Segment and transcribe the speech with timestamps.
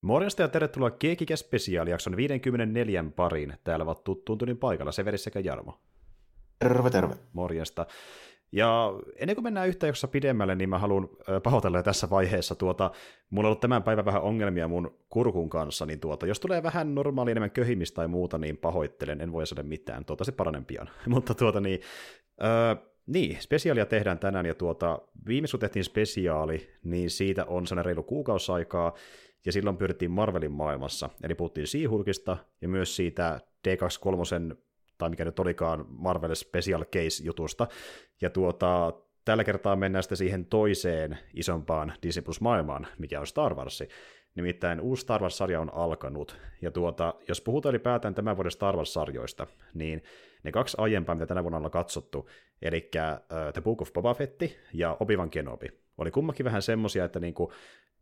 [0.00, 1.34] Morjesta ja tervetuloa Keekikä
[1.88, 3.54] jakson 54 pariin.
[3.64, 5.78] Täällä ovat tuttuun tunnin paikalla Severi sekä Jarmo.
[6.58, 7.14] Terve, terve.
[7.32, 7.86] Morjesta.
[8.52, 11.08] Ja ennen kuin mennään yhtä jaksossa pidemmälle, niin mä haluan
[11.42, 12.54] pahoitella tässä vaiheessa.
[12.54, 12.90] Tuota,
[13.30, 16.94] mulla on ollut tämän päivän vähän ongelmia mun kurkun kanssa, niin tuota, jos tulee vähän
[16.94, 20.04] normaali enemmän köhimistä tai muuta, niin pahoittelen, en voi saada mitään.
[20.04, 20.90] Tuota, se paranen pian.
[21.06, 21.80] Mutta tuota niin,
[22.42, 22.74] öö,
[23.06, 28.02] niin, spesiaalia tehdään tänään, ja tuota, viimeis kun tehtiin spesiaali, niin siitä on sellainen reilu
[28.02, 28.94] kuukausaikaa,
[29.46, 34.56] ja silloin pyrittiin Marvelin maailmassa, eli puhuttiin Seahulkista, ja myös siitä D23
[34.98, 37.66] tai mikä nyt olikaan Marvel Special Case-jutusta,
[38.20, 38.92] ja tuota,
[39.24, 43.82] tällä kertaa mennään sitten siihen toiseen isompaan Disney Plus-maailmaan, mikä on Star Wars.
[44.34, 49.46] Nimittäin uusi Star Wars-sarja on alkanut, ja tuota, jos puhutaan ylipäätään tämän vuoden Star Wars-sarjoista,
[49.74, 50.02] niin
[50.42, 52.28] ne kaksi aiempaa, mitä tänä vuonna on katsottu,
[52.62, 52.90] eli
[53.52, 55.66] The Book of Boba Fett ja Obi-Wan Kenobi,
[55.98, 57.52] oli kummakin vähän semmosia, että niinku,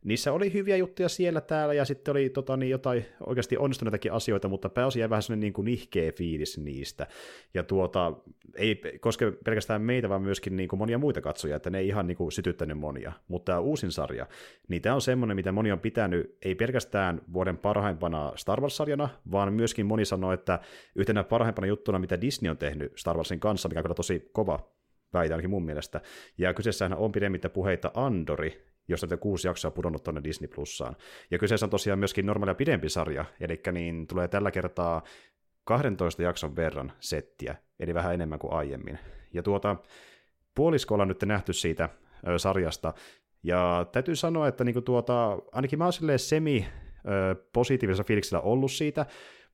[0.07, 4.47] niissä oli hyviä juttuja siellä täällä, ja sitten oli tota, niin jotain oikeasti onnistuneitakin asioita,
[4.47, 7.07] mutta pääosin jäi vähän sellainen niin kuin nihkeä fiilis niistä.
[7.53, 8.13] Ja tuota,
[8.55, 12.07] ei koske pelkästään meitä, vaan myöskin niin kuin monia muita katsojia, että ne ei ihan
[12.07, 13.11] niin kuin sytyttänyt monia.
[13.27, 14.27] Mutta tämä uusin sarja,
[14.67, 19.53] niin tämä on semmoinen, mitä moni on pitänyt, ei pelkästään vuoden parhaimpana Star Wars-sarjana, vaan
[19.53, 20.59] myöskin moni sanoo, että
[20.95, 24.77] yhtenä parhaimpana juttuna, mitä Disney on tehnyt Star Warsin kanssa, mikä on kyllä tosi kova
[25.13, 26.01] väitä ainakin mun mielestä.
[26.37, 30.95] Ja kyseessähän on pidemmittä puheita Andori, josta te kuusi jaksoa pudonnut tuonne Disney Plussaan.
[31.31, 35.03] Ja kyseessä on tosiaan myöskin normaalia pidempi sarja, eli niin tulee tällä kertaa
[35.63, 38.99] 12 jakson verran settiä, eli vähän enemmän kuin aiemmin.
[39.33, 39.75] Ja tuota,
[40.55, 41.89] puoliskolla on nyt nähty siitä
[42.27, 42.93] ö, sarjasta,
[43.43, 46.67] ja täytyy sanoa, että niinku tuota, ainakin mä oon semi
[47.53, 49.05] positiivisella fiiliksellä ollut siitä,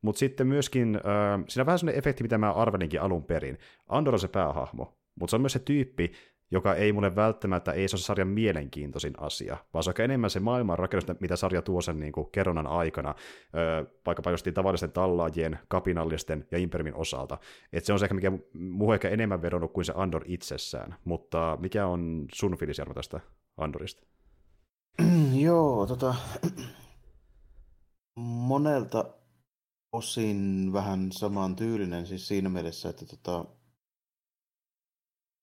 [0.02, 1.00] mutta sitten myöskin, ö,
[1.48, 3.58] siinä on vähän sellainen efekti, mitä mä arvelinkin alun perin.
[3.90, 6.12] Andor on se päähahmo, mutta se on myös se tyyppi,
[6.52, 10.40] joka ei mulle välttämättä ei se ole sarjan mielenkiintoisin asia, vaan se on enemmän se
[10.40, 13.16] maailman rakennus, mitä sarja tuo sen niin kuin kerronnan aikana,
[13.56, 17.38] öö, vaikkapa just tavallisten tallaajien, kapinallisten ja imperimin osalta.
[17.74, 21.58] Et se on se ehkä, mikä muu ehkä enemmän vedonnut kuin se Andor itsessään, mutta
[21.62, 23.20] mikä on sun fiilis tästä
[23.58, 24.04] Andorista?
[25.46, 26.16] Joo, tota,
[28.50, 29.06] monelta
[29.92, 33.46] osin vähän saman tyylinen siis siinä mielessä, että tota,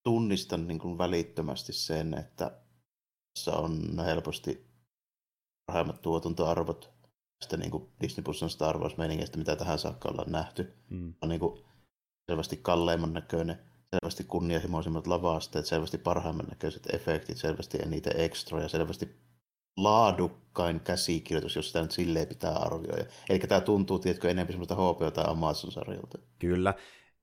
[0.02, 2.60] tunnistan niin kuin välittömästi sen, että
[3.34, 4.70] tässä on helposti
[5.66, 6.90] parhaimmat tuotantoarvot
[7.38, 8.96] tästä niin kuin Disney Plusin Star wars
[9.36, 10.74] mitä tähän saakka ollaan nähty.
[10.90, 11.14] Mm.
[11.22, 11.64] On niin kuin
[12.30, 13.58] selvästi kalleimman näköinen,
[13.94, 19.16] selvästi kunnianhimoisimmat lavasteet, selvästi parhaimman näköiset efektit, selvästi eniten ekstroja, selvästi
[19.76, 23.04] laadukkain käsikirjoitus, jos sitä nyt silleen pitää arvioida.
[23.28, 26.18] Eli tämä tuntuu, tiedätkö, enemmän semmoista HBO- tai Amazon-sarjalta.
[26.38, 26.74] Kyllä,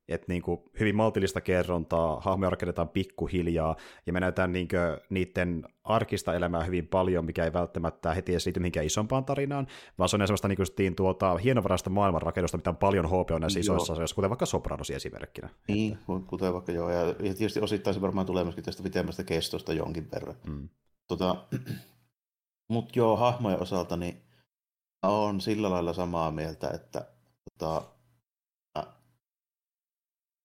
[0.07, 3.75] että niin kuin hyvin maltillista kerrontaa, hahmoja rakennetaan pikkuhiljaa,
[4.05, 4.67] ja me näytetään niin
[5.09, 9.67] niiden arkista elämää hyvin paljon, mikä ei välttämättä heti edes liity mihinkään isompaan tarinaan,
[9.97, 13.61] vaan se on semmoista niin kuin, tuota, hienovaraista maailmanrakennusta, mitä on paljon HBO näissä joo.
[13.61, 15.49] isoissa asioissa, kuten vaikka Sopranosi esimerkkinä.
[15.67, 16.27] Niin, että...
[16.27, 20.35] kuten vaikka joo, ja tietysti osittain se varmaan tulee myöskin tästä pitemmästä kestosta jonkin verran.
[20.47, 20.69] Mm.
[21.07, 21.35] Tota,
[22.69, 24.21] Mutta joo, hahmojen osalta niin
[25.03, 27.05] on sillä lailla samaa mieltä, että
[27.51, 27.83] tota,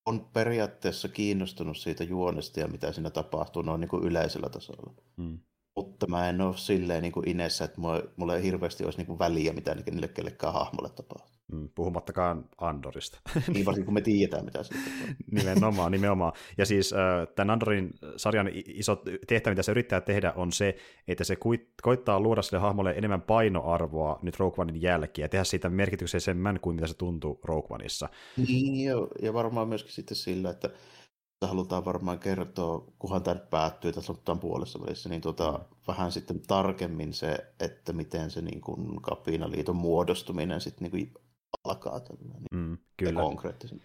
[0.06, 4.94] on periaatteessa kiinnostunut siitä juonesta ja mitä siinä tapahtuu noin niin kuin yleisellä tasolla.
[5.16, 5.38] Mm.
[5.76, 9.06] Mutta mä en ole silleen niin kuin Inessä, että mulla, mulla ei hirveästi olisi niin
[9.06, 11.32] kuin väliä, mitä niille kellekään hahmolle tapahtuu.
[11.52, 13.18] Mm, puhumattakaan Andorista.
[13.48, 14.64] Niin varsinkin kun me tiedetään, mitä on.
[15.38, 16.32] nimenomaan, nimenomaan.
[16.58, 16.98] Ja siis äh,
[17.34, 20.76] tämän Andorin sarjan iso tehtävä, mitä se yrittää tehdä, on se,
[21.08, 21.36] että se
[21.82, 26.76] koittaa luoda sille hahmolle enemmän painoarvoa nyt Rogue Onein jälkeen ja tehdä siitä merkityksellisemmän kuin
[26.76, 28.08] mitä se tuntuu Rogue Oneissa.
[28.36, 30.70] Niin, ja, ja varmaan myöskin sitten sillä, että
[31.46, 37.12] halutaan varmaan kertoa, kunhan tämä päättyy, tässä on puolessa välissä, niin tuota, vähän sitten tarkemmin
[37.12, 41.24] se, että miten se niin kuin kapinaliiton muodostuminen sitten niin kuin
[41.64, 43.20] alkaa tällainen mm, kyllä.
[43.20, 43.80] konkreettisen.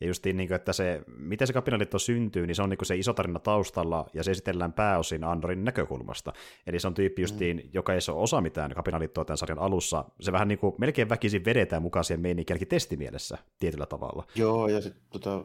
[0.00, 2.86] Ja justiin, niin kuin, että se, miten se kapinaliitto syntyy, niin se on niin kuin
[2.86, 6.32] se iso tarina taustalla, ja se esitellään pääosin Andorin näkökulmasta.
[6.66, 7.70] Eli se on tyyppi justiin, mm.
[7.72, 10.04] joka ei ole osa mitään kapinaliittoa tämän sarjan alussa.
[10.20, 14.26] Se vähän niin kuin melkein väkisin vedetään mukaan siihen meininkiin, testimielessä tietyllä tavalla.
[14.34, 15.44] Joo, ja sitten tota,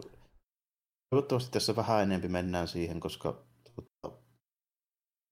[1.13, 3.43] toivottavasti tässä vähän enempi mennään siihen, koska
[3.75, 4.17] tota,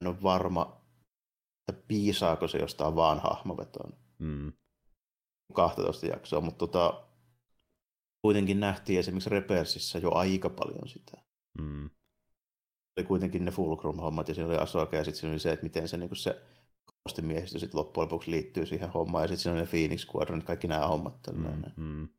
[0.01, 0.81] en ole varma,
[1.71, 3.93] että piisaako se jostain vaan hahmovetoon.
[4.19, 4.53] Mm.
[5.53, 7.03] 12 jaksoa, mutta tota,
[8.21, 11.17] kuitenkin nähtiin esimerkiksi Repersissä jo aika paljon sitä.
[11.61, 11.89] Mm.
[12.97, 15.87] Oli kuitenkin ne Fulcrum-hommat ja siinä oli Asoka ja sitten siinä oli se, että miten
[15.87, 16.09] se, niin
[17.09, 20.43] se miehistö sitten loppujen lopuksi liittyy siihen hommaan ja sitten siinä oli ne Phoenix Squadron,
[20.43, 21.15] kaikki nämä hommat.
[21.33, 22.09] Mm, mm.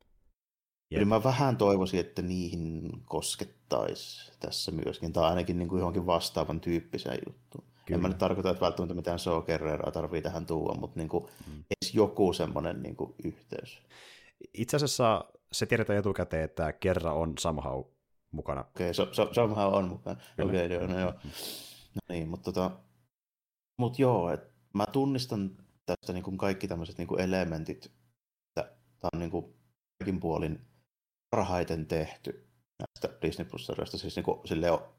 [0.97, 6.59] Eli mä vähän toivoisin, että niihin koskettaisiin tässä myöskin, tai ainakin niin kuin johonkin vastaavan
[6.59, 7.63] tyyppiseen juttuun.
[7.85, 7.95] Kyllä.
[7.95, 9.43] En mä nyt tarkoita, että välttämättä mitään Saw
[9.93, 11.53] tarvii tähän tuua, mutta niin kuin, mm.
[11.53, 13.81] edes joku semmoinen niin kuin, yhteys.
[14.53, 17.81] Itse asiassa se tiedetään etukäteen, että kerra on somehow
[18.31, 18.61] mukana.
[18.61, 20.21] Okei, okay, so, so, somehow on mukana.
[20.39, 21.11] Okei, okay, joo, no joo.
[21.11, 21.29] Mm.
[21.95, 22.71] No niin, mutta tota,
[23.77, 29.09] mut joo, et mä tunnistan tästä niin kuin kaikki tämmöiset niin kuin elementit, että tämä
[29.13, 29.53] on niin kuin
[29.99, 30.61] kaikin puolin
[31.33, 32.47] parhaiten tehty
[32.79, 34.39] näistä Disney Plus-sarjoista, siis niin kuin,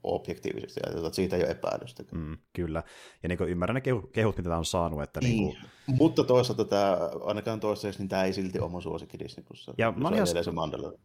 [0.03, 2.05] objektiivisesti, että siitä ei ole epäilystä.
[2.13, 2.83] Mm, kyllä,
[3.23, 3.81] ja niin kuin ymmärrän ne
[4.13, 5.03] kehut, mitä tämä on saanut.
[5.03, 5.47] Että niin.
[5.47, 5.97] Niin kuin...
[5.99, 9.71] Mutta toisaalta tämä, ainakaan toistaiseksi, niin tämä ei silti mun suosikki Disney Plus.
[9.79, 10.53] Ja mä, olen se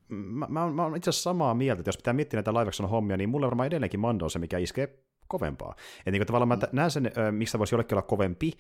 [0.08, 3.18] mä, mä, mä, olen itse asiassa samaa mieltä, että jos pitää miettiä näitä live hommia,
[3.18, 5.76] niin mulle varmaan edelleenkin Mando on se, mikä iskee kovempaa.
[5.98, 6.62] Että niin kuin, tavallaan mm.
[6.62, 8.52] mä näen sen, mistä voisi jollekin olla kovempi,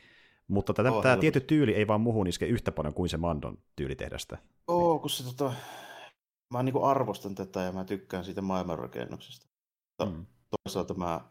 [0.47, 3.57] mutta tätä, oh, tämä tietty tyyli ei vaan muhun iske yhtä paljon kuin se Mandon
[3.75, 4.37] tyyli tehdä sitä.
[4.67, 5.53] Oo, kun se tota,
[6.53, 9.47] mä niin arvostan tätä ja mä tykkään siitä maailmanrakennuksesta.
[10.05, 10.25] Mm.
[10.49, 11.21] Toisaalta mä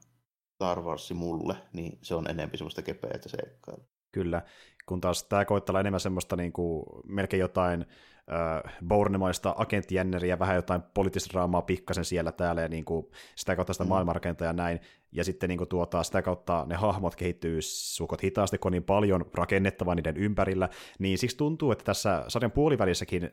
[0.55, 3.85] Star Wars mulle, niin se on enemmän semmoista kepeätä seikkailua.
[4.13, 4.43] Kyllä,
[4.87, 7.87] kun taas tämä koittaa enemmän semmoista niin kuin, melkein jotain
[8.33, 13.07] äh, Bournemaista agenttijänneriä, vähän jotain poliittista draamaa pikkasen siellä täällä, ja niin kuin,
[13.37, 13.89] sitä kautta sitä mm.
[13.89, 14.81] maailmanrakentaa ja näin,
[15.13, 18.85] ja sitten niin kuin, tuota, sitä kautta ne hahmot kehittyy sukot hitaasti, kun on niin
[18.85, 20.69] paljon rakennettavaa niiden ympärillä,
[20.99, 23.31] niin siksi tuntuu, että tässä sarjan puolivälissäkin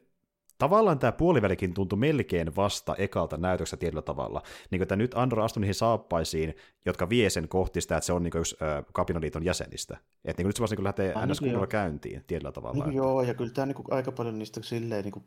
[0.58, 4.42] tavallaan tämä puolivälikin tuntui melkein vasta ekalta näytöksestä tietyllä tavalla.
[4.72, 6.56] Niin kuin, että nyt Andro astui niihin saappaisiin,
[6.86, 9.98] jotka vie sen kohti sitä, että se on niin yksi äh, kapinaliiton jäsenistä.
[10.26, 11.40] Että niin nyt se vasta niin lähtee ah, ns.
[11.40, 12.74] kunnolla käyntiin tietyllä tavalla.
[12.74, 12.98] Niin, että...
[12.98, 15.26] Joo, ja kyllä tämä niin kuin, aika paljon niistä silleen niin kuin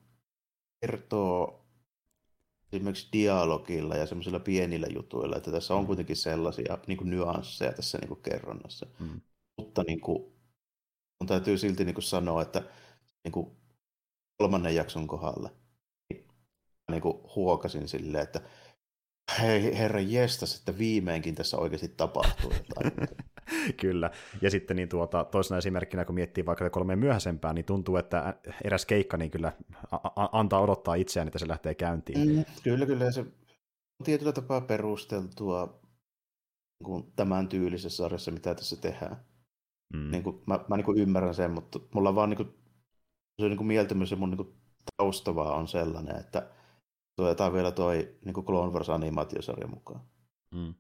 [0.81, 1.65] kertoo
[2.73, 5.87] esimerkiksi dialogilla ja semmoisilla pienillä jutuilla, että tässä on mm.
[5.87, 8.87] kuitenkin sellaisia niin kuin nyansseja tässä niin kuin kerronnassa.
[8.99, 9.21] Mm.
[9.57, 10.33] Mutta niin kuin,
[11.21, 12.63] on täytyy silti niin kuin sanoa, että
[13.25, 13.58] niin kuin
[14.39, 15.51] kolmannen jakson kohdalle
[16.91, 18.41] niin kuin huokasin silleen, että
[19.41, 23.09] hei herra jestas, että viimeinkin tässä oikeasti tapahtuu jotain.
[23.81, 24.11] Kyllä,
[24.43, 28.87] ja sitten niin tuota, toisena esimerkkinä, kun miettii vaikka kolme myöhäisempää, niin tuntuu, että eräs
[28.87, 29.53] keikka niin kyllä
[29.93, 32.37] a- antaa odottaa itseään, että se lähtee käyntiin.
[32.37, 33.33] Mm, kyllä, kyllä, se on
[34.05, 35.81] tietyllä tapaa perusteltua
[36.81, 39.17] niin kuin tämän tyylisessä sarjassa, mitä tässä tehdään.
[39.95, 40.11] Mm.
[40.11, 42.55] Niin kuin, mä mä niin kuin ymmärrän sen, mutta mulla on vaan niin kuin
[43.43, 44.55] se niin kuin mieltymys ja mun niin kuin
[44.97, 46.51] taustavaa on sellainen, että
[47.17, 50.01] tuotetaan vielä toi niin kuin Clone Wars animaatiosarja mukaan.
[50.55, 50.75] Mm.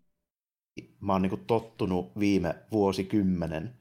[1.00, 3.80] Mä oon niin kuin tottunut viime vuosikymmenen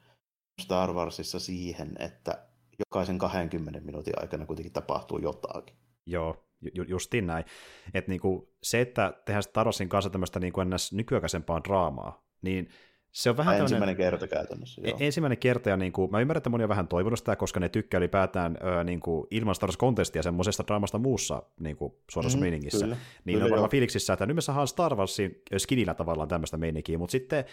[0.62, 2.48] Star Warsissa siihen, että
[2.80, 5.76] jokaisen 20 minuutin aikana kuitenkin tapahtuu jotakin.
[6.06, 7.46] Joo, ju- justiin näin.
[7.94, 12.70] Et niinku, se, että tehdään Star Warsin kanssa tämmöistä niinku nykyaikaisempaa draamaa, niin
[13.18, 14.82] se on vähän ensimmäinen kerta käytännössä.
[14.82, 14.98] Joo.
[15.00, 17.70] Ensimmäinen kerta, ja niin kuin, mä ymmärrän, että moni on vähän toivonut sitä, koska ne
[17.70, 22.42] tykkää ylipäätään ö, niin kuin, ilman Star Wars-kontestia semmoisesta draamasta muussa niin kuin, suorassa mm,
[22.42, 22.86] meiningissä.
[22.86, 26.58] Kyllä, niin kyllä, on varmaan fiiliksissä, että nyt me saadaan Star Warsin skinillä tavallaan tämmöistä
[26.58, 27.46] meininkiä, mutta sitten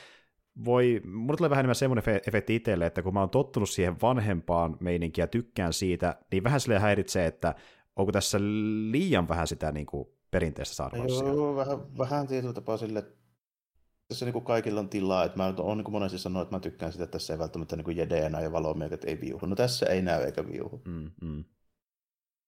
[0.65, 4.77] voi, mulle tulee vähän enemmän semmoinen efekti itselle, että kun mä oon tottunut siihen vanhempaan
[4.81, 7.55] meininkiin ja tykkään siitä, niin vähän sille häiritsee, että
[7.97, 8.39] onko tässä
[8.91, 11.29] liian vähän sitä niin kuin, perinteistä Star Warsia.
[11.29, 13.05] Joo, vähän, vähän tietyllä tapaa sille,
[14.09, 17.05] tässä niin kaikilla on tilaa, että mä oon niin monesti sanonut, että mä tykkään sitä,
[17.05, 19.47] että tässä ei välttämättä niin jedeä ja valomiekat ei viuhu.
[19.47, 20.83] No tässä ei näy eikä viuhu.
[20.85, 21.45] Mm, mm.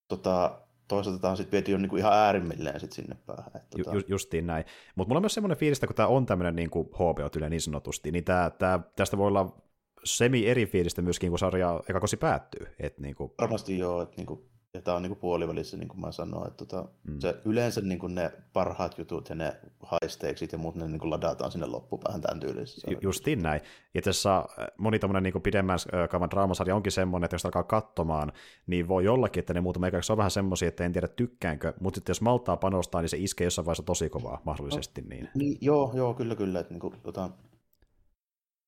[0.08, 3.52] Tota, toisaalta tämä on sitten viety jo niin kuin ihan äärimmilleen sit sinne päähän.
[3.56, 3.94] Että, tota...
[3.94, 4.64] Ju, justiin näin.
[4.94, 8.10] Mutta mulla on myös semmoinen fiilis, että kun tämä on tämmöinen niin HBO-tyyli niin sanotusti,
[8.10, 9.56] niin tää, tää, tästä voi olla
[10.04, 12.66] semi eri fiilistä myöskin, kun sarja eka kosi päättyy.
[12.78, 13.32] Et niin kuin...
[13.40, 16.48] Varmasti joo, että niin kuin ja tämä on niin kuin puolivälissä, niin kuin mä sanoin,
[16.48, 17.20] että tota, mm.
[17.20, 21.10] se, yleensä niin kuin ne parhaat jutut ja ne haisteeksit ja muut, ne niin kuin
[21.10, 22.90] ladataan sinne loppupäähän tämän tyylissä.
[22.90, 23.60] Ju- justiin näin.
[23.94, 24.44] Ja tässä äh,
[24.78, 28.32] moni tämmöinen niin pidemmän äh, kaavan draamasarja onkin semmoinen, että jos alkaa katsomaan,
[28.66, 31.96] niin voi jollakin, että ne muutama ekaksi on vähän semmoisia, että en tiedä tykkäänkö, mutta
[31.96, 35.00] sitten jos maltaa panostaa, niin se iskee jossain vaiheessa tosi kovaa mahdollisesti.
[35.00, 35.28] No, niin.
[35.34, 35.58] niin.
[35.60, 36.60] joo, joo, kyllä, kyllä.
[36.60, 37.30] Että, niin kuin, tota,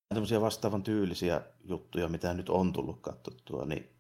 [0.08, 3.98] tämmöisiä vastaavan tyylisiä juttuja, mitä nyt on tullut katsottua, niin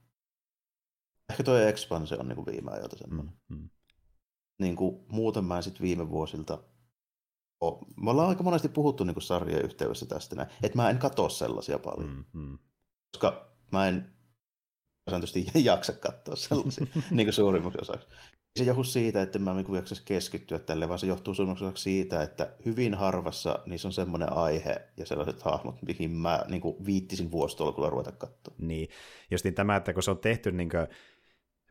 [1.30, 3.34] Ehkä tuo Expanse on niin viime ajalta semmoinen.
[3.48, 3.68] Mm, mm.
[4.58, 6.58] Niin kuin, muuten mä sitten viime vuosilta
[7.60, 11.28] Oh, me ollaan aika monesti puhuttu niin sarjojen yhteydessä tästä näin, että mä en katso
[11.28, 12.10] sellaisia paljon.
[12.10, 12.58] Mm, mm.
[13.12, 14.12] Koska mä en
[15.10, 18.08] sääntöisesti jaksa katsoa sellaisia niin kuin suurimmaksi osaksi.
[18.58, 22.22] Se johtuu siitä, että mä en jaksaisi keskittyä tälle, vaan se johtuu suurimmaksi osaksi siitä,
[22.22, 27.30] että hyvin harvassa niissä on semmoinen aihe ja sellaiset hahmot, mihin mä niin kuin viittisin
[27.30, 28.54] vuositolkulla ruveta katsoa.
[28.58, 28.88] Niin,
[29.30, 30.86] justiin tämä, että kun se on tehty niin kuin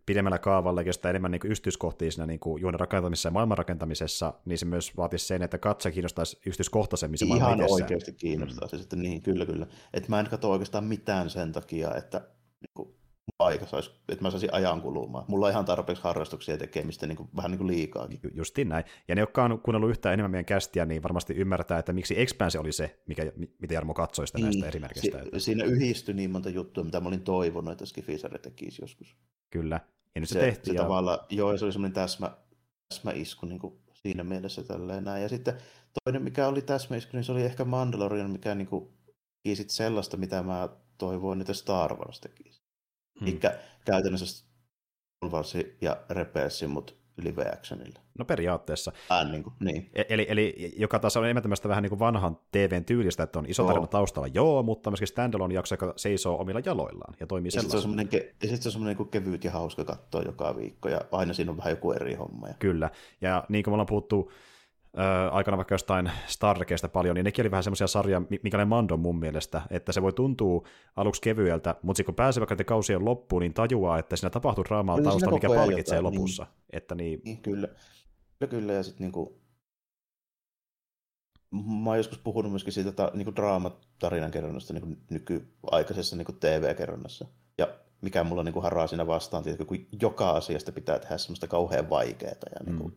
[0.07, 4.57] pidemmällä kaavalla ja enemmän niin yksityiskohtia siinä niin kuin juonen rakentamisessa ja maailman rakentamisessa, niin
[4.57, 8.69] se myös vaatisi sen, että katse kiinnostaisi yksityiskohtaisemmin se Ihan oikeasti kiinnostaa mm.
[8.69, 9.67] se sitten, niin kyllä kyllä.
[9.93, 12.17] Että mä en katso oikeastaan mitään sen takia, että
[12.61, 12.95] niin kuin,
[13.39, 15.25] aika saisi, että mä saisin ajan kulumaan.
[15.27, 18.19] Mulla on ihan tarpeeksi harrastuksia tekemistä niin kuin, vähän niin kuin liikaakin.
[18.33, 18.83] Justiin näin.
[19.07, 22.59] Ja ne, jotka on kuunnellut yhtään enemmän meidän kästiä, niin varmasti ymmärtää, että miksi Expanse
[22.59, 25.23] oli se, mikä, mitä Jarmo katsoi sitä niin, näistä eri merkeistä.
[25.23, 29.17] Si- siinä yhdistyi niin monta juttua, mitä mä olin toivonut, että Skifisare tekisi joskus.
[29.49, 29.79] Kyllä.
[30.17, 30.73] Ja nyt se, se tehtiin.
[30.73, 30.81] Se ja...
[30.81, 32.37] tavallaan, joo, se oli semmoinen täsmä,
[32.89, 35.23] täsmäisku niin kuin siinä mielessä tälleen näin.
[35.23, 35.57] Ja sitten
[36.03, 38.93] toinen, mikä oli täsmäisku, niin se oli ehkä Mandalorian, mikä niin kuin,
[39.43, 42.61] teki sellaista, mitä mä toivoin, että Star Wars tekisi.
[43.19, 43.27] Hmm.
[43.27, 43.39] Eli
[43.85, 47.99] käytännössä Star Wars ja Rebelsin, mutta live actionilla.
[48.19, 48.91] No periaatteessa.
[49.09, 49.89] Ään, niin, kuin, niin.
[49.93, 53.39] E- eli, eli joka taas on enemmän tämmöistä vähän niin kuin vanhan TVn tyylistä, että
[53.39, 53.67] on iso joo.
[53.67, 57.95] tarina taustalla, joo, mutta myöskin standalone jakso, joka seisoo omilla jaloillaan ja toimii ja sellaisena.
[57.95, 60.89] Se on ke- ja sitten se on semmoinen niin kevyt ja hauska katsoa joka viikko,
[60.89, 62.47] ja aina siinä on vähän joku eri homma.
[62.47, 62.53] Ja...
[62.59, 62.89] Kyllä,
[63.21, 64.31] ja niin kuin me ollaan puhuttu
[65.31, 66.57] aikana vaikka jostain Star
[66.93, 70.67] paljon, niin nekin oli vähän semmoisia sarjoja, mikä Mando mun mielestä, että se voi tuntua
[70.95, 75.01] aluksi kevyeltä, mutta sitten kun pääsee vaikka kausien loppuun, niin tajuaa, että siinä tapahtuu draamaa
[75.01, 76.43] taustalla, mikä palkitsee jotain, lopussa.
[76.43, 77.21] Niin, että niin...
[77.25, 77.67] niin kyllä.
[78.39, 79.41] kyllä, kyllä, ja sitten niinku,
[81.83, 87.25] mä oon joskus puhunut myöskin siitä ta, niinku draamatarinan kerronnasta niinku nykyaikaisessa niinku TV-kerronnassa.
[87.57, 87.67] Ja
[88.01, 92.31] mikä mulla niinku haraa siinä vastaan, tietysti, kun joka asiasta pitää tehdä semmoista kauhean vaikeaa
[92.31, 92.95] ja niinku, mm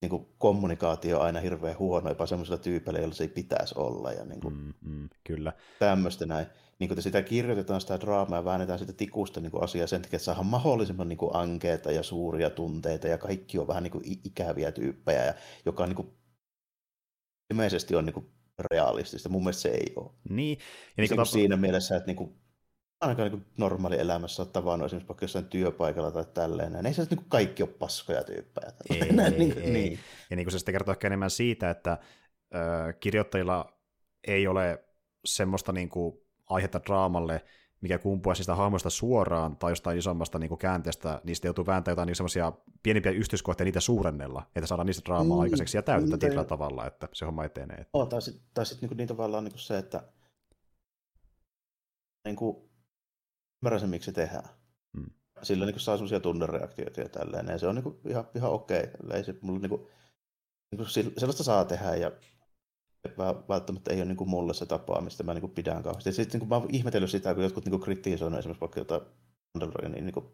[0.00, 4.12] niin kuin kommunikaatio on aina hirveän huono, jopa semmoisilla tyypeillä, joilla se ei pitäisi olla.
[4.12, 5.52] Ja niin kuin mm, mm, kyllä.
[5.78, 6.46] Tämmöistä näin.
[6.78, 10.16] Niin kuin sitä kirjoitetaan sitä draamaa ja väännetään sitä tikusta niin kuin asiaa sen takia,
[10.16, 14.04] että saadaan mahdollisimman niin kuin ankeita ja suuria tunteita ja kaikki on vähän niin kuin
[14.24, 15.34] ikäviä tyyppejä, ja
[15.66, 16.08] joka on niin kuin,
[17.50, 18.26] ilmeisesti on niin kuin
[18.58, 19.28] realistista.
[19.28, 20.10] Mun mielestä se ei ole.
[20.28, 20.58] Niin.
[20.96, 22.43] Ja niin kuin siinä mielessä, että niin kuin
[23.04, 26.86] ainakaan niin normaali elämässä tavannut esimerkiksi vaikka jossain työpaikalla tai tälleen.
[26.86, 28.72] Ei se niin kaikki ole paskoja tyyppejä.
[28.90, 29.70] Ei, Näin, ei, niin, ei.
[29.70, 29.98] Niin.
[30.30, 33.78] Ja niin kuin se sitten kertoo ehkä enemmän siitä, että äh, kirjoittajilla
[34.26, 34.84] ei ole
[35.24, 36.14] semmoista niin kuin
[36.46, 37.44] aihetta draamalle,
[37.80, 42.06] mikä kumpuaa sitä hahmoista suoraan tai jostain isommasta niin kuin käänteestä, niistä joutuu vääntämään jotain
[42.06, 46.44] niin semmoisia pienempiä yksityiskohtia niitä suurennella, että saadaan niistä draamaa mm, aikaiseksi ja täytettä tietyllä
[46.44, 47.86] tavalla, että se homma etenee.
[47.92, 50.02] Oh, tai sitten sit, niin, niin tavallaan niin se, että
[52.24, 52.56] niin kuin,
[53.64, 54.48] ymmärrän sen, miksi se tehdään.
[54.96, 55.10] Hmm.
[55.42, 58.82] Sillä niin saa sellaisia tunnereaktioita ja tälleen, ja se on niin kuin, ihan, ihan okei.
[58.82, 59.16] Okay.
[59.16, 59.80] Ei se, mulla, niin kuin,
[60.70, 62.12] niin kuin, sellaista saa tehdä, ja
[63.48, 66.12] välttämättä ei ole niin kuin mulle se tapa, mistä mä niin kuin pidän kauheasti.
[66.12, 69.02] Sitten niin kuin, mä oon ihmetellyt sitä, kun jotkut niin kritisoivat esimerkiksi vaikka jotain
[69.54, 70.26] Mandalorianin niin kuin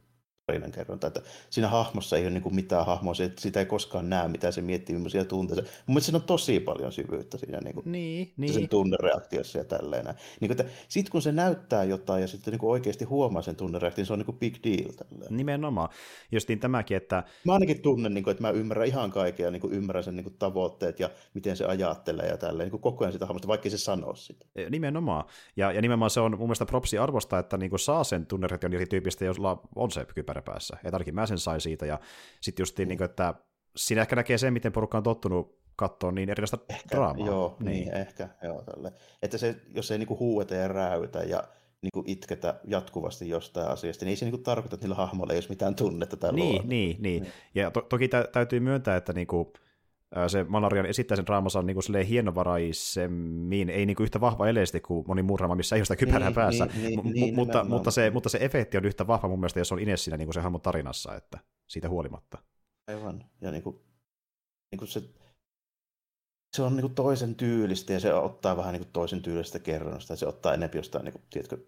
[0.51, 4.29] tarinankerronta, että siinä hahmossa ei ole niin kuin mitään hahmoa, se, sitä ei koskaan näe,
[4.29, 5.63] mitä se miettii, millaisia tunteita.
[5.63, 8.55] Mun mielestä siinä on tosi paljon syvyyttä siinä niin kuin, niin, niin.
[8.55, 10.07] sen tunnereaktiossa ja tälleen.
[10.41, 14.07] Niin kuin, sitten kun se näyttää jotain ja sitten niin kuin oikeasti huomaa sen tunnereaktion,
[14.07, 14.93] se on niin kuin big deal.
[14.93, 15.37] Tälleen.
[15.37, 15.89] Nimenomaan.
[16.33, 17.23] Justiin tämäkin, että...
[17.45, 20.17] Mä ainakin tunnen, niin kuin, että mä ymmärrän ihan kaikkea ja niin kuin ymmärrän sen
[20.17, 23.49] niin kuin tavoitteet ja miten se ajattelee ja tälleen, niin kuin koko ajan sitä hahmosta,
[23.49, 24.47] vaikka se sanoo sitä.
[24.57, 25.25] E, nimenomaan.
[25.57, 28.75] Ja, ja nimenomaan se on mun mielestä propsi arvosta, että niin kuin saa sen tunnereaktion
[28.75, 30.77] eri tyypistä, jolla on se kypärä päässä.
[30.85, 32.01] Ja mä sen sain siitä, ja
[32.41, 32.89] sitten just mm.
[32.89, 33.35] niin kuin, että
[33.77, 37.27] siinä ehkä näkee sen, miten porukka on tottunut katsoa niin erilaista ehkä, draamaa.
[37.27, 38.93] Joo, niin, niin ehkä, joo, tälle.
[39.23, 41.45] Että se, jos ei niinku huueta ja räytä ja
[41.83, 45.47] niinku itketä jatkuvasti jostain asiasta, niin ei se niinku tarkoita, että niillä hahmoilla ei ole
[45.49, 49.53] mitään tunnetta tai niin, niin, niin, niin, Ja to- toki tä- täytyy myöntää, että niinku,
[50.27, 55.05] se Malarian esittää sen draamansa niin kuin hienovaraisemmin, ei niin kuin yhtä vahva eleesti kuin
[55.09, 57.91] moni muu draama, missä ei ole sitä kypärää niin, päässä, niin, niin, niin, mutta, mutta,
[57.91, 60.35] se, mutta se efekti on yhtä vahva mun mielestä, jos on Ines siinä niin kuin
[60.35, 61.39] se hahmon tarinassa, että
[61.69, 62.39] siitä huolimatta.
[62.89, 63.77] Aivan, ja niin kuin,
[64.71, 65.03] niin kuin se,
[66.57, 70.13] se on niin kuin toisen tyylistä ja se ottaa vähän niin kuin toisen tyylistä kerronnosta
[70.13, 71.59] ja se ottaa enemmän jostain, niin kuin, tiedätkö,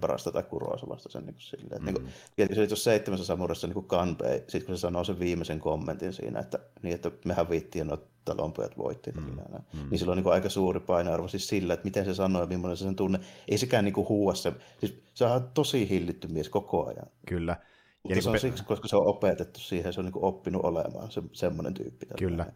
[0.00, 0.44] parasta tai
[0.88, 1.82] vasta sen niin kuin silleen.
[1.82, 1.84] Mm.
[1.84, 5.60] Niin kuin, tiedätkö, se tuossa seitsemässä samurassa niin Kanpei, sitten kun se sanoo sen viimeisen
[5.60, 9.10] kommentin siinä, että, niin, että mehän viittiin, että talonpojat voitti.
[9.10, 9.22] Mm.
[9.22, 9.90] Mm.
[9.90, 12.46] Niin sillä on niin kuin, aika suuri painoarvo siis sillä, että miten se sanoo ja
[12.46, 13.20] millainen se sen tunne.
[13.48, 14.52] Ei sekään niin kuin, huua se.
[14.80, 17.06] Siis se on tosi hillitty mies koko ajan.
[17.26, 17.56] Kyllä.
[18.02, 20.24] Mutta ja niin se on pe- siksi, koska se on opetettu siihen, se on niin
[20.24, 22.06] oppinut olemaan se, semmoinen tyyppi.
[22.18, 22.52] Kyllä.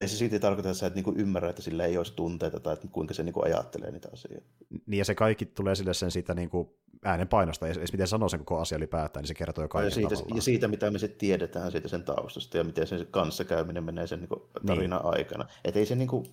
[0.00, 2.72] Ei se silti tarkoita, että sä et niinku ymmärrä, että sillä ei olisi tunteita tai
[2.72, 4.46] että kuinka se niinku ajattelee niitä asioita.
[4.86, 8.40] Niin ja se kaikki tulee sille sen siitä niinku äänen painosta, ja miten sanoo sen
[8.40, 11.18] koko asia ylipäätään, niin se kertoo jo kaiken ja siitä, ja siitä, mitä me sitten
[11.18, 15.14] tiedetään siitä sen taustasta ja miten sen kanssakäyminen menee sen niinku tarinan niin.
[15.14, 15.48] aikana.
[15.64, 16.26] Että ei se niinku,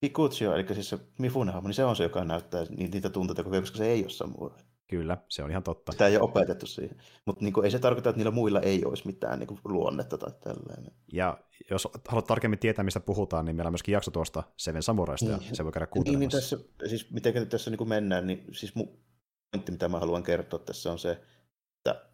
[0.00, 3.86] Kikutsio, eli siis se Mifune niin se on se, joka näyttää niitä tunteita, koska se
[3.86, 4.58] ei ole samurai.
[4.92, 5.92] Kyllä, se on ihan totta.
[5.92, 6.96] Sitä ei ole opetettu siihen.
[7.26, 10.92] Mutta niin ei se tarkoita, että niillä muilla ei olisi mitään niin luonnetta tai tällainen.
[11.12, 11.38] Ja
[11.72, 15.48] jos haluat tarkemmin tietää, mistä puhutaan, niin meillä on myöskin jakso tuosta Seven Samuraista, niin.
[15.48, 16.56] ja se voi käydä kuuntelemassa.
[16.56, 18.98] Niin, niin tässä, siis miten tässä niin kuin mennään, niin siis mun
[19.50, 22.10] pointti, mitä mä haluan kertoa tässä on se, että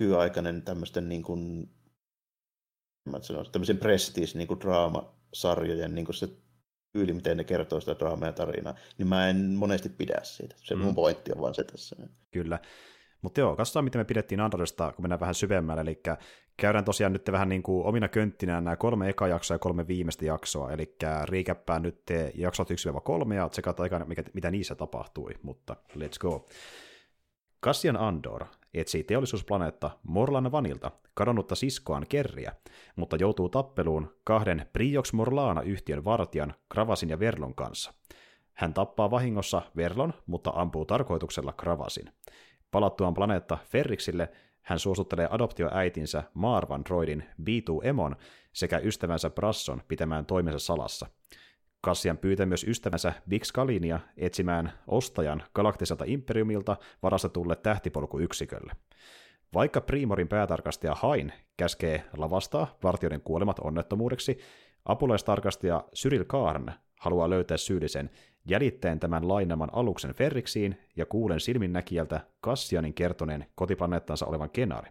[0.00, 1.70] nykyaikainen tämmöisten niin kuin,
[3.10, 6.28] mä sanon, tämmöisen prestige niin kuin draamasarjojen niin kuin se
[6.92, 10.54] tyyli, miten ne kertoo sitä draamaa ja tarinaa, niin mä en monesti pidä siitä.
[10.62, 10.80] Se mm.
[10.80, 11.96] mun pointti on vaan se tässä.
[12.30, 12.58] Kyllä.
[13.22, 15.80] Mutta joo, katsotaan, miten me pidettiin Androidista, kun mennään vähän syvemmälle.
[15.80, 16.02] Eli
[16.56, 20.24] käydään tosiaan nyt vähän niin kuin omina könttinään nämä kolme eka jaksoa ja kolme viimeistä
[20.24, 20.70] jaksoa.
[20.72, 22.02] Eli riikäppää nyt
[22.34, 25.34] jaksot 1-3 ja tsekataan aika, mikä, mitä niissä tapahtui.
[25.42, 26.48] Mutta let's go.
[27.64, 32.52] Cassian Andor etsii teollisuusplaneetta Morlan Vanilta kadonnutta siskoaan Kerriä,
[32.96, 37.94] mutta joutuu tappeluun kahden Briox Morlana-yhtiön vartijan Kravasin ja Verlon kanssa.
[38.52, 42.12] Hän tappaa vahingossa Verlon, mutta ampuu tarkoituksella Kravasin.
[42.72, 44.28] Palattuaan planeetta Ferriksille
[44.62, 48.16] hän suosittelee adoptioäitinsä Marvan droidin B2 Emon
[48.52, 51.06] sekä ystävänsä Brasson pitämään toimensa salassa.
[51.80, 58.72] Kassian pyytää myös ystävänsä Big Scalinia etsimään ostajan galaktiselta imperiumilta varastetulle tähtipolkuyksikölle.
[59.54, 64.38] Vaikka Primorin päätarkastaja Hain käskee lavastaa vartijoiden kuolemat onnettomuudeksi,
[64.84, 68.10] apulaistarkastaja Cyril Karn haluaa löytää syyllisen
[68.44, 74.90] jäljittäen tämän lainaman aluksen Ferriksiin ja kuulen silminnäkijältä Kassianin kertoneen kotiplaneettansa olevan Kenari.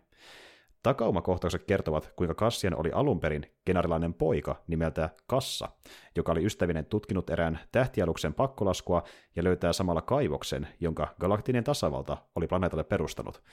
[0.83, 5.69] Takaumakohtaukset kertovat, kuinka Kassian oli alun perin kenarilainen poika nimeltä Kassa,
[6.15, 9.03] joka oli ystävinen tutkinut erään tähtialuksen pakkolaskua
[9.35, 13.43] ja löytää samalla kaivoksen, jonka galaktinen tasavalta oli planeetalle perustanut.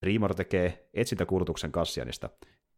[0.00, 2.30] Primor tekee etsintäkuulutuksen Kassianista.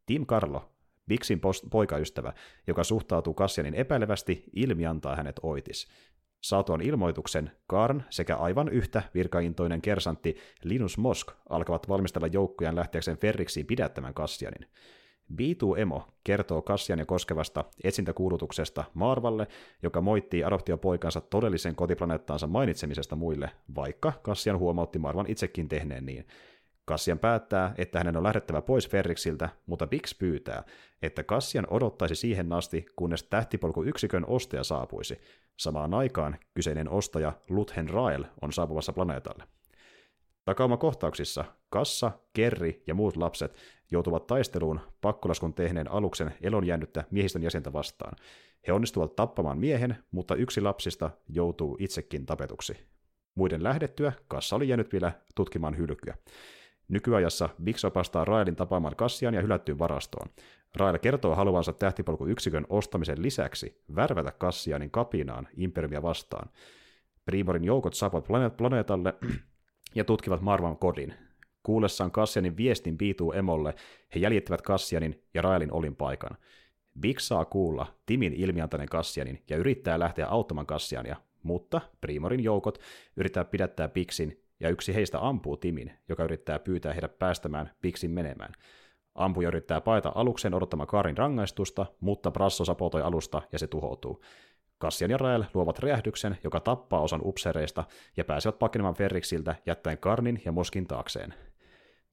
[0.07, 0.73] Tim Carlo,
[1.09, 2.33] Bixin poikaystävä,
[2.67, 5.89] joka suhtautuu Kassianin epäilevästi, ilmiantaa hänet oitis.
[6.45, 13.67] Saatuan ilmoituksen, Karn sekä aivan yhtä virkaintoinen kersantti Linus Mosk alkavat valmistella joukkojaan lähteäkseen Ferriksiin
[13.67, 14.69] pidättämään Kassianin.
[15.33, 19.47] B2 Emo kertoo Kassiania koskevasta etsintäkuulutuksesta Marvalle,
[19.83, 26.27] joka moittii adoptiopoikansa todellisen kotiplaneettaansa mainitsemisesta muille, vaikka Kassian huomautti Marvan itsekin tehneen niin.
[26.85, 30.65] Kassian päättää, että hänen on lähdettävä pois Ferriksiltä, mutta Bix pyytää,
[31.03, 35.21] että Kassian odottaisi siihen asti, kunnes tähtipolkuyksikön ostaja saapuisi.
[35.57, 39.45] Samaan aikaan kyseinen ostaja Luthen Rael on saapuvassa planeetalle.
[40.45, 43.57] Takaumakohtauksissa Kassa, Kerri ja muut lapset
[43.91, 48.17] joutuvat taisteluun pakkolaskun tehneen aluksen elonjäänyttä miehistön jäsentä vastaan.
[48.67, 52.77] He onnistuvat tappamaan miehen, mutta yksi lapsista joutuu itsekin tapetuksi.
[53.35, 56.17] Muiden lähdettyä Kassa oli jäänyt vielä tutkimaan hylkyä.
[56.89, 60.31] Nykyajassa Bix opastaa Raelin tapaamaan Kassian ja hylättyyn varastoon.
[60.77, 66.51] Rael kertoo haluansa tähtipolkuyksikön ostamisen lisäksi värvätä Kassianin kapinaan Imperiumia vastaan.
[67.25, 69.15] Primorin joukot saapuvat planeetalle
[69.95, 71.15] ja tutkivat Marvan kodin.
[71.63, 73.75] Kuullessaan Kassianin viestin piituu emolle,
[74.15, 76.37] he jäljittävät Kassianin ja Raelin olinpaikan.
[77.01, 82.79] Big saa kuulla Timin ilmiantainen Kassianin ja yrittää lähteä auttamaan Kassiania, mutta Primorin joukot
[83.17, 88.53] yrittää pidättää Bixin ja yksi heistä ampuu Timin, joka yrittää pyytää heidät päästämään Pixin menemään.
[89.15, 94.23] Ampuja yrittää paeta aluksen odottamaan Karin rangaistusta, mutta Brasso sapotoi alusta ja se tuhoutuu.
[94.79, 97.85] Kassian ja Rael luovat räjähdyksen, joka tappaa osan upseereista
[98.17, 101.35] ja pääsevät pakenemaan Ferriksiltä jättäen Karnin ja Moskin taakseen.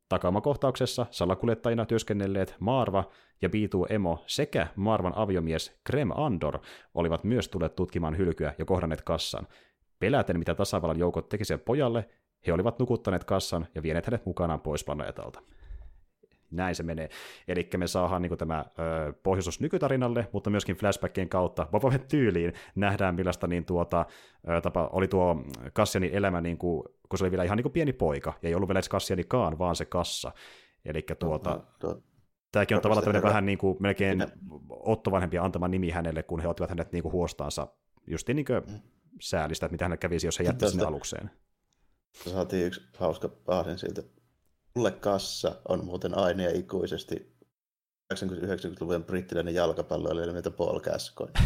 [0.10, 3.10] Takamakohtauksessa salakuljettajina työskennelleet Marva
[3.42, 6.60] ja Biitu Emo sekä Marvan aviomies Krem Andor
[6.94, 9.48] olivat myös tulleet tutkimaan hylkyä ja kohdanneet kassan.
[10.00, 12.10] Peläten, mitä tasavallan joukot tekisivät pojalle,
[12.48, 15.42] he olivat nukuttaneet kassan ja vieneet hänet mukanaan pois planeetalta.
[16.52, 17.10] Näin se menee.
[17.48, 23.16] Eli me saadaan niin tämä ö, pohjustus nykytarinalle, mutta myöskin flashbackien kautta Boba tyyliin nähdään,
[23.16, 24.06] millaista niin tuota,
[24.50, 27.74] ö, tapa, oli tuo Kassianin elämä, niin kuin, kun se oli vielä ihan niin kuin
[27.74, 30.32] pieni poika, ja ei ollut vielä edes Kassianikaan, vaan se kassa.
[30.86, 31.60] Eli tuota,
[32.52, 34.26] tämäkin on tavallaan tämmöinen vähän niin kuin melkein
[34.70, 37.68] Otto vanhempia antama nimi hänelle, kun he ottivat hänet niin kuin huostaansa,
[38.08, 38.80] just niin kuin mm.
[39.22, 41.32] säälistä, että mitä hän kävisi, jos he jättäisi sinne alukseen.
[42.14, 44.04] Saatiin yksi hauska paasin siltä.
[44.76, 47.38] Mulle kassa on muuten aina ja ikuisesti
[48.14, 51.42] 90-luvun brittiläinen jalkapalloilija nimeltä Paul Gascoigne.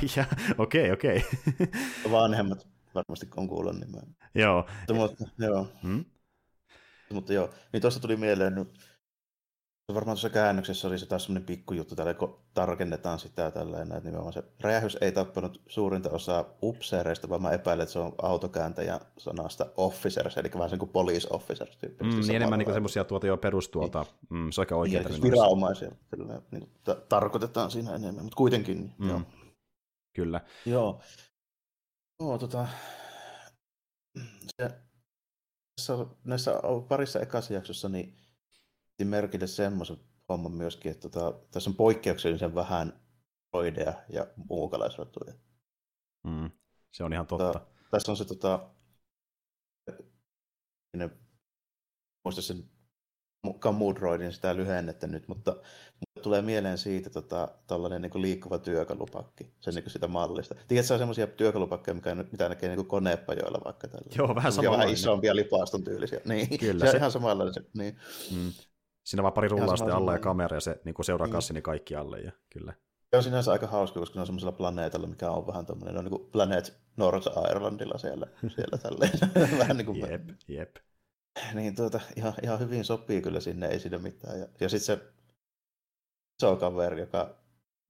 [0.58, 1.24] okei, okei.
[2.10, 4.02] Vanhemmat varmasti on kuullut nimeä.
[4.34, 4.68] Joo.
[4.94, 5.68] Mutta, joo.
[5.82, 6.04] Hmm?
[7.12, 8.78] Mutta joo, niin tuosta tuli mieleen nyt
[9.94, 14.32] varmaan tuossa käännöksessä oli se taas semmoinen pikkujuttu, täällä kun tarkennetaan sitä tälleen, että nimenomaan
[14.32, 19.66] se räjähys ei tappanut suurinta osaa upseereista, vaan mä epäilen, että se on autokääntäjä sanasta
[19.76, 22.20] officers, eli vähän sen kuin police officers tyyppisesti.
[22.20, 24.40] Mm, niin enemmän niin semmoisia tuota jo perustuolta, niin.
[24.42, 25.04] mm, se on aika oikein.
[25.04, 25.90] Niin, viranomaisia
[26.50, 28.78] niin, t- tarkoitetaan siinä enemmän, mutta kuitenkin.
[28.78, 29.08] Niin, mm.
[29.08, 29.20] joo.
[30.16, 30.40] Kyllä.
[30.66, 31.00] Joo.
[32.20, 32.68] Joo, tota,
[35.80, 35.92] se,
[36.24, 36.54] näissä
[36.88, 38.27] parissa ekassa jaksossa, niin
[39.04, 39.96] merkille semmoisen
[40.28, 43.00] homman myöskin, että tota, tässä on poikkeuksellisen vähän
[43.52, 45.34] roideja ja muukalaisrotuja.
[46.26, 46.50] Mm,
[46.92, 47.52] se on ihan totta.
[47.52, 48.70] Tota, tässä on se, tota,
[50.96, 51.10] ne,
[52.24, 52.64] muista sen
[53.58, 55.56] Kamudroidin sitä lyhennettä nyt, mutta
[56.22, 60.54] tulee mieleen siitä tota, tällainen niin liikkuva työkalupakki, sen niin sitä mallista.
[60.54, 64.06] Tiedätkö, se on semmoisia työkalupakkeja, mikä, mitä näkee niin konepajoilla vaikka tällä.
[64.16, 64.80] Joo, vähän samanlainen.
[64.80, 66.20] Vähän isompia lipaaston tyylisiä.
[66.24, 67.66] Niin, Kyllä, se, se on ihan samanlainen.
[67.74, 67.96] Niin.
[68.30, 68.52] Mm.
[69.08, 71.62] Siinä vaan pari rullaa sitten alla ja kamera ja se niin seuraa niin.
[71.62, 72.20] kaikki alle.
[72.20, 72.72] Ja, kyllä.
[73.10, 75.98] Se on sinänsä aika hauska, koska ne on semmoisella planeetalla, mikä on vähän tämmöinen, ne
[75.98, 79.58] on niin kuin Planet North Irelandilla siellä, siellä tälleen.
[79.58, 80.76] vähän niin kuin jep, jep.
[81.54, 84.40] Niin tuota, ihan, ihan hyvin sopii kyllä sinne, ei siinä mitään.
[84.40, 85.12] Ja, ja sitten se
[86.42, 87.36] iso kaveri, joka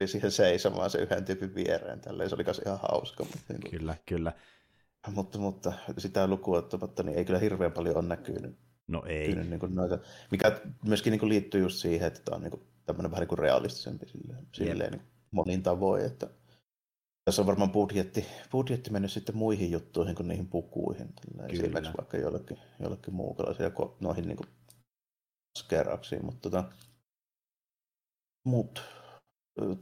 [0.00, 3.24] oli siihen seisomaan se yhden tyypin viereen, tälleen, se oli kanssa ihan hauska.
[3.24, 4.32] Mutta, niin kuin, kyllä, kyllä.
[5.08, 8.67] Mutta, mutta sitä lukua ottamatta, niin ei kyllä hirveän paljon ole näkynyt.
[8.88, 9.28] No ei.
[9.28, 9.98] Näkynyt, niin kuin noita,
[10.30, 13.28] mikä myöskin niin kuin liittyy just siihen, että tämä on niin kuin, tämmöinen vähän niin
[13.28, 16.30] kuin realistisempi silleen, silleen niin monin tavoin, että
[17.24, 21.14] tässä on varmaan budjetti, budjetti mennyt sitten muihin juttuihin kuin niihin pukuihin.
[21.48, 23.70] Esimerkiksi vaikka jollekin, jollekin muukalaisia
[24.00, 24.48] noihin niin kuin
[25.58, 26.24] skerauksiin.
[26.24, 26.64] Mutta tota,
[28.44, 28.82] mut,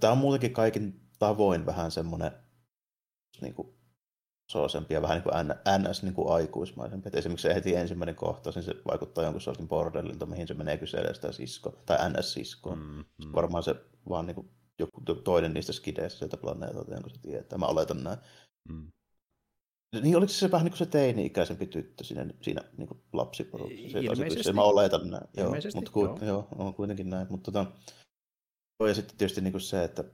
[0.01, 2.33] tämä on muutenkin kaikin tavoin vähän semmoinen
[3.41, 3.76] niin kuin,
[4.51, 7.09] soosempi ja vähän niin kuin NS niin kuin aikuismaisempi.
[7.09, 10.77] Et esimerkiksi se heti ensimmäinen kohtaus, niin se vaikuttaa jonkun sortin bordellilta, mihin se menee
[10.77, 12.75] kyselemään sitä sisko, tai NS-siskoa.
[12.75, 13.33] Mm, mm.
[13.35, 13.75] Varmaan se
[14.09, 17.59] vaan niin kuin joku toinen niistä skideistä sieltä planeetalta, jonka se tietää.
[17.59, 18.19] Mä oletan näin.
[18.69, 18.93] Mm.
[20.03, 23.99] Niin oliko se vähän niin kuin se teini-ikäisempi tyttö siinä, siinä niin kuin lapsiporuksessa?
[23.99, 24.53] Ilmeisesti.
[24.53, 25.29] Mä oletan näin.
[25.37, 26.19] Joo, mutta ku, joo.
[26.23, 27.27] joo, on kuitenkin näin.
[27.31, 27.73] Mutta tota,
[28.89, 30.05] ja sitten tietysti niin kuin se, että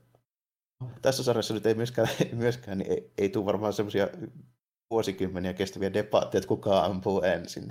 [1.02, 4.08] tässä sarjassa nyt ei myöskään, myöskään niin ei, ei tule varmaan semmoisia
[4.92, 7.68] vuosikymmeniä kestäviä debatteja, että kuka ampuu ensin.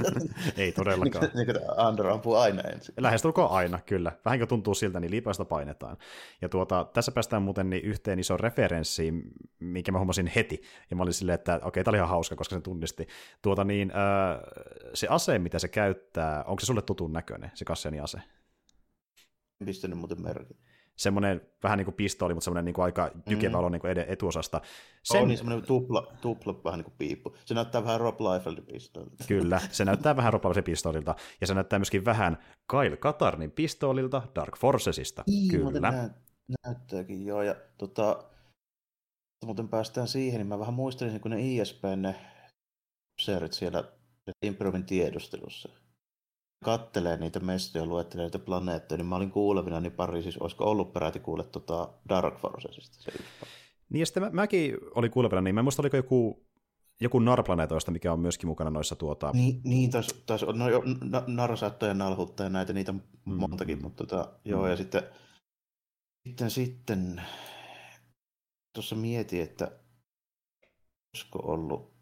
[0.56, 1.30] Ei todellakaan.
[1.34, 2.94] niin, niin Andor ampuu aina ensin.
[2.98, 4.12] Lähestulkoon aina, kyllä.
[4.24, 5.96] Vähän kuin tuntuu siltä, niin liipaista painetaan.
[6.42, 9.22] Ja tuota, tässä päästään muuten niin yhteen iso referenssiin,
[9.60, 10.62] minkä mä huomasin heti.
[10.90, 13.06] Ja mä olin silleen, että okei, okay, tämä oli ihan hauska, koska se tunnisti.
[13.42, 14.40] Tuota niin, äh,
[14.94, 18.18] se ase, mitä se käyttää, onko se sulle tutun näköinen, se Kassiani ase?
[19.60, 20.56] En pistänyt muuten merkin
[20.96, 23.72] semmoinen vähän niin kuin pistooli, mutta semmoinen niin kuin aika jykevä mm.
[23.72, 24.60] niin ed- etuosasta.
[25.02, 25.22] Sen...
[25.22, 27.36] On niin semmoinen tupla, tupla vähän niin kuin piippu.
[27.44, 29.24] Se näyttää vähän Rob Liefeldin pistoolilta.
[29.28, 32.38] Kyllä, se näyttää vähän Rob Liefeldin pistoolilta, ja se näyttää myöskin vähän
[32.70, 35.24] Kyle Katarnin pistoolilta Dark Forcesista.
[35.26, 35.80] Niin, Kyllä.
[35.80, 36.10] Nä-
[36.66, 37.42] näyttääkin, joo.
[37.42, 38.24] Ja tota,
[39.44, 42.16] muuten päästään siihen, niin mä vähän muistelin, kun ne ISPn ne
[43.50, 43.84] siellä
[44.42, 45.68] Improvin tiedustelussa
[46.64, 50.92] kattelee niitä mestoja, luettelee niitä planeettoja, niin mä olin kuulevina, niin pari siis olisiko ollut
[50.92, 53.12] peräti kuulle tota Dark Forcesista se
[53.88, 56.46] Niin ja sitten mä, mäkin olin kuulevina, niin mä muista oliko joku,
[57.00, 59.30] joku narplaneetoista, mikä on myöskin mukana noissa tuota...
[59.34, 60.82] Niin, niin taas, taas no, jo,
[61.26, 63.34] narsaattoja, nalhutta ja näitä, niitä mm-hmm.
[63.34, 64.70] montakin, mutta tota, joo, mm-hmm.
[64.70, 65.02] ja sitten,
[66.28, 67.22] sitten, sitten
[68.72, 69.70] tuossa mietin, että
[71.14, 71.93] olisiko ollut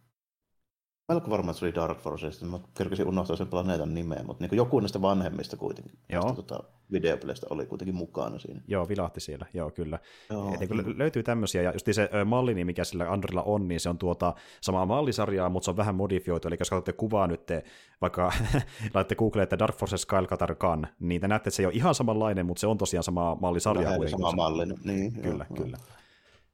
[1.08, 2.42] melko varma, että se oli Dark Forces.
[2.42, 5.92] Mä kerkesin unohtaa sen planeetan nimeä, mutta niin joku näistä vanhemmista kuitenkin.
[6.08, 6.32] Joo.
[6.32, 6.60] Tota,
[6.92, 8.60] videopeleistä oli kuitenkin mukana siinä.
[8.68, 9.98] Joo, vilahti siellä, joo kyllä.
[10.30, 13.88] Joo, Et, niin löytyy tämmöisiä, ja just se mallini, mikä sillä Andrilla on, niin se
[13.88, 17.64] on tuota samaa mallisarjaa, mutta se on vähän modifioitu, eli jos katsotte kuvaa nyt, te,
[18.00, 18.32] vaikka
[18.94, 21.74] laitatte Googleen, että Dark Forces Kyle Katar Khan, niin te näette, että se ei ole
[21.74, 23.88] ihan samanlainen, mutta se on tosiaan sama mallisarja.
[23.88, 25.12] Lähellä sama malli, niin.
[25.12, 25.78] Kyllä, joo, kyllä.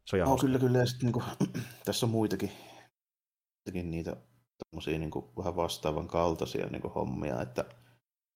[0.04, 1.24] Se on no, kyllä, kyllä, ja sitten niin kuin,
[1.84, 2.50] tässä on muitakin,
[3.56, 4.16] muitakin niitä
[4.70, 7.64] tommosia niin kuin vähän vastaavan kaltaisia niin kuin hommia, että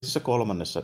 [0.01, 0.83] tässä kolmannessa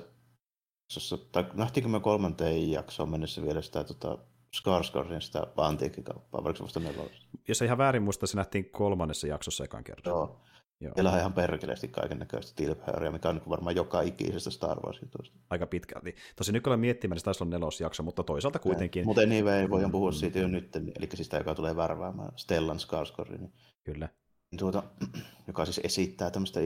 [0.88, 4.18] jaksossa, tai nähtiinkö me kolmanteen jaksoon mennessä vielä sitä tota,
[4.56, 7.26] Skarsgårdin sitä antiikkikauppaa, vaikka se vasta nelosta?
[7.48, 10.02] Jos ei ihan väärin muista, se nähtiin kolmannessa jaksossa ekan kerran.
[10.06, 10.40] Joo.
[10.80, 10.92] Joo.
[10.94, 15.38] Siellä on ihan perkeleesti kaiken näköistä tilphööriä, mikä on niin varmaan joka ikisestä Star Wars-jutusta.
[15.50, 16.14] Aika pitkälti.
[16.36, 19.04] Tosi nyt olen miettimään, että taisi olla nelosjakso, mutta toisaalta kuitenkin.
[19.04, 23.48] Mutta anyway, voidaan puhua siitä jo nyt, eli siis sitä, joka tulee värväämään Stellan Skarsgårdin.
[23.84, 24.08] Kyllä
[24.56, 24.82] tuota,
[25.48, 26.60] joka siis esittää tämmöistä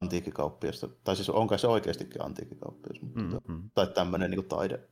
[0.00, 4.88] antiikkikauppiasta, tai siis onko se oikeastikin antiikkikauppias, mutta mm, tuota, tai tämmöinen niin kuin taide,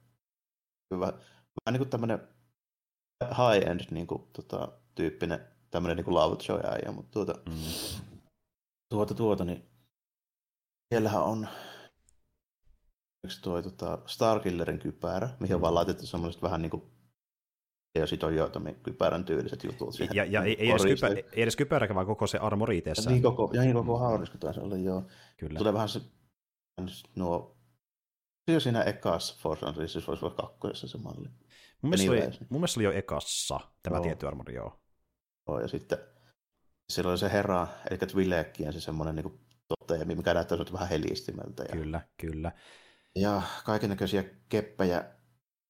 [0.94, 2.28] hyvä, vähän niin kuin tämmöinen
[3.24, 7.54] high-end niin kuin, tota, tyyppinen tämmöinen niin kuin Lovejoy äijä, mutta tuota, mm.
[8.88, 9.70] tuota, tuota, niin
[10.94, 11.48] siellähän on
[13.42, 16.93] tuo tota, Starkillerin kypärä, mihin on vaan laitettu semmoiset vähän niin kuin
[17.94, 20.16] ja sitten on joitakin kypärän tyyliset jutut siihen.
[20.16, 23.12] Ja, ja ei, ei, edes kypä, ei edes kypäräkä, vaan koko se armori itsessään.
[23.12, 25.02] Niin koko, ja niin koko haurisko taisi olla, joo.
[25.36, 25.58] Kyllä.
[25.58, 26.00] Tulee vähän se,
[27.16, 27.56] nuo,
[28.50, 31.28] se siinä ekassa Force Unleashed voisi olla kakkosessa se malli.
[31.82, 34.04] Mun mielestä, oli, mun mielestä oli jo ekassa tämä joo.
[34.04, 34.80] tietty armori, joo.
[35.48, 35.60] joo.
[35.60, 35.98] ja sitten
[36.92, 41.62] siellä oli se herra, eli Twilekkien se semmoinen niin toteemi, mikä näyttää vähän helistimeltä.
[41.62, 41.68] Ja...
[41.68, 42.52] Kyllä, kyllä.
[43.16, 45.04] Ja kaikennäköisiä keppejä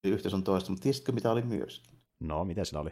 [0.04, 1.93] yhtä sun toista, mutta tiesitkö mitä oli myöskin?
[2.20, 2.90] No, miten sillä oli?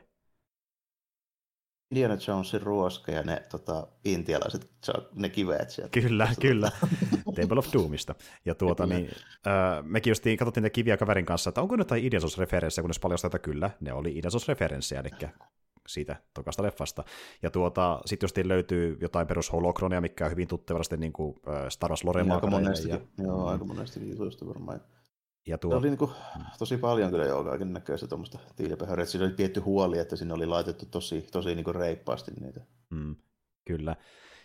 [1.92, 4.70] Indiana Jonesin ruoska ja ne tota, intialaiset,
[5.14, 6.00] ne kiveet sieltä.
[6.00, 6.70] Kyllä, kyllä.
[7.34, 8.14] Temple of Doomista.
[8.44, 9.10] Ja tuota, niin,
[9.46, 13.28] äh, mekin justiin katsottiin niitä kiviä kaverin kanssa, että onko jotain Indiana Jones-referenssejä, kunnes paljastaa,
[13.28, 15.30] että kyllä, ne oli Indiana Jones-referenssejä, eli
[15.88, 17.04] siitä tokasta leffasta.
[17.42, 21.36] Ja tuota, sitten justiin löytyy jotain perus holokronia, mikä on hyvin tuttavasti niin kuin
[21.68, 24.80] Star Wars lore niin, aika monesti, ja, joo, aika monesti jutuista varmaan.
[25.46, 25.70] Ja tuo...
[25.70, 26.10] Se oli niin kuin,
[26.58, 29.04] tosi paljon kyllä jo kaiken näköistä tuommoista tiilipehöriä.
[29.04, 32.60] Siinä oli tietty huoli, että sinne oli laitettu tosi, tosi niin kuin reippaasti niitä.
[32.90, 33.16] Mm,
[33.64, 33.96] kyllä.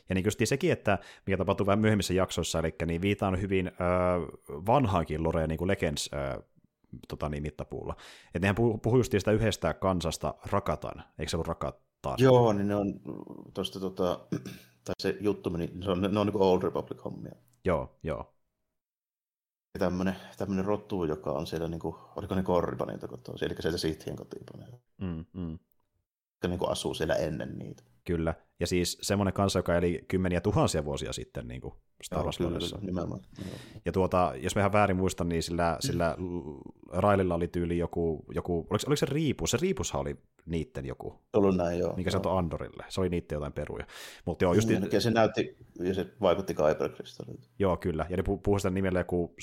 [0.10, 3.72] Ja niin just sekin, että mikä tapahtuu vähän myöhemmissä jaksoissa, eli niin viitaan hyvin ö,
[4.50, 6.44] vanhaankin Loreen niin kuin Legends ö,
[7.08, 7.96] tota niin, mittapuulla.
[8.26, 12.18] Että nehän puhuu puhu just sitä yhdestä kansasta Rakatan, eikö se ollut Rakataan?
[12.18, 12.94] Joo, niin ne on
[13.54, 14.20] tuosta tota,
[14.86, 17.36] tai se juttu meni, se on, ne on niin kuin Old Republic-hommia.
[17.66, 18.37] Joo, joo
[19.78, 24.16] tämmöinen, tämmöinen rotu, joka on siellä, niin kuin, oliko ne korripaneita kotoa, eli sieltä Sithien
[24.16, 24.78] kotipaneita.
[24.98, 25.60] Mm, mm.
[26.38, 27.84] Joka niin kuin asuu siellä ennen niitä.
[28.04, 31.74] Kyllä, ja siis semmoinen kansa, joka eli kymmeniä tuhansia vuosia sitten niin kuin
[32.04, 33.22] Star Wars Joo, kyllä, nimenomaan.
[33.86, 36.18] Ja tuota, jos mä ihan väärin muistan, niin sillä, sillä
[36.92, 39.52] Raililla oli tyyli joku, joku oliko, oliko se Riipus?
[39.52, 41.22] Se Riipushan oli niitten joku.
[41.34, 41.96] Ollut näin, joo.
[41.96, 42.86] Mikä se Andorille.
[42.90, 43.86] Se oli niitten jotain peruja.
[44.26, 44.70] Mutta joo, just...
[44.92, 46.92] Ja se näytti, ja se vaikutti Kyber
[47.60, 48.06] Joo, kyllä.
[48.10, 49.36] Ja ne puhuu sitä nimellä joku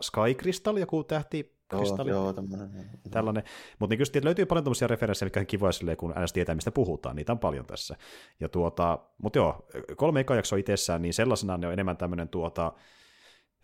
[0.00, 2.10] Sky Crystal, joku tähti kristalli.
[2.10, 2.70] Joo, joo tämmöinen.
[3.10, 3.42] Tällainen.
[3.78, 6.70] Mutta niin kyllä löytyy paljon tämmöisiä referenssejä, mitkä on kivoja silleen, kun aina tietää, mistä
[6.70, 7.16] puhutaan.
[7.16, 7.96] Niitä on paljon tässä.
[8.40, 12.72] Ja tuota, mutta joo, kolme eka jaksoa itsessään, niin sellaisena ne on enemmän tämmöinen tuota,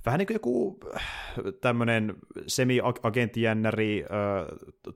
[0.06, 0.80] vähän niin kuin joku
[1.60, 2.14] tämmöinen
[2.46, 4.04] semi-agenttijännäri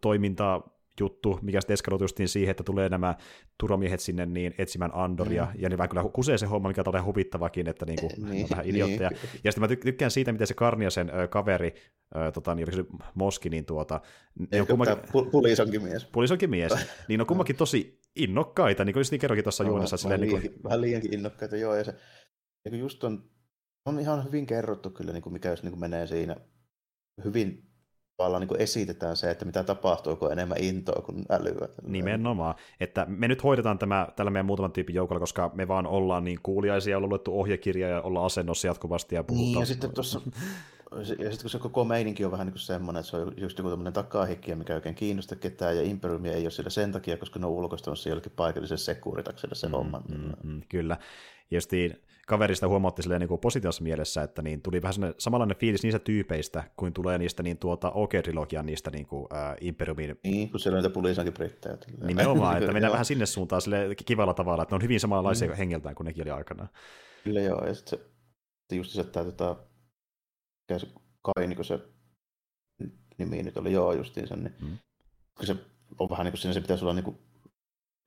[0.00, 0.60] toiminta
[1.00, 3.14] juttu, mikä sitten eskaloitu justiin siihen, että tulee nämä
[3.60, 5.62] turvamiehet sinne niin etsimään Andoria, mm.
[5.62, 8.64] ja niin vähän kyllä kusee se homma, mikä on huvittavakin, että niinku, niin, on vähän
[8.64, 8.74] niin.
[8.74, 9.10] idiotteja.
[9.10, 9.20] Niin.
[9.44, 11.74] Ja sitten mä tykkään siitä, miten se Karniasen ö, kaveri,
[12.16, 14.00] ö, tota, niin, se Moski, niin tuota...
[14.52, 14.96] Ne on kummakin,
[15.30, 16.04] pulisonkin mies.
[16.04, 16.72] Pulisonkin mies.
[17.08, 19.96] niin on kummakin tosi innokkaita, niin kuin just niin kerrokin tuossa no, juonessa.
[20.04, 20.54] Vähän, niin kuin...
[20.64, 21.94] vähän liiankin innokkaita, joo, ja se
[22.66, 23.30] ja just on,
[23.86, 26.36] on ihan hyvin kerrottu kyllä, niin kuin mikä jos niin kuin menee siinä
[27.24, 27.70] hyvin
[28.16, 31.68] tavallaan niin esitetään se, että mitä tapahtuu, kun on enemmän intoa kuin älyä.
[31.82, 32.54] Nimenomaan.
[32.80, 36.38] Että me nyt hoidetaan tämä tällä meidän muutaman tyypin joukolla, koska me vaan ollaan niin
[36.42, 39.46] kuuliaisia, ollaan luettu ohjekirja ja ollaan asennossa jatkuvasti ja puhutaan.
[39.46, 40.20] Niin, ja sitten tuossa
[41.00, 43.58] ja sitten kun se koko meininki on vähän niin kuin semmoinen, että se on just
[43.58, 47.38] joku tämmöinen takahikkiä, mikä oikein kiinnosta ketään, ja Imperiumia ei ole siellä sen takia, koska
[47.38, 50.02] ne on ulkoistamassa jollekin paikalliselle sekuritakselle se mm, homman.
[50.08, 50.96] Mm, mm, kyllä.
[51.50, 56.70] Justiin kaverista huomautti silleen niin positiivisessa mielessä, että niin tuli vähän samanlainen fiilis niistä tyypeistä,
[56.76, 60.18] kuin tulee niistä niin tuota OK-trilogian niistä niin kuin, äh, Imperiumin...
[60.24, 61.76] Niin, kun siellä on niitä pulisankin brittejä.
[62.02, 65.54] Nimenomaan, että mennään vähän sinne suuntaan sille kivalla tavalla, että ne on hyvin samanlaisia mm.
[65.54, 66.68] hengeltään kuin nekin oli aikana.
[67.24, 67.98] Kyllä joo, ja sitten
[68.70, 69.56] se, just se, että tota,
[70.78, 70.86] se
[71.22, 71.80] Kai, niin kuin se
[73.18, 74.78] nimi nyt oli, joo justiinsa, niin mm.
[75.36, 75.56] kun se
[75.98, 77.18] on vähän niin kuin siinä se pitäisi olla niin kuin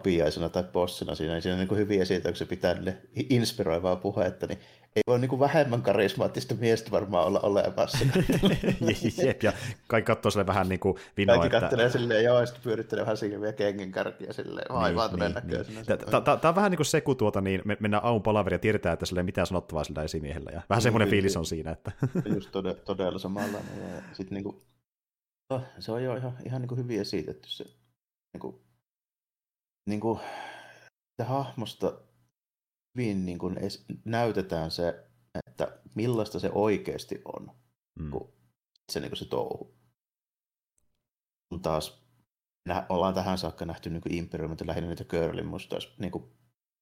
[0.03, 2.97] piaisena tai bossina siinä, niin siinä on niin kuin hyviä se pitää niille
[3.29, 4.59] inspiroivaa puhetta, niin
[4.95, 7.97] ei voi niin kuin vähemmän karismaattista miestä varmaan olla olemassa.
[9.23, 9.53] Jep, ja
[9.88, 11.59] kaikki katsoo sille vähän niin kuin vinoa, Kaikki että...
[11.59, 15.81] katselee silleen, joo, ja sitten pyörittelee vähän siinä vielä kengen kärkiä silleen, vaivaantuneen niin, näköisenä.
[15.88, 16.23] Niin.
[16.41, 18.93] Tämä on vähän niin kuin se, kun tuota, niin me mennään aamun palaveri ja tiedetään,
[18.93, 21.91] että sille mitään sanottavaa sillä esimiehellä, ja vähän semmoinen fiilis on siinä, että...
[22.35, 24.62] Just todella, todella samalla, ja sitten niin kuin,
[25.49, 27.63] no, se on jo ihan, ihan niin kuin hyvin esitetty se
[28.33, 28.68] niin kuin
[29.89, 30.19] niin kuin,
[31.23, 32.02] hahmosta
[32.95, 33.58] hyvin niin kuin
[34.06, 35.10] näytetään se,
[35.47, 37.52] että millaista se oikeasti on,
[37.99, 38.12] mm.
[38.12, 38.34] kun
[38.91, 39.75] se, niin kuin se touhu.
[41.49, 42.04] Kun taas
[42.65, 46.23] nä, ollaan tähän saakka nähty niin Imperiumit lähinnä niitä Curlin musta niin kuin,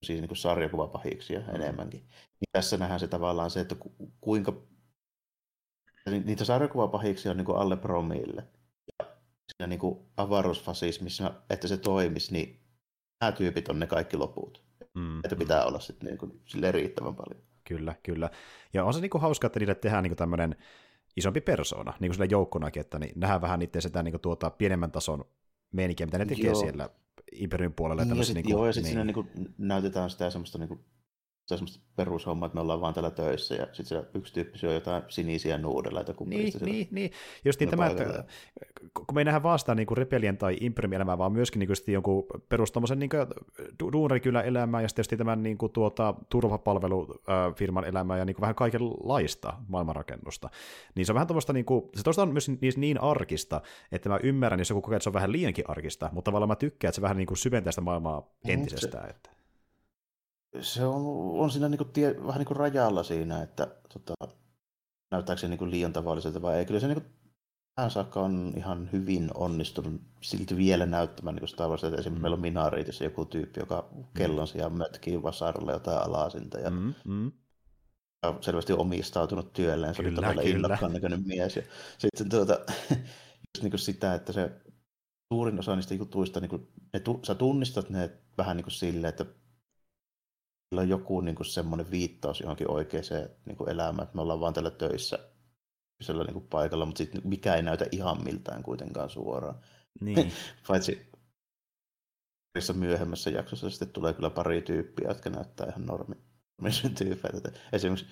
[0.05, 1.55] siis niin kuin sarjakuvapahiksia mm.
[1.55, 2.01] enemmänkin.
[2.01, 4.67] Niin tässä nähdään se tavallaan se, että ku, kuinka
[6.25, 8.47] niitä sarjakuvapahiksia on niin kuin alle promille.
[8.99, 9.05] Ja
[9.51, 12.66] siinä niin kuin avaruusfasismissa, että se toimisi, niin
[13.21, 14.63] nämä tyypit on ne kaikki loput.
[14.93, 15.67] Mm, että pitää mm.
[15.67, 17.41] olla sitten niin kuin, sille riittävän paljon.
[17.63, 18.29] Kyllä, kyllä.
[18.73, 20.55] Ja on se niin kuin hauska, että niille tehdään niin kuin tämmöinen
[21.17, 24.49] isompi persona, niin kuin sille joukkonakin, että niin nähdään vähän niiden sitä niin kuin tuota
[24.49, 25.25] pienemmän tason
[25.71, 26.55] meininkiä, mitä ne tekee joo.
[26.55, 26.89] siellä
[27.31, 28.05] Imperiumin puolella.
[28.05, 28.91] Niin, ja sit, niin kuin, joo, ja sitten niin.
[28.91, 30.79] siinä niin kuin, näytetään sitä semmoista niin kuin,
[31.47, 34.57] se on semmoista perushommaa, että me ollaan vaan täällä töissä ja sitten siellä yksi tyyppi
[34.57, 36.13] syö jotain sinisiä nuudeleita.
[36.25, 37.11] Niin, niin, niin.
[37.45, 38.23] Just niin tämä, että
[38.93, 42.25] kun me ei nähdä vastaan niin Rebellion tai Imperiumin elämää, vaan myöskin niin kuin, jonkun
[42.49, 43.09] perustamisen niin
[43.93, 49.53] duunarikylän elämää ja sitten tämän niin kuin, tuota, turvapalvelufirman elämää ja niin kuin, vähän kaikenlaista
[49.67, 50.49] maailmanrakennusta.
[50.95, 54.09] Niin se on vähän tuosta, niin kuin, se tuosta on myös niin, niin arkista, että
[54.09, 56.89] mä ymmärrän, jos joku kokee, että se on vähän liiankin arkista, mutta tavallaan mä tykkään,
[56.89, 59.05] että se vähän niin kuin syventää sitä maailmaa entisestään.
[59.05, 59.36] Se, että
[60.61, 61.05] se on,
[61.39, 64.33] on siinä niin kuin tie, vähän niin kuin rajalla siinä, että tota,
[65.11, 66.65] näyttääkö se niin kuin liian tavalliselta vai ei.
[66.65, 67.13] Kyllä se niin kuin,
[67.75, 72.21] tähän saakka on ihan hyvin onnistunut silti vielä näyttämään niin Star Wars, että esimerkiksi mm.
[72.21, 77.31] meillä on Minariitissa joku tyyppi, joka kellon sijaan mötkii vasaralla jotain alasinta ja, mm, mm.
[78.23, 81.55] ja selvästi omistautunut työlleen, se kyllä, oli todella innokkaan näköinen mies.
[81.55, 81.61] Ja
[81.97, 82.53] sitten tuota,
[83.45, 84.51] just niin kuin sitä, että se
[85.33, 89.25] suurin osa niistä jutuista, niin kuin, ne, sä tunnistat ne vähän niin kuin silleen, että
[90.69, 93.03] sillä on joku niin kuin semmoinen viittaus johonkin oikeaan
[93.45, 95.19] niin kuin elämään, että me ollaan vaan täällä töissä
[96.03, 99.59] sillä niin kuin paikalla, mutta sitten mikä ei näytä ihan miltään kuitenkaan suoraan.
[100.01, 100.31] Niin.
[100.67, 101.11] Paitsi
[102.73, 106.15] myöhemmässä jaksossa sitten tulee kyllä pari tyyppiä, jotka näyttää ihan normi,
[106.97, 107.51] tyypeiltä.
[107.73, 108.07] Esimerkiksi,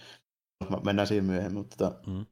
[0.86, 2.26] mennään siihen myöhemmin, mutta, tota, mm.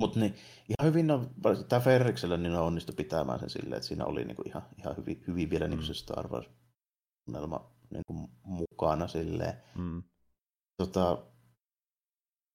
[0.00, 0.34] mutta niin,
[0.68, 1.30] ihan hyvin on,
[1.68, 4.96] tämä Ferriksellä niin on onnistu pitämään sen silleen, että siinä oli niin kuin ihan, ihan
[4.96, 5.94] hyvin, hyvin vielä niin kuin mm.
[5.94, 6.48] se Star Wars
[7.94, 9.54] niin kuin mukana silleen.
[9.78, 10.02] Mm.
[10.76, 11.18] Tota,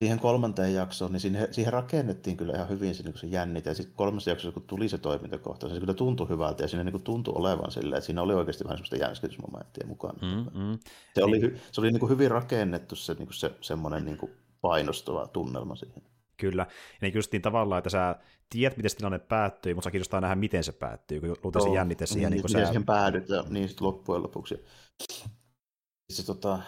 [0.04, 3.70] siihen kolmanteen jaksoon, niin siihen, siihen rakennettiin kyllä ihan hyvin se, niin se jännite.
[3.70, 7.04] Ja sitten kolmannessa jaksossa, kun tuli se toimintakohta, se kyllä tuntui hyvältä ja siinä niin
[7.04, 10.20] tuntui olevan silleen, että siinä oli oikeasti vähän semmoista jänskytysmomenttia mukana.
[10.22, 10.80] Mm-hmm.
[11.16, 11.40] Se oli,
[11.72, 15.76] se oli niin kuin hyvin rakennettu se, niin kuin se semmoinen niin kuin painostava tunnelma
[15.76, 16.04] siihen.
[16.40, 16.62] Kyllä.
[16.70, 18.16] Ja niin just niin tavallaan, että sä
[18.50, 22.06] tiedät, miten se tilanne päättyy, mutta sä kiinnostaa nähdä, miten se päättyy, kun se jännite
[22.06, 22.32] siihen.
[22.32, 22.66] Niin, niin, niin sä...
[22.66, 24.66] siihen päädyt, ja niin sitten loppujen lopuksi.
[26.10, 26.60] Se, tota,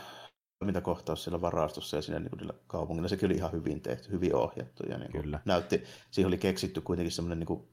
[0.64, 4.84] mitä kohtaus siellä varastossa ja siinä niin kaupungilla, sekin oli ihan hyvin tehty, hyvin ohjattu.
[4.90, 5.40] Ja niin Kyllä.
[5.46, 7.68] Näytti, siihen oli keksitty kuitenkin semmoinen niin kuin,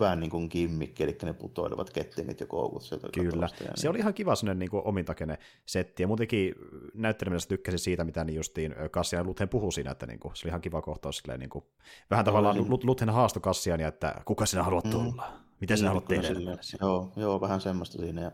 [0.00, 3.08] vähän niin kuin kimmikki, eli ne putoilevat kettingit ja koukut sieltä.
[3.12, 3.72] Kyllä, ja niin.
[3.74, 6.54] se oli ihan kiva semmoinen niin omintakene setti, ja muutenkin
[6.94, 10.50] näyttelemisessä tykkäsin siitä, mitä niin justiin Kassian Luthen puhui siinä, että niin kuin, se oli
[10.50, 11.64] ihan kiva kohtaus, silleen, niin kuin,
[12.10, 12.80] vähän no, tavallaan niin.
[12.84, 14.90] Luthen haastoi Kassian, ja että kuka sinä haluat mm.
[14.90, 15.44] tulla, mm.
[15.60, 16.28] mitä sinä niin, haluat tehdä.
[16.80, 18.32] Joo, joo, vähän semmoista siinä, ja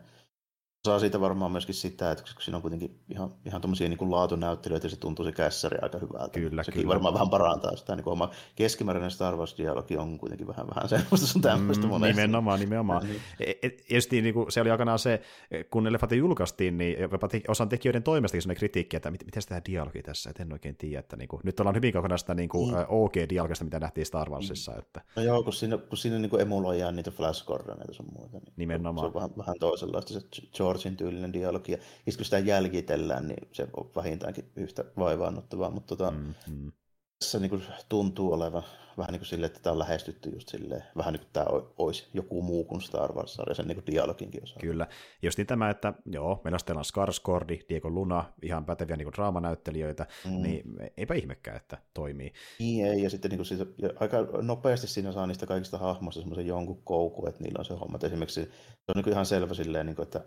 [0.86, 4.88] saa siitä varmaan myöskin sitä, että kun siinä on kuitenkin ihan, ihan tuommoisia niin laatunäyttelyitä,
[4.88, 6.40] se tuntuu se kässäri aika hyvältä.
[6.40, 6.92] Kyllä, Sekin kyllä.
[6.94, 7.96] varmaan vähän parantaa sitä.
[7.96, 12.20] Niin oma keskimääräinen Star Wars-dialogi on kuitenkin vähän, vähän semmoista sun tämmöistä mm, monesti.
[12.20, 13.06] Nimenomaan, nimenomaan.
[13.06, 13.20] niin.
[13.62, 15.22] Et, niin kuin, se oli aikanaan se,
[15.70, 19.60] kun Elefante julkaistiin, niin jopa te, osan tekijöiden toimestakin sellainen kritiikki, että mit, miten tämä
[19.66, 21.00] dialogi tässä, että en oikein tiedä.
[21.00, 22.76] Että niin kuin, nyt ollaan hyvin kaukana sitä niin kuin, mm.
[22.88, 24.72] OG-dialogista, mitä nähtiin Star Warsissa.
[24.78, 25.00] Että...
[25.16, 27.46] No joo, kun siinä, kun siinä niin kuin emuloidaan niitä flash
[27.90, 28.38] sun muuta.
[28.38, 29.04] Niin nimenomaan.
[29.04, 30.20] Se on vähän, vähän toisenlaista
[30.52, 31.72] se Georgein tyylinen dialogi.
[31.72, 31.78] Ja
[32.16, 35.70] kun sitä jäljitellään, niin se on vähintäänkin yhtä vaivaannuttavaa.
[35.70, 36.72] Mutta tota, mm-hmm.
[37.18, 38.62] tässä niin kuin tuntuu olevan
[38.98, 41.46] vähän niin kuin silleen, että tämä on lähestytty just silleen, vähän niin kuin tämä
[41.78, 44.60] olisi joku muu kuin Star Wars-sarja, sen niin kuin dialoginkin osa.
[44.60, 44.86] Kyllä.
[45.22, 50.06] Just niin tämä, että joo, meillä on Skarsgårdi, Diego Luna, ihan päteviä niin kuin draamanäyttelijöitä,
[50.24, 50.42] mm.
[50.42, 50.62] niin
[50.96, 52.32] eipä ihmekään, että toimii.
[52.58, 56.20] Niin ei, ja sitten niin kuin siitä, ja aika nopeasti siinä saa niistä kaikista hahmoista
[56.20, 57.98] semmoisen jonkun koukun, että niillä on se homma.
[58.02, 58.50] Esimerkiksi se
[58.88, 60.24] on niin kuin ihan selvä silleen, niin kuin, että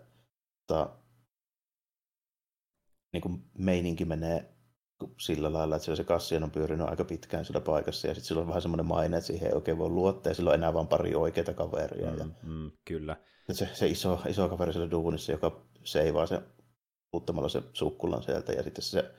[0.68, 0.96] mutta
[3.12, 4.52] niin kuin meininki menee
[5.20, 8.48] sillä lailla, että se Kassian on pyörinyt aika pitkään sillä paikassa ja sitten sillä on
[8.48, 11.14] vähän semmoinen maine, että siihen ei oikein voi luottaa ja sillä on enää vain pari
[11.14, 12.10] oikeita kaveria.
[12.10, 13.16] Mm, ja mm, kyllä.
[13.52, 16.42] Se, se iso, iso kaveri siellä duunissa, joka seivaa se
[17.10, 19.14] puuttamalla se sukkulan sieltä ja sitten se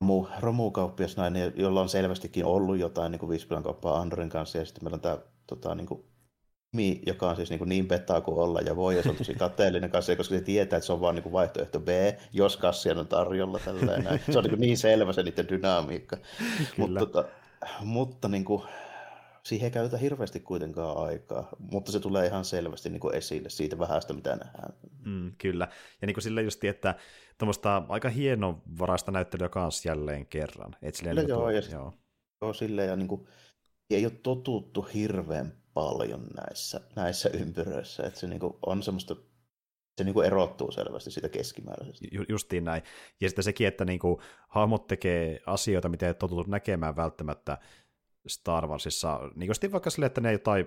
[0.00, 4.84] romu, romukauppias nainen, jolla on selvästikin ollut jotain niin kuin kauppaa Andrin kanssa ja sitten
[4.84, 6.04] meillä on tämä tota, niin kuin
[6.72, 9.16] Mi, joka on siis niin, kuin niin pettaa kuin olla ja voi, ja se on
[9.16, 11.88] tosi kateellinen kassi, koska se tietää, että se on vain niin vaihtoehto B,
[12.32, 13.58] jos kassian on tarjolla.
[13.64, 14.20] Tällainen.
[14.30, 16.16] Se on niin, niin selvä se niiden dynamiikka.
[16.76, 17.24] Mutta, tota,
[17.80, 18.62] mutta niin kuin,
[19.42, 23.78] siihen ei käytetä hirveästi kuitenkaan aikaa, mutta se tulee ihan selvästi niin kuin esille siitä
[23.78, 24.72] vähästä, mitä nähdään.
[25.04, 25.68] Mm, kyllä,
[26.00, 26.94] ja niin kuin sillä just, että
[27.38, 30.76] tuommoista aika hienovaraista näyttelyä kanssa jälleen kerran.
[30.82, 31.94] Et silleen, kyllä, niin joo, tuo, ja, joo.
[32.42, 33.26] joo, silleen, ja niin kuin,
[33.90, 39.16] ei ole totuttu hirveän paljon näissä, näissä ympyröissä, että se niinku on semmoista
[39.98, 42.06] se niinku erottuu selvästi siitä keskimääräisestä.
[42.12, 42.82] Ju, justiin näin.
[43.20, 47.58] Ja sitten sekin, että niinku hahmot tekee asioita, mitä ei totuttu näkemään välttämättä
[48.26, 49.20] Star Warsissa.
[49.34, 50.66] Niin kuin vaikka sille, että ne jotain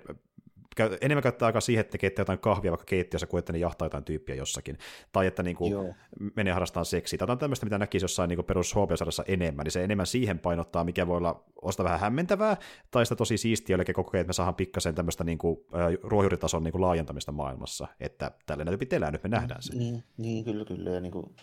[1.01, 4.03] enemmän käyttää aikaa siihen, että tekee jotain kahvia vaikka keittiössä, kuin että ne jahtaa jotain
[4.03, 4.77] tyyppiä jossakin.
[5.11, 5.95] Tai että niin kuin,
[6.35, 7.17] menee harrastamaan seksiä.
[7.17, 8.89] Tai tämmöistä, mitä näkisi jossain niin perus hb
[9.27, 12.57] enemmän, niin se enemmän siihen painottaa, mikä voi olla osta vähän hämmentävää,
[12.91, 15.57] tai sitä tosi siistiä, eli kokee, että me saadaan pikkasen tämmöistä niin kuin,
[16.03, 19.75] ruohonjuuritason niin kuin laajentamista maailmassa, että tälle näytyy elää, nyt me nähdään se.
[19.75, 20.89] Niin, niin kyllä, kyllä.
[20.89, 21.35] Ja niin kuin,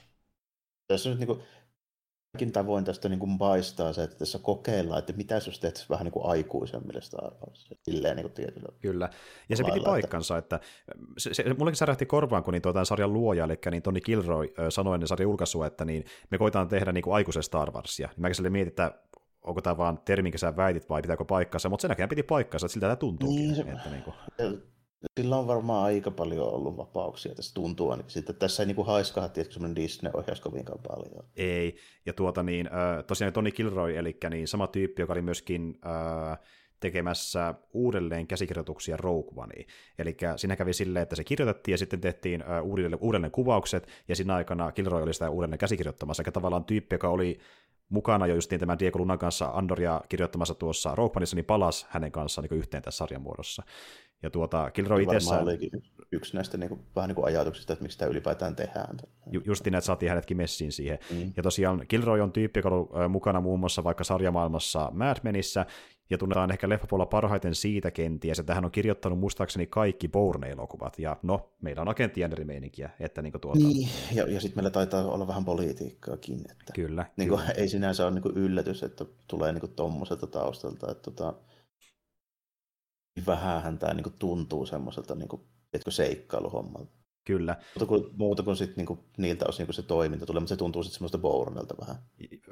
[0.87, 1.41] tässä nyt niin kuin,
[2.33, 6.05] kaikin tavoin tästä niin kuin paistaa se, että tässä kokeillaan, että mitä jos teet vähän
[6.05, 7.69] niin kuin aikuisemmille Star Wars.
[7.83, 9.11] Silleen niin kuin tietyllä Kyllä,
[9.49, 13.13] ja se piti paikkansa, että, että se, se, mullekin särähti korvaan, kun niin tuota, sarjan
[13.13, 17.05] luoja, eli niin Toni Kilroy sanoi ennen sarjan julkaisua, että niin me koitaan tehdä niin
[17.05, 18.09] kuin aikuisen Star Warsia.
[18.09, 18.95] Niin mäkin mietin, että
[19.43, 22.67] onko tämä vaan termi, minkä sä väitit, vai pitääkö paikkansa, mutta sen näköjään piti paikkansa,
[22.67, 23.29] että siltä tämä tuntuu.
[23.29, 24.15] Niin, se, että niin kuin...
[25.21, 28.13] Sillä on varmaan aika paljon ollut vapauksia, tässä tuntuu ainakin.
[28.13, 31.25] Sitten tässä ei niin haiskaha tietysti semmoinen Disney-ohjaus kovinkaan paljon.
[31.37, 31.77] Ei,
[32.07, 32.71] ja tuota niin,
[33.07, 35.81] tosiaan Toni Kilroy, eli niin sama tyyppi, joka oli myöskin
[36.81, 39.65] tekemässä uudelleen käsikirjoituksia Rogue Oneen.
[39.99, 44.35] Eli siinä kävi silleen, että se kirjoitettiin ja sitten tehtiin uudelleen, uudelleen kuvaukset, ja siinä
[44.35, 47.39] aikana Kilroy oli sitä uudelleen käsikirjoittamassa, eli tavallaan tyyppi, joka oli
[47.89, 52.13] mukana jo justiin tämän Diego Lunan kanssa Andoria kirjoittamassa tuossa Rogue Oneissa, niin palasi hänen
[52.13, 53.63] kanssaan niin yhteen tässä sarjan muodossa.
[54.23, 55.47] Ja tuota, Kilroy itsessään...
[56.13, 58.97] yksi näistä niin kuin, vähän niin kuin ajatuksista, että miksi sitä ylipäätään tehdään.
[59.31, 60.99] Ju, justiin, että saatiin hänetkin messiin siihen.
[61.11, 61.33] Mm.
[61.37, 65.67] Ja tosiaan Kilroy on tyyppi, joka on ollut mukana muun muassa vaikka sarjamaailmassa Mad Menissä,
[66.11, 71.17] ja tunnetaan ehkä leffapuolella parhaiten siitä kenties, että hän on kirjoittanut muistaakseni kaikki Bourne-elokuvat, ja
[71.23, 73.59] no, meillä on agenttijännärimeininkiä, että niin tuota...
[73.59, 77.53] Niin, ja, ja sitten meillä taitaa olla vähän politiikkaakin, että kyllä, niin kuin, kyllä.
[77.53, 81.35] ei sinänsä ole niin yllätys, että tulee niin tuommoiselta taustalta, että tota,
[83.27, 85.43] vähän tämä niin tuntuu semmoiselta niin kuin,
[85.89, 86.99] seikkailuhommalta.
[87.29, 87.57] Kyllä.
[87.75, 90.83] Muuta kuin, muuta kuin sit, niinku, niiltä osin, kun se toiminta tulee, mutta se tuntuu
[90.83, 91.97] sitten semmoista Bournelta vähän.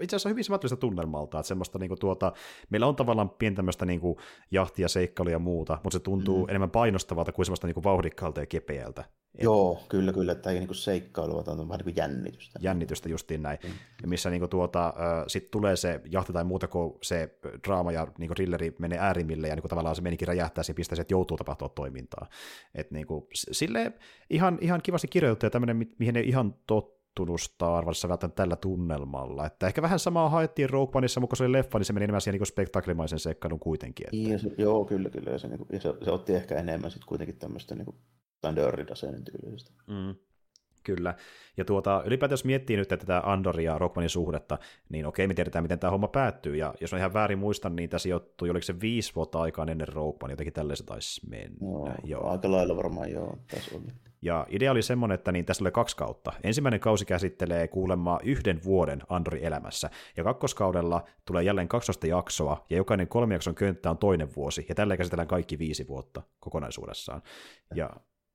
[0.01, 2.33] Itse asiassa hyvin samanlaista tunnelmalta, että semmoista niinku, tuota,
[2.71, 4.21] meillä on tavallaan pientä tämmöistä niinku,
[4.51, 6.51] jahtia, seikkailuja ja muuta, mutta se tuntuu mm.
[6.51, 9.05] enemmän painostavalta kuin semmoista niinku, vauhdikkaalta ja kepeältä.
[9.43, 12.59] Joo, kyllä, kyllä, että ei niinku seikkailua, vaan on vähän niin kuin jännitystä.
[12.63, 13.71] Jännitystä justiin näin, mm.
[14.03, 14.95] ja missä niinku, tuota,
[15.27, 19.55] sitten tulee se jahti tai muuta, kuin se draama ja niinku, thrilleri menee äärimmille, ja
[19.55, 22.27] niinku, tavallaan se menikin räjähtää siinä pisteeseen, että joutuu tapahtua toimintaa.
[22.75, 23.93] Et, niinku, sille
[24.31, 29.47] ihan, ihan kivasti kirjoitettu ja tämmöinen, mihin ei ihan tottunut Star Warsissa välttämättä tällä tunnelmalla.
[29.47, 32.05] Että ehkä vähän samaa haettiin Rogue Oneissa, mutta kun se oli leffa, niin se meni
[32.05, 34.07] enemmän siihen niin spektaklimaisen seikkailun kuitenkin.
[34.07, 34.33] Että...
[34.33, 35.31] Ja se, joo, kyllä, kyllä.
[35.31, 37.97] Ja se, niin kuin, ja se, se otti ehkä enemmän sitten kuitenkin tämmöistä niin kuin,
[38.57, 38.85] Dirty
[39.25, 39.73] tyylistä.
[39.87, 40.15] Mm.
[40.87, 41.15] Kyllä.
[41.57, 44.59] Ja tuota, ylipäätään jos miettii nyt tätä Andoria ja Rockmanin suhdetta,
[44.89, 46.57] niin okei, me tiedetään, miten tämä homma päättyy.
[46.57, 49.89] Ja jos mä ihan väärin muistan, niin tämä sijoittui, oliko se viisi vuotta aikaan ennen
[49.89, 51.57] Rockman, jotenkin tälleen se taisi mennä.
[51.61, 52.31] Joo, joo.
[52.31, 53.85] Aika lailla varmaan joo, tässä oli.
[54.23, 56.33] Ja idea oli semmoinen, että niin tässä oli kaksi kautta.
[56.43, 62.77] Ensimmäinen kausi käsittelee kuulemma yhden vuoden Andori elämässä, ja kakkoskaudella tulee jälleen 12 jaksoa, ja
[62.77, 67.23] jokainen kolme jakson könttä on toinen vuosi, ja tällä käsitellään kaikki viisi vuotta kokonaisuudessaan.
[67.75, 67.91] Ja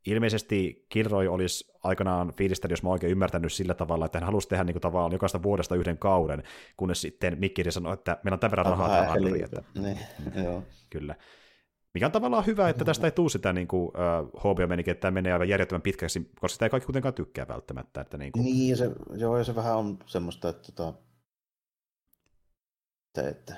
[0.06, 4.64] ilmeisesti Kilroy olisi aikanaan fiilistänyt, jos mä oikein ymmärtänyt sillä tavalla, että hän halusi tehdä
[4.64, 6.44] niin kuin tavallaan jokaista vuodesta yhden kauden,
[6.78, 9.16] kunnes sitten Mikkiri sanoi, että meillä on tämän verran rahaa.
[9.44, 9.64] Että...
[9.76, 9.98] Niin,
[10.44, 10.64] joo.
[10.90, 11.16] Kyllä.
[11.94, 15.02] Mikä on tavallaan hyvä, että tästä ei tule sitä niin kuin, uh, hobia menikin, että
[15.02, 18.02] tämä menee aivan järjettömän pitkäksi, koska sitä ei kaikki kuitenkaan tykkää välttämättä.
[18.02, 18.46] Että niin, kuin...
[18.46, 21.00] niin ja se, joo, ja se vähän on semmoista, että, tota,
[23.08, 23.56] että, että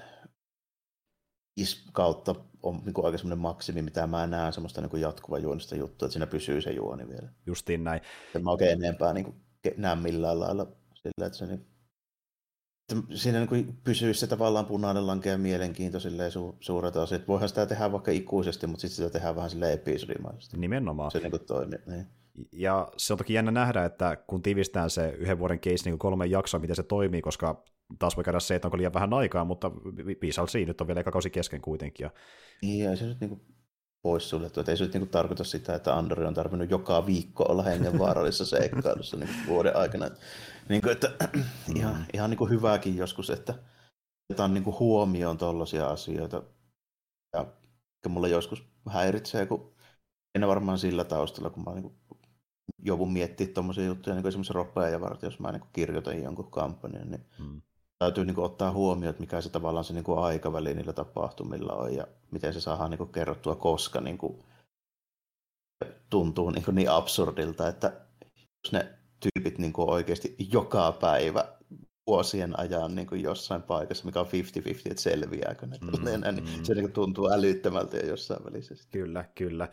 [1.57, 5.75] is kautta on niin kuin aika semmoinen maksimi, mitä mä näen semmoista niin jatkuva juonista
[5.75, 7.29] juttua, että siinä pysyy se juoni vielä.
[7.45, 8.01] Justiin näin.
[8.35, 9.35] En mä oikein enempää niin kuin,
[9.77, 11.65] näe millään lailla sillä, että se niin,
[12.91, 17.15] että siinä niin kuin pysyisi se tavallaan punainen lanke ja mielenkiinto silleen su- suurelta osin.
[17.15, 20.57] Että voihan sitä tehdä vaikka ikuisesti, mutta sitten sitä tehdään vähän sille episodimaisesti.
[20.57, 21.11] Nimenomaan.
[21.11, 21.79] Se niin kuin toimii.
[21.87, 22.07] Niin.
[22.51, 26.25] Ja se on toki jännä nähdä, että kun tiivistään se yhden vuoden case niin kolme
[26.25, 27.63] jaksoa, miten se toimii, koska
[27.99, 29.71] taas voi käydä se, että onko liian vähän aikaa, mutta
[30.47, 32.03] siinä nyt on vielä eka kausi kesken kuitenkin.
[32.03, 32.11] Ja...
[32.61, 33.41] Niin, ja se nyt niin
[34.01, 37.45] pois suljettu, että ei se nyt niin tarkoita sitä, että Andori on tarvinnut joka viikko
[37.49, 40.09] olla hengenvaarallisessa seikkailussa niin vuoden aikana.
[40.69, 41.11] Niin kuin, että
[41.75, 42.05] ihan, mm.
[42.13, 43.53] ihan niin kuin hyvääkin joskus, että
[44.29, 46.43] otetaan niin kuin huomioon tuollaisia asioita.
[47.33, 49.73] Ja mulla joskus häiritsee, kun
[50.35, 51.95] en varmaan sillä taustalla, kun mä niin kuin
[52.79, 56.51] joudun miettimään tuommoisia juttuja, niin kuin esimerkiksi roppeja ja varten, jos mä niin kirjoitan jonkun
[56.51, 57.61] kampanjan, niin mm
[58.03, 61.73] täytyy niin kuin, ottaa huomioon, että mikä se tavallaan se niin kuin, aikaväli niillä tapahtumilla
[61.73, 64.43] on ja miten se saadaan niin kuin, kerrottua, koska niin kuin,
[66.09, 68.01] tuntuu niin, kuin, niin absurdilta, että
[68.35, 71.53] jos ne tyypit niin kuin, oikeasti joka päivä
[72.07, 74.29] vuosien ajan niin kuin jossain paikassa, mikä on 50-50,
[74.85, 75.77] että selviääkö ne.
[75.81, 78.75] Mm, niin Se niin kuin, tuntuu älyttömältä jo jossain välissä.
[78.91, 79.67] Kyllä, kyllä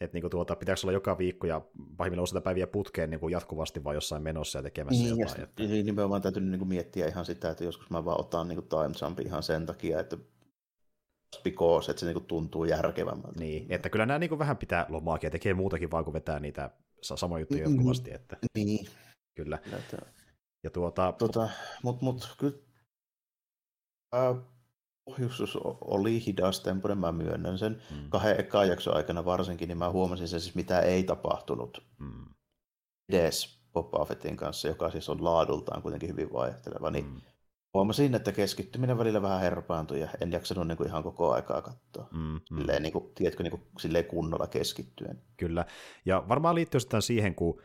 [0.00, 1.60] että niinku tuota, pitääkö olla joka viikko ja
[1.96, 5.40] pahimmillaan useita päiviä putkeen niinku jatkuvasti vai jossain menossa ja tekemässä niin, jotain.
[5.40, 5.62] Ja että...
[5.62, 9.20] Niin, nimenomaan täytyy niinku miettiä ihan sitä, että joskus mä vaan otan niinku time jump
[9.20, 10.16] ihan sen takia, että
[11.42, 13.40] because, että se niinku tuntuu järkevämmältä.
[13.40, 16.70] Niin, että kyllä nämä niinku vähän pitää lomaakin ja tekee muutakin vaan kuin vetää niitä
[17.02, 17.74] samoja juttuja mm-hmm.
[17.74, 18.14] jatkuvasti.
[18.14, 18.36] Että...
[18.54, 18.86] Niin.
[19.34, 19.58] Kyllä.
[20.64, 21.12] Ja tuota...
[21.12, 21.48] Tota,
[21.82, 22.58] mut, mut kyllä
[24.14, 24.36] äh,
[25.06, 27.82] pohjustus oli hidastempoinen, mä myönnän sen.
[27.90, 28.08] Mm.
[28.08, 32.24] Kahden ekan jakson aikana varsinkin, niin mä huomasin sen siis, mitä ei tapahtunut mm.
[33.08, 37.20] edes Boba Fettin kanssa, joka siis on laadultaan kuitenkin hyvin vaihteleva, niin mm.
[37.74, 42.08] huomasin, että keskittyminen välillä vähän herpaantui ja en jaksanut niin kuin ihan koko aikaa katsoa.
[42.12, 42.58] Mm, mm.
[42.58, 45.22] Silleen, niin kuin, tiedätkö, niin kuin, silleen kunnolla keskittyen.
[45.36, 45.64] Kyllä,
[46.04, 47.62] ja varmaan liittyy sitten siihen, kun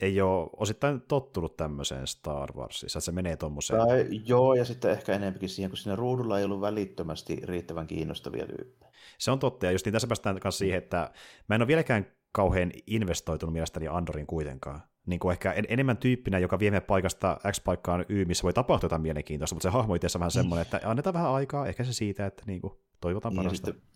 [0.00, 3.80] ei ole osittain tottunut tämmöiseen Star Warsissa, että se menee tuommoiseen.
[3.80, 8.46] Tai, joo, ja sitten ehkä enemmänkin siihen, kun siinä ruudulla ei ollut välittömästi riittävän kiinnostavia
[8.46, 8.92] tyyppejä.
[9.18, 11.10] Se on totta, ja just niin tässä päästään kanssa siihen, että
[11.48, 14.80] mä en ole vieläkään kauhean investoitunut mielestäni Andorin kuitenkaan.
[15.06, 18.86] Niin kuin ehkä en, enemmän tyyppinä, joka vie paikasta X paikkaan Y, missä voi tapahtua
[18.86, 22.26] jotain mielenkiintoista, mutta se hahmo itse vähän semmoinen, että annetaan vähän aikaa, ehkä se siitä,
[22.26, 23.66] että niin kuin, toivotaan niin, parasta.
[23.66, 23.93] Sitten,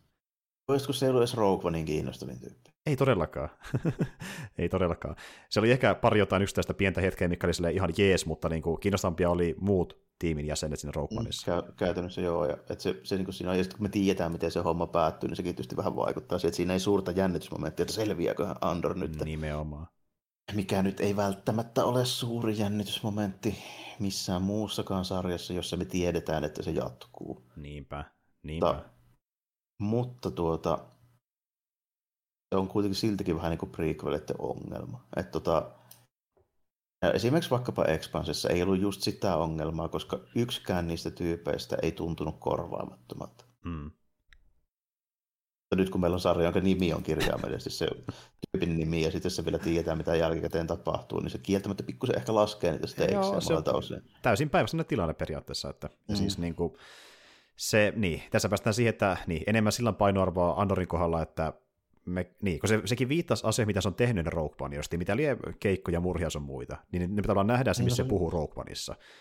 [0.69, 2.71] Olisiko se ollut edes Rogue Onein kiinnostavin tyyppi?
[2.87, 3.49] Ei todellakaan.
[4.59, 5.17] ei todellakaan.
[5.51, 8.81] Se oli ehkä pari jotain yksittäistä pientä hetkeä, mikä oli ihan jees, mutta niin kuin
[8.81, 11.61] kiinnostavampia oli muut tiimin jäsenet siinä Rogue mm, Oneissa.
[11.61, 14.33] Mm, käytännössä joo, ja että se, se niin kuin siinä, ja sitten kun me tiedetään,
[14.33, 17.83] miten se homma päättyy, niin sekin tietysti vähän vaikuttaa siihen, että siinä ei suurta jännitysmomenttia,
[17.83, 19.25] että selviääkö Andor nyt.
[19.25, 19.87] Nimenomaan.
[20.55, 23.59] Mikä nyt ei välttämättä ole suuri jännitysmomentti
[23.99, 27.43] missään muussakaan sarjassa, jossa me tiedetään, että se jatkuu.
[27.57, 28.05] Niinpä,
[28.43, 28.67] niinpä.
[28.67, 28.85] Ta,
[29.79, 30.79] mutta tuota,
[32.49, 35.05] se on kuitenkin siltikin vähän niin kuin prequelitten ongelma.
[35.17, 35.71] Että tota,
[37.15, 43.45] esimerkiksi vaikkapa Expansissa ei ollut just sitä ongelmaa, koska yksikään niistä tyypeistä ei tuntunut korvaamattomalta.
[43.65, 43.91] Mm.
[45.75, 47.89] Nyt kun meillä on sarja, jonka nimi on kirjaimellisesti se
[48.51, 52.35] tyypin nimi, ja sitten se vielä tietää, mitä jälkikäteen tapahtuu, niin se kieltämättä pikkusen ehkä
[52.35, 54.03] laskee niitä stakea se osin.
[54.23, 55.71] Täysin päivässä tilanne periaatteessa.
[55.71, 56.17] Että, mm.
[56.17, 56.77] siis niin kuin,
[57.59, 61.53] se, niin, tässä päästään siihen, että niin, enemmän sillä painoarvoa Andorin kohdalla, että
[62.05, 65.17] me, niin, kun se, sekin viittasi asia, mitä se on tehnyt ne Rogue One, mitä
[65.17, 68.31] lie keikkoja, murhia sun muita, niin ne pitää vaan nähdä se, missä no, se puhuu
[68.31, 68.65] Rogue.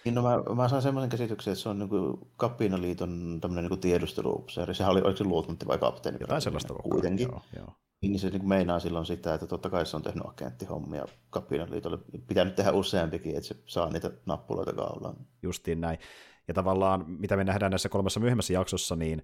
[0.05, 1.89] Niin, no mä, mä saan semmoisen käsityksen, että se on niin
[2.35, 4.75] Kapinaliiton tämmöinen niin tiedusteluupseeri.
[4.75, 6.17] Sehän oli, oliko se luutnantti vai kapteeni?
[6.21, 7.27] Jotain sellaista kuitenkin.
[7.31, 7.67] Joo, joo.
[8.01, 11.97] Niin se niin meinaa silloin sitä, että totta kai se on tehnyt agenttihommia Kapinaliitolle.
[12.27, 15.15] Pitää nyt tehdä useampikin, että se saa niitä nappuloita kaulaan.
[15.43, 15.99] Justiin näin.
[16.47, 19.23] Ja tavallaan, mitä me nähdään näissä kolmessa myöhemmässä jaksossa, niin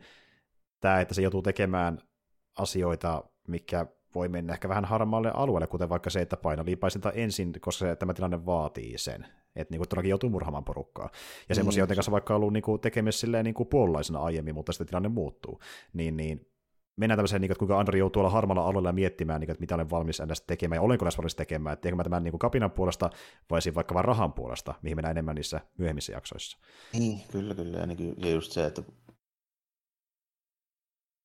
[0.79, 1.99] tämä, että se joutuu tekemään
[2.57, 7.53] asioita, mikä voi mennä ehkä vähän harmaalle alueelle, kuten vaikka se, että paino liipaisinta ensin,
[7.61, 9.27] koska se, tämä tilanne vaatii sen.
[9.55, 11.09] Että niin todellakin joutuu murhaamaan porukkaa.
[11.49, 14.71] Ja semmoisia, mm, joiden kanssa vaikka ollut niin tekemisissä silleen niin kuin puolalaisena aiemmin, mutta
[14.71, 15.59] sitten tilanne muuttuu.
[15.93, 16.52] Niin, niin
[16.95, 19.61] mennään tämmöiseen, niin kuin, että kuinka Andri joutuu olla harmalla alueella miettimään, niin kuin, että
[19.61, 22.31] mitä olen valmis ennästä tekemään, ja olenko edes valmis tekemään, että teekö mä tämän niin
[22.31, 23.09] kuin kapinan puolesta,
[23.49, 26.57] vai vaikka vain rahan puolesta, mihin mennään enemmän niissä myöhemmissä jaksoissa.
[26.93, 27.77] Niin, kyllä, kyllä.
[27.77, 28.83] Ja, niin, ja just se, että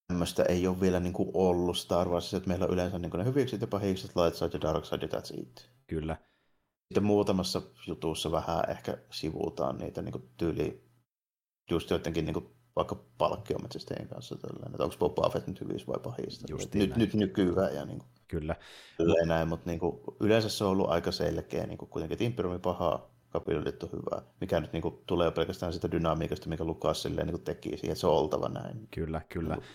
[0.09, 3.19] tämmöistä ei ole vielä niin kuin ollut Star Warsissa, että meillä on yleensä niin kuin
[3.19, 5.71] ne hyvikset ja pahikset, light side ja dark side ja that's it.
[5.87, 6.17] Kyllä.
[6.89, 10.85] Sitten muutamassa jutussa vähän ehkä sivuutaan niitä niin kuin tyyli,
[11.71, 15.99] just joidenkin niin kuin vaikka palkkiometsästäjien kanssa tällainen, että onko Boba Fett nyt hyvissä vai
[16.03, 16.47] pahista.
[16.75, 18.57] nyt, nyt nykyään ja niin kuin, Kyllä.
[18.97, 22.25] Kyllä näin, mutta niin kuin, yleensä se on ollut aika selkeä, niin kuin, kuitenkin, että
[22.25, 27.03] Imperiumi paha, kapitolit on hyvä, mikä nyt niin kuin, tulee pelkästään sitä dynamiikasta, mikä Lukas
[27.03, 28.89] silleen, niin kuin, teki siihen, että se on oltava näin.
[28.91, 29.55] Kyllä, kyllä.
[29.55, 29.67] Niin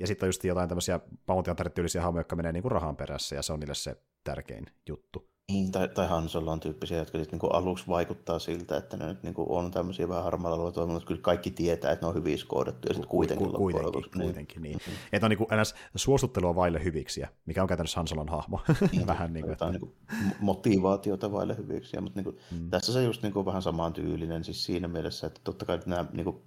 [0.00, 3.42] ja sitten on just jotain tämmöisiä bounty tyylisiä hahmoja, jotka menee niinku rahan perässä, ja
[3.42, 5.29] se on niille se tärkein juttu.
[5.50, 9.22] Niin, tai, tai Hansolla on tyyppisiä, jotka sitten niinku aluksi vaikuttaa siltä, että ne nyt
[9.22, 12.38] niinku on tämmöisiä vähän harmaalla alueella toiminut, mutta kyllä kaikki tietää, että ne on hyvin
[12.38, 14.22] skoodattu, ja sitten kuitenkin ku, kuitenkin, niin.
[14.22, 14.76] kuitenkin, niin.
[14.76, 14.94] Mm-hmm.
[15.12, 15.74] Että on niinku ns.
[15.96, 18.60] suostuttelua vaille hyviksiä, mikä on käytännössä Hansolan hahmo.
[18.92, 19.70] Niin, vähän niin kuin, että...
[19.70, 19.94] niinku
[20.40, 22.70] motivaatiota vaille hyviksiä, mutta niinku, mm.
[22.70, 26.42] tässä se just niinku vähän samaan tyylinen, siis siinä mielessä, että totta kai nämä niinku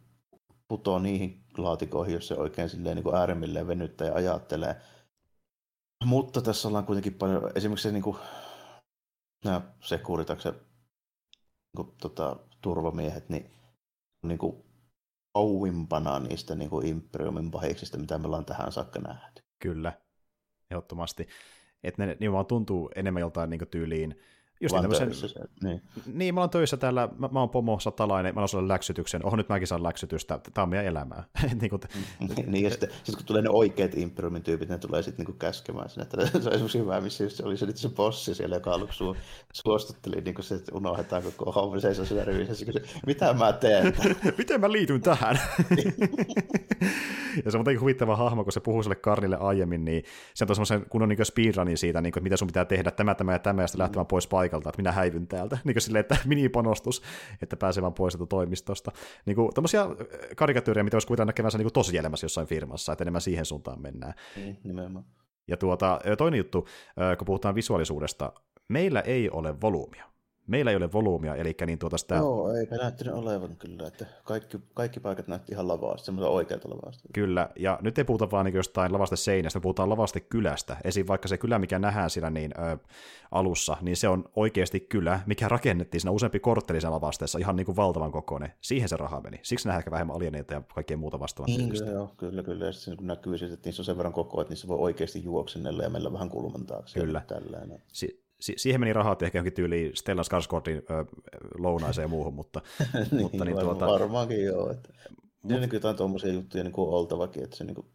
[0.67, 4.75] putoo niihin laatikoihin, jos se oikein silleen niin kuin äärimmilleen venyttää ja ajattelee.
[6.05, 8.17] Mutta tässä ollaan kuitenkin paljon, esimerkiksi se niin kuin,
[9.43, 10.53] nämä sekuritakse
[11.77, 13.51] niin tota, turvamiehet, niin,
[14.21, 14.63] niin kuin,
[15.33, 19.43] kauimpana niistä niin kuin Imperiumin pahiksista, mitä me ollaan tähän saakka nähty.
[19.59, 19.93] Kyllä,
[20.71, 21.27] ehdottomasti.
[21.83, 24.19] Että ne nimenomaan tuntuu enemmän joltain niin tyyliin
[24.63, 25.27] Just niin, töissä,
[25.63, 25.81] niin.
[26.13, 29.49] niin, mä oon töissä täällä, mä, mä oon pomo satalainen, mä oon läksytyksen, oho nyt
[29.49, 31.23] mäkin saan läksytystä, tämä on meidän elämää.
[31.61, 31.81] niin, kuin,
[32.47, 35.89] niin, ja sitten, sitten kun tulee ne oikeat Imperiumin tyypit, ne tulee sitten niin käskemään
[35.89, 38.97] sinne, että se on esimerkiksi hyvä, missä se oli se, se bossi siellä, joka aluksi
[38.97, 39.15] su,
[39.53, 43.93] suostutteli, niin kuin se, että unohdetaan koko homma, seisoo siellä rivissä, se, mitä mä teen?
[44.37, 45.39] Miten mä liityn tähän?
[47.45, 50.03] ja se on muutenkin huvittava hahmo, kun se puhuu sille Karnille aiemmin, niin
[50.33, 53.15] se on semmoisen kunnon niin speedrunin siitä, niin kuin, että mitä sun pitää tehdä, tämä,
[53.15, 55.57] tämä ja tämä, ja sitten lähtemään pois paikalta, että minä häivyn täältä.
[55.63, 57.01] Niin kuin silleen, että minipanostus,
[57.41, 58.91] että pääsee vaan pois toimistosta.
[59.25, 59.85] Niin kuin tämmöisiä
[60.35, 64.13] karikatyyriä, mitä olisi kuvitella näkevänsä niin tosielämässä jossain firmassa, että enemmän siihen suuntaan mennään.
[64.35, 65.05] Niin, nimenomaan.
[65.47, 66.67] Ja tuota, toinen juttu,
[67.17, 68.33] kun puhutaan visuaalisuudesta,
[68.67, 70.12] meillä ei ole volyymia
[70.47, 72.15] meillä ei ole volyymia, eli niin tuota sitä...
[72.15, 77.03] Joo, eikä näyttänyt olevan kyllä, että kaikki, kaikki paikat näytti ihan lavasta, semmoista oikealta lavasta.
[77.13, 80.77] Kyllä, ja nyt ei puhuta vaan niin jostain lavaste seinästä, puhutaan lavaste kylästä.
[80.83, 81.07] Esim.
[81.07, 82.77] vaikka se kylä, mikä nähdään siinä niin, ö,
[83.31, 87.65] alussa, niin se on oikeasti kylä, mikä rakennettiin siinä useampi kortteli siinä lavasteessa, ihan niin
[87.65, 88.51] kuin valtavan kokoinen.
[88.61, 89.39] Siihen se raha meni.
[89.43, 91.57] Siksi nähdään ehkä vähemmän alieneita ja kaikkea muuta vastaavaa.
[91.57, 92.65] Niin, kyllä, joo, kyllä, kyllä.
[92.65, 95.83] Ja sitten kun näkyy, että niissä on sen verran koko, että niissä voi oikeasti juoksennella
[95.83, 96.99] ja meillä vähän kulman taakse.
[96.99, 97.21] Kyllä.
[97.87, 98.22] Si-
[98.57, 100.83] siihen meni rahat ehkä johonkin tyyliin Stellan Skarsgårdin
[101.57, 102.61] lounaiseen ja muuhun, mutta,
[103.11, 103.87] niin, mutta niin, tuota...
[103.87, 104.71] varmaankin joo.
[104.71, 104.93] Että...
[105.43, 105.59] Mut...
[105.59, 107.87] Niin jotain tuommoisia juttuja niin kuin oltavakin, että se, niin kuin...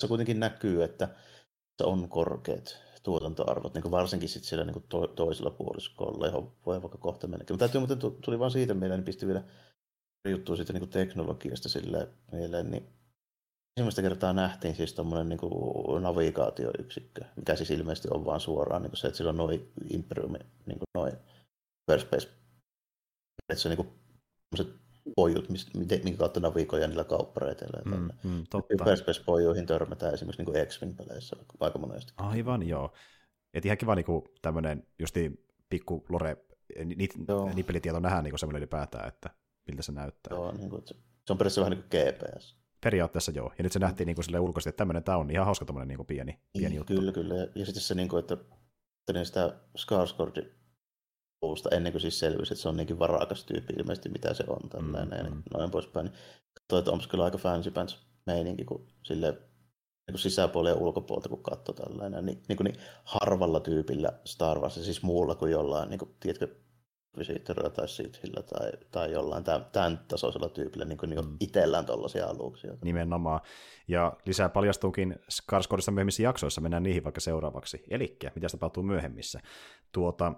[0.00, 1.08] se kuitenkin näkyy, että
[1.78, 6.52] se on korkeat tuotantoarvot, niin kuin varsinkin sit siellä niin kuin to- toisella puoliskolla, johon
[6.66, 7.54] voi vaikka kohta mennäkin.
[7.54, 9.42] Mutta täytyy muuten tuli vaan siitä mieleen, niin pisti vielä
[10.28, 12.88] juttua siitä niin kuin teknologiasta sille mieleen, niin
[13.76, 19.06] ensimmäistä kertaa nähtiin siis tuommoinen niin navigaatioyksikkö, mikä siis ilmeisesti on vaan suoraan niin se,
[19.06, 20.32] että sillä on noin Imperium,
[20.66, 21.12] niin noin
[21.86, 22.28] Perspace,
[23.48, 24.68] että se on niin kuin,
[25.16, 27.82] pojut, minkä kautta navigoidaan niillä kauppareiteillä.
[27.84, 28.84] Mm, mm, totta.
[28.84, 32.12] Perspace-pojuihin törmätään esimerkiksi niin X-Wing-peleissä aika monesti.
[32.16, 32.92] Aivan, joo.
[33.54, 34.06] Et ihan kiva niin
[34.42, 36.36] tämmöinen justi pikku lore,
[37.54, 39.30] nippelitieto nähdään niin semmoinen ylipäätään, että
[39.68, 40.36] miltä se näyttää.
[40.36, 40.94] Joo, niin kuin, se
[41.32, 42.63] on periaatteessa vähän niin kuin GPS.
[42.84, 43.52] Periaatteessa joo.
[43.58, 45.96] Ja nyt se nähtiin niin kuin ulkoisesti, että tämmöinen tämä on ihan hauska tämmöinen niin
[45.96, 46.94] kuin pieni, pieni niin, juttu.
[46.94, 47.34] Kyllä, kyllä.
[47.34, 48.36] Ja sitten se, niin kuin, että,
[49.12, 50.46] niin sitä Skarsgård
[51.40, 54.68] puusta ennen kuin siis selvisi, että se on niinkin varakas tyyppi ilmeisesti, mitä se on
[54.68, 55.42] tällainen, mm, mm.
[55.54, 56.06] noin poispäin.
[56.06, 59.38] Niin että onko kyllä aika fancy pants meininki, kun sille
[60.10, 64.74] niin sisäpuolella ja ulkopuolelta, kun katsoo tällainen, niin, niin, kuin niin harvalla tyypillä Star Wars,
[64.74, 66.56] siis muulla kuin jollain, niin kuin, tiedätkö,
[67.18, 71.36] Visitorilla tai Sithillä tai, tai jollain tämän, tämän tasoisella tyypillä niin, niin mm.
[71.40, 72.76] itsellään tuollaisia aluksia.
[72.84, 73.40] Nimenomaan.
[73.88, 77.84] Ja lisää paljastuukin Skarsgårdista myöhemmissä jaksoissa, mennään niihin vaikka seuraavaksi.
[77.90, 79.40] Eli mitä tapahtuu myöhemmissä.
[79.92, 80.32] Tuota,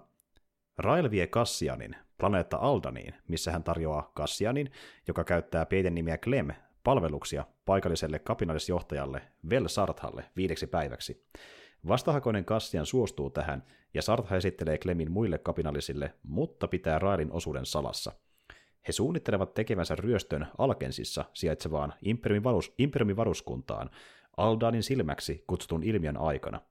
[0.77, 4.71] Rael vie Kassianin planeetta Aldaniin, missä hän tarjoaa Kassianin,
[5.07, 6.47] joka käyttää peiten nimiä Clem,
[6.83, 11.25] palveluksia paikalliselle kapinallisjohtajalle Vel Sarthalle viideksi päiväksi.
[11.87, 13.63] Vastahakoinen Kassian suostuu tähän,
[13.93, 18.11] ja Sartha esittelee Klemin muille kapinallisille, mutta pitää Raelin osuuden salassa.
[18.87, 23.89] He suunnittelevat tekevänsä ryöstön Alkensissa sijaitsevaan Imperiumin, varus, Imperiumin varuskuntaan
[24.37, 26.61] Aldanin silmäksi kutsutun ilmiön aikana–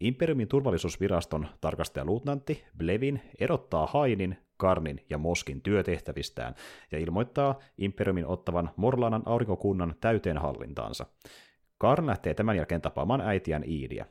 [0.00, 6.54] Imperiumin turvallisuusviraston tarkastajaluutnantti Blevin erottaa Hainin, Karnin ja Moskin työtehtävistään
[6.92, 11.06] ja ilmoittaa Imperiumin ottavan Morlanan aurinkokunnan täyteen hallintaansa.
[11.78, 14.06] Karn lähtee tämän jälkeen tapaamaan äitiään Iidiä.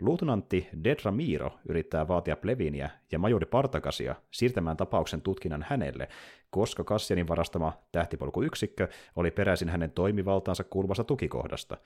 [0.00, 6.08] Luutnantti Dedra Miro yrittää vaatia Plevinia ja majori Partakasia siirtämään tapauksen tutkinnan hänelle,
[6.50, 11.76] koska Kassianin varastama tähtipolkuyksikkö oli peräisin hänen toimivaltaansa kuuluvasta tukikohdasta.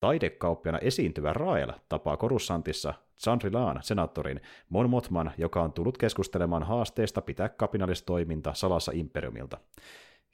[0.00, 7.48] Taidekauppiana esiintyvä Rael tapaa Korussantissa Chandrilaan senaattorin Mon Motman, joka on tullut keskustelemaan haasteesta pitää
[7.48, 9.58] kapinallistoiminta salassa imperiumilta.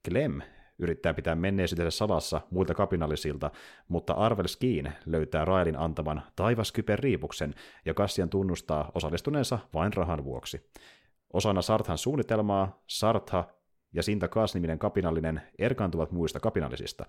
[0.09, 0.41] Clem
[0.79, 3.51] yrittää pitää menneisyytensä salassa muilta kapinallisilta,
[3.89, 7.55] mutta Arvel Skeen löytää Raelin antaman taivaskypen riipuksen,
[7.85, 10.71] ja Kassian tunnustaa osallistuneensa vain rahan vuoksi.
[11.33, 13.45] Osana Sarthan suunnitelmaa Sartha
[13.93, 17.07] ja Sinta Kaas-niminen kapinallinen erkaantuvat muista kapinallisista.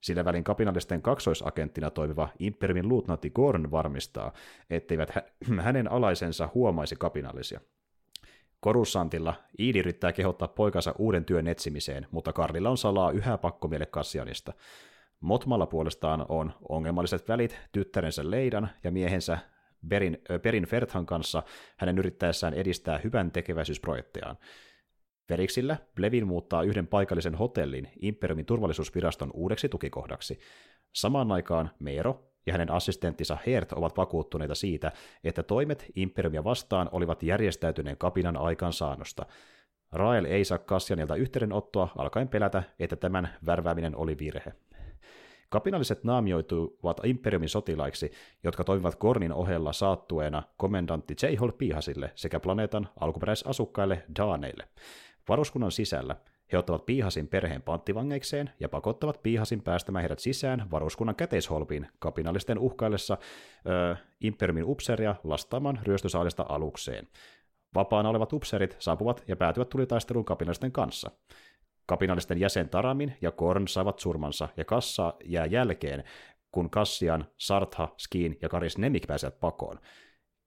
[0.00, 4.32] Sillä välin kapinallisten kaksoisagenttina toimiva Imperiumin luutnantti Gorn varmistaa,
[4.70, 5.10] etteivät
[5.64, 7.60] hänen alaisensa huomaisi kapinallisia.
[8.60, 14.52] Korussantilla Iidi yrittää kehottaa poikansa uuden työn etsimiseen, mutta Karlilla on salaa yhä pakkomielle Kassianista.
[15.20, 19.38] Motmalla puolestaan on ongelmalliset välit tyttärensä Leidan ja miehensä
[19.88, 21.42] Berin, Perin Ferthan kanssa
[21.76, 24.36] hänen yrittäessään edistää hyvän tekeväisyysprojektejaan.
[25.30, 30.38] Veriksillä Blevin muuttaa yhden paikallisen hotellin Imperiumin turvallisuusviraston uudeksi tukikohdaksi.
[30.92, 34.92] Samaan aikaan Meero ja hänen assistenttinsa Hert ovat vakuuttuneita siitä,
[35.24, 39.26] että toimet Imperiumia vastaan olivat järjestäytyneen kapinan aikaansaannosta.
[39.92, 44.52] Rael ei saa Kassianilta yhteydenottoa, alkaen pelätä, että tämän värvääminen oli virhe.
[45.48, 48.12] Kapinalliset naamioituvat Imperiumin sotilaiksi,
[48.44, 51.26] jotka toimivat Kornin ohella saattueena komendantti J.
[51.58, 54.68] Pihasille sekä planeetan alkuperäisasukkaille Daaneille.
[55.28, 56.16] Varuskunnan sisällä
[56.52, 63.18] he ottavat Piihasin perheen panttivangeikseen ja pakottavat Piihasin päästämään heidät sisään varuskunnan käteisholpiin kapinallisten uhkaillessa
[63.66, 67.08] ö, Imperiumin upseeria lastaamaan ryöstösaalista alukseen.
[67.74, 71.10] Vapaana olevat upseerit saapuvat ja päätyvät tulitaisteluun kapinallisten kanssa.
[71.86, 76.04] Kapinallisten jäsen Taramin ja Korn saavat surmansa ja Kassa jää jälkeen,
[76.52, 79.80] kun Kassian, Sartha, Skiin ja Karis Nemik pääsevät pakoon.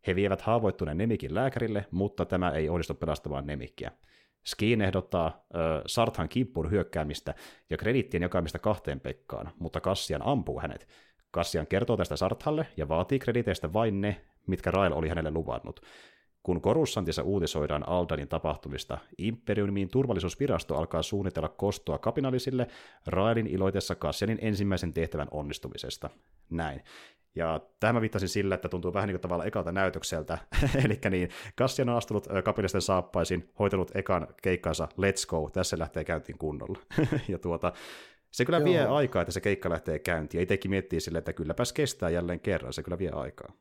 [0.08, 3.91] He vievät haavoittuneen Nemikin lääkärille, mutta tämä ei onnistu pelastamaan Nemikkiä.
[4.46, 7.36] Skeen ehdottaa äh, Sarthan kimppuun hyökkäämistä
[7.70, 10.88] ja krediittien jakamista kahteen Pekkaan, mutta Kassian ampuu hänet.
[11.32, 15.82] Kassian kertoo tästä Sarthalle ja vaatii krediteistä vain ne, mitkä Rael oli hänelle luvannut.
[16.44, 22.68] Kun Korussantissa uutisoidaan Aldanin tapahtumista, Imperiumin turvallisuusvirasto alkaa suunnitella kostoa kapinallisille
[23.08, 26.10] Raelin iloitessa Kassianin ensimmäisen tehtävän onnistumisesta.
[26.50, 26.82] Näin.
[27.36, 30.38] Ja tähän mä viittasin sillä, että tuntuu vähän niin kuin tavallaan ekalta näytökseltä.
[30.86, 36.38] Eli niin, Kassian on astunut kapinallisten saappaisin, hoitellut ekan keikkansa Let's Go, tässä lähtee käyntiin
[36.38, 36.80] kunnolla.
[37.28, 37.74] ja tuota,
[38.32, 38.66] se kyllä Joo.
[38.66, 40.40] vie aikaa, että se keikka lähtee käyntiin.
[40.40, 43.52] Ei teki miettiä sille, että kylläpäs kestää jälleen kerran, se kyllä vie aikaa.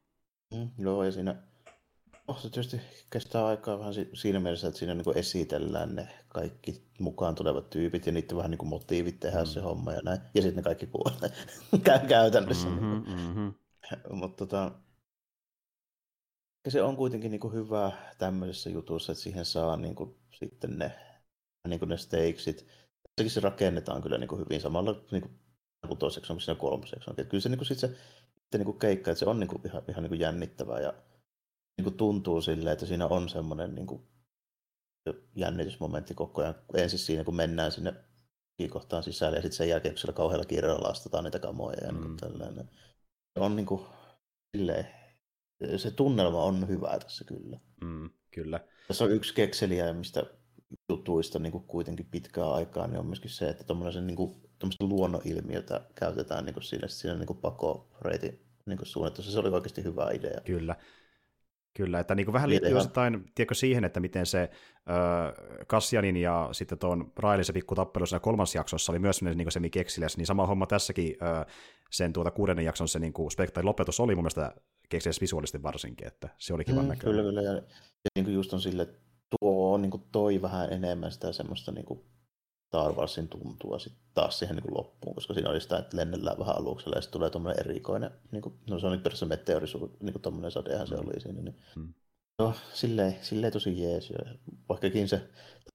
[0.55, 1.37] Mm, joo, ja siinä
[2.29, 7.35] Oh, se tietysti kestää aikaa vähän siinä mielessä, että siinä niin esitellään ne kaikki mukaan
[7.35, 9.47] tulevat tyypit ja niiden vähän niin kuin motiivit tehdä mm.
[9.47, 10.21] se homma ja näin.
[10.35, 11.31] Ja sitten ne kaikki kuolee
[12.09, 12.69] käytännössä.
[12.69, 13.55] Mm-hmm, mm-hmm.
[14.21, 14.73] Mutta tota,
[16.69, 20.93] se on kuitenkin niin kuin hyvä tämmöisessä jutussa, että siihen saa niin kuin, sitten ne,
[21.69, 22.67] niin kuin ne stakesit.
[23.19, 25.39] Sekin se rakennetaan kyllä niin kuin hyvin samalla niin kuin
[25.89, 27.11] kutoseksi, onko siinä kolmoseksi.
[27.29, 27.89] Kyllä se, niin kuin, sit se,
[28.53, 30.95] se niin kuin keikka, että se on niin kuin, ihan, ihan niin kuin jännittävää ja
[31.79, 34.03] niin kuin tuntuu silleen, että siinä on semmoinen niin kuin,
[35.35, 36.55] jännitysmomentti koko ajan.
[36.75, 37.95] Ensin siinä, kun mennään sinne
[38.71, 42.03] kohtaan sisälle ja sitten sen jälkeen, kun siellä kauhealla kiireellä lastataan niitä kamoja ja niin
[42.03, 42.09] mm.
[42.09, 42.71] niin tällainen.
[43.35, 43.87] Se on niin kuin,
[44.57, 44.87] silleen,
[45.77, 47.61] se tunnelma on hyvä tässä kyllä.
[47.85, 48.61] Mm, kyllä.
[48.89, 50.23] Tässä on yksi kekseliä, mistä
[50.89, 54.43] jutuista niin kuin kuitenkin pitkään aikaa, niin on myöskin se, että tuommoisen niin kuin,
[54.81, 59.33] luonnonilmiötä käytetään niin kuin siinä, siinä niin kuin pakoreitin niin suunnittelussa.
[59.33, 60.41] Se oli oikeasti hyvä idea.
[60.45, 60.77] Kyllä.
[61.79, 66.49] Kyllä, että niin kuin vähän liittyy jostain, tiedätkö, siihen, että miten se äh, Kassianin ja
[66.53, 70.27] sitten tuon Railin se pikku tappelu siinä kolmas jaksossa oli myös niin semi keksiliäs, niin
[70.27, 71.47] sama homma tässäkin äh,
[71.91, 73.31] sen tuota kuudennen jakson se niin kuin
[73.63, 74.55] lopetus oli mun mielestä
[74.89, 77.15] keksiliäs visuaalisesti varsinkin, että se oli kivan mm, näköinen.
[77.15, 77.63] Kyllä, kyllä, ja, ja
[78.15, 78.99] niin kuin just on sille, että
[79.41, 82.01] tuo niin kuin toi vähän enemmän sitä semmoista niin kuin
[82.69, 86.57] Star Warsin tuntua sitten taas siihen niin loppuun, koska siinä oli sitä, että lennellään vähän
[86.57, 90.13] aluksella ja sitten tulee tuommoinen erikoinen, niin kuin, no se on nyt periaatteessa meteorisuus, niin
[90.13, 91.01] kuin tuommoinen sadehan se mm.
[91.01, 91.95] oli siinä, niin hmm.
[92.39, 94.13] no, silleen, silleen tosi jees,
[94.69, 95.29] vaikkakin se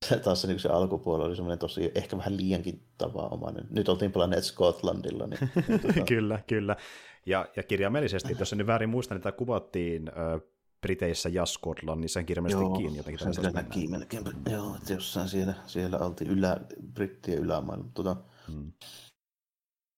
[0.23, 3.67] taas se, niin se alkupuoli oli semmoinen tosi, ehkä vähän liiankin tavanomainen.
[3.69, 5.27] Nyt oltiin Planet Scotlandilla.
[5.27, 6.75] Niin, niin kyllä, kyllä.
[7.25, 10.11] Ja, ja kirjaimellisesti, jos en väärin muista, niin tämä kuvattiin
[10.83, 13.25] Briteissä ja Skotlannissa niin kirjallisesti kiinni jotenkin.
[13.25, 14.23] Joo, se näki melkein.
[14.51, 16.57] Joo, että jossain siellä, siellä oltiin ylä,
[16.93, 17.85] brittien ylämailla.
[17.93, 18.15] Tuota,
[18.47, 18.71] hmm.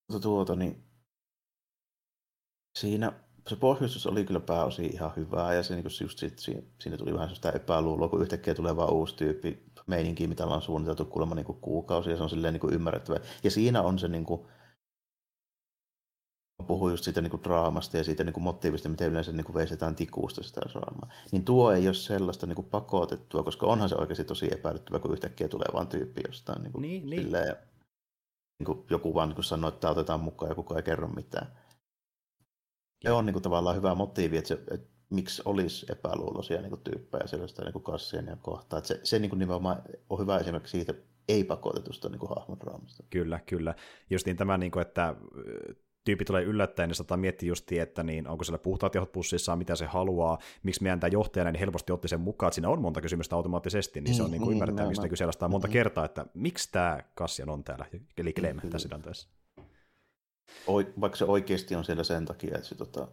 [0.06, 0.84] tuota, tuota, niin
[2.78, 3.12] siinä
[3.48, 7.34] se pohjustus oli kyllä pääosin ihan hyvää ja se, niin just sit, siinä, tuli vähän
[7.34, 12.10] sitä epäluuloa, kun yhtäkkiä tulee vaan uusi tyyppi meininki, mitä ollaan suunniteltu kuulemma niin kuukausi
[12.10, 13.20] ja se on silleen niin ymmärrettävä.
[13.44, 14.46] Ja siinä on se niin kuin,
[16.66, 19.54] puhuu just siitä niin kuin draamasta ja siitä niin kuin motiivista, miten yleensä niin kuin
[19.54, 23.94] veistetään tikuusta sitä draamaa, niin tuo ei ole sellaista niin kuin pakotettua, koska onhan se
[23.94, 27.22] oikeasti tosi epäilyttävä, kun yhtäkkiä tulee vain tyyppi jostain niin kuin niin, niin.
[27.22, 27.56] Silleen,
[28.58, 31.08] niin kuin joku vaan niin kuin sanoo, että tämä otetaan mukaan ja kukaan ei kerro
[31.08, 31.46] mitään.
[33.02, 36.80] Se on niin kuin tavallaan hyvä motiivi, että, se, että miksi olisi epäluuloisia niin kuin
[36.80, 38.78] tyyppejä sellaista niin kassien ja kohtaa.
[38.78, 40.94] Että se, se niin kuin nimenomaan on hyvä esimerkki siitä
[41.28, 43.02] ei-pakotetusta niin hahmodraamasta.
[43.10, 43.74] Kyllä, kyllä.
[44.10, 45.14] Justiin tämä, niin kuin, että
[46.06, 49.76] tyyppi tulee yllättäen, niin saattaa miettiä just, että niin, onko siellä puhtaat jahot pussissa, mitä
[49.76, 53.00] se haluaa, miksi meidän tämä johtaja näin helposti otti sen mukaan, että siinä on monta
[53.00, 54.52] kysymystä automaattisesti, niin se on niin kuin mm-hmm.
[54.52, 55.72] ymmärrettävä, mistä kysellään monta mm-hmm.
[55.72, 57.86] kertaa, että miksi tämä Kassian on täällä,
[58.18, 58.70] eli Clem mm-hmm.
[58.70, 59.28] tässä tilanteessa.
[61.00, 63.08] Vaikka se oikeasti on siellä sen takia, että se tota,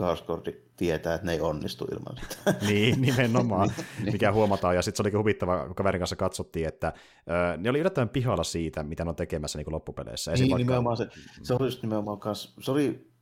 [0.00, 2.54] Skarsgård tietää, että ne ei onnistu ilman sitä.
[2.68, 3.70] niin, nimenomaan,
[4.02, 4.12] niin.
[4.12, 4.74] mikä huomataan.
[4.74, 8.44] Ja sitten se olikin huvittava, kun kaverin kanssa katsottiin, että ö, ne oli yllättävän pihalla
[8.44, 10.32] siitä, mitä ne on tekemässä niin loppupeleissä.
[10.32, 10.42] Esim.
[10.42, 10.64] Niin, vaikka...
[10.64, 11.08] nimenomaan se,
[11.42, 13.14] se oli just nimenomaan kans, se oli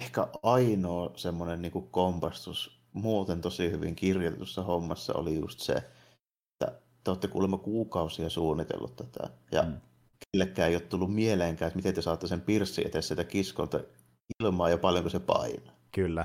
[0.00, 6.80] ehkä ainoa semmoinen niin kuin kompastus muuten tosi hyvin kirjoitetussa hommassa oli just se, että
[7.04, 9.80] te olette kuulemma kuukausia suunnitellut tätä, ja mm.
[10.32, 13.80] kellekään ei ole tullut mieleenkään, että miten te saatte sen pirssi eteen sitä kiskolta
[14.40, 15.74] ilmaa ja paljonko se painaa.
[15.94, 16.24] Kyllä.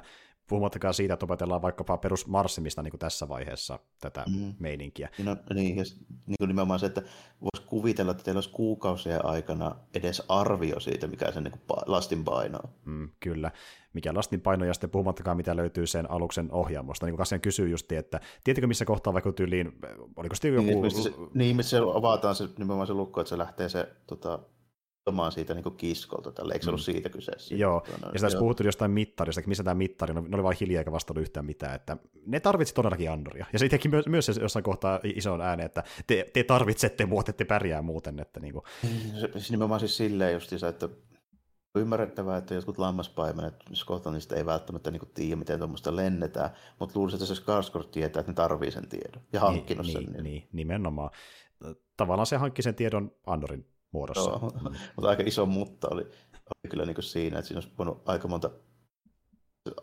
[0.49, 4.53] Puhumattakaan siitä, että opetellaan vaikkapa perusmarssimista niin kuin tässä vaiheessa tätä mm.
[4.59, 5.09] meininkiä.
[5.23, 7.01] No, niin, ja niin kuin nimenomaan se, että
[7.41, 12.23] voisi kuvitella, että teillä olisi kuukausien aikana edes arvio siitä, mikä se niin kuin lastin
[12.23, 13.51] paino mm, Kyllä,
[13.93, 17.05] mikä lastin paino, ja sitten puhumattakaan, mitä löytyy sen aluksen ohjaamosta.
[17.05, 19.71] Niin kuin Kassian kysyy just, että tiettikö missä kohtaa vaikka tyyliin,
[20.15, 20.67] oliko sitten joku...
[20.67, 23.89] Niin, missä se, niin, missä se avataan se, nimenomaan se lukko, että se lähtee se
[24.07, 24.39] tota,
[25.09, 26.85] omaan siitä niin kiskolta, tälle, eikö se ollut mm.
[26.85, 27.55] siitä kyseessä?
[27.55, 30.79] Joo, tuona, ja sitä puhuttu jostain mittarista, missä tämä mittari, no, ne oli vain hiljaa
[30.79, 33.45] eikä vastannut yhtään mitään, että ne tarvitsi todellakin Andoria.
[33.53, 37.45] Ja se teki myös, myös jossain kohtaa ison äänen, että te, te tarvitsette muut, ette
[37.45, 38.19] pärjää muuten.
[38.19, 38.63] Että niin kuin.
[39.19, 40.89] Se, se nimenomaan siis silleen justiinsa, että
[41.75, 46.49] ymmärrettävää, että jotkut lammaspaimenet Skotlannista ei välttämättä niin tiedä, miten tuommoista lennetään,
[46.79, 50.13] mutta luulisin, että se Skarsgård tietää, että ne tarvii sen tiedon ja hankkinut niin, sen.
[50.13, 51.09] Niin, niin, nimenomaan.
[51.97, 54.29] Tavallaan se hankki sen tiedon Andorin muodossa.
[54.29, 54.75] Joo, mm.
[54.95, 58.27] mutta aika iso mutta oli, oli kyllä niin kuin siinä, että siinä olisi voinut aika
[58.27, 58.49] monta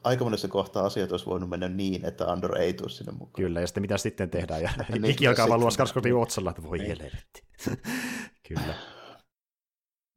[0.05, 3.33] aika monessa kohtaa asiat olisi voinut mennä niin, että Andor ei tule sinne mukaan.
[3.33, 6.79] Kyllä, ja sitten mitä sitten tehdään, ja niin, Niki alkaa valua Skarsgårdin otsalla, että voi
[6.79, 6.89] niin.
[6.89, 7.43] helvetti.
[8.49, 8.75] Kyllä.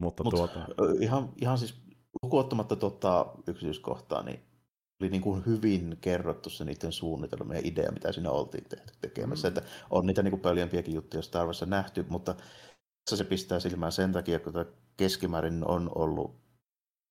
[0.02, 0.68] Mutta Mut, tuota...
[1.00, 1.76] Ihan, ihan siis
[2.24, 4.40] lukuottamatta tuota yksityiskohtaa, niin
[5.02, 9.48] oli niin kuin hyvin kerrottu se niiden suunnitelma ja idea, mitä siinä oltiin tehty tekemässä.
[9.48, 9.58] Mm.
[9.58, 12.36] Että on niitä niin kuin pöljempiäkin juttuja Star Warsissa nähty, mutta
[13.16, 14.54] se pistää silmään sen takia, kun
[14.98, 16.40] keskimäärin on ollut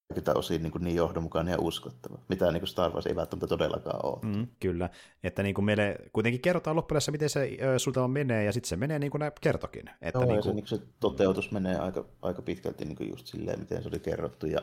[0.09, 4.07] kaikilta osin niin, niin johdonmukainen ja uskottava, mitä niin kuin Star Wars ei välttämättä todellakaan
[4.07, 4.18] ole.
[4.22, 4.90] Mm, kyllä,
[5.22, 8.99] että niin kuin meille kuitenkin kerrotaan loppujen miten se suunnitelma menee, ja sitten se menee
[8.99, 9.90] niin kuin ne kertokin.
[10.03, 10.42] Että Joo, niin kuin...
[10.42, 13.88] se, niin kuin se toteutus menee aika, aika pitkälti niin kuin just silleen, miten se
[13.88, 14.62] oli kerrottu, ja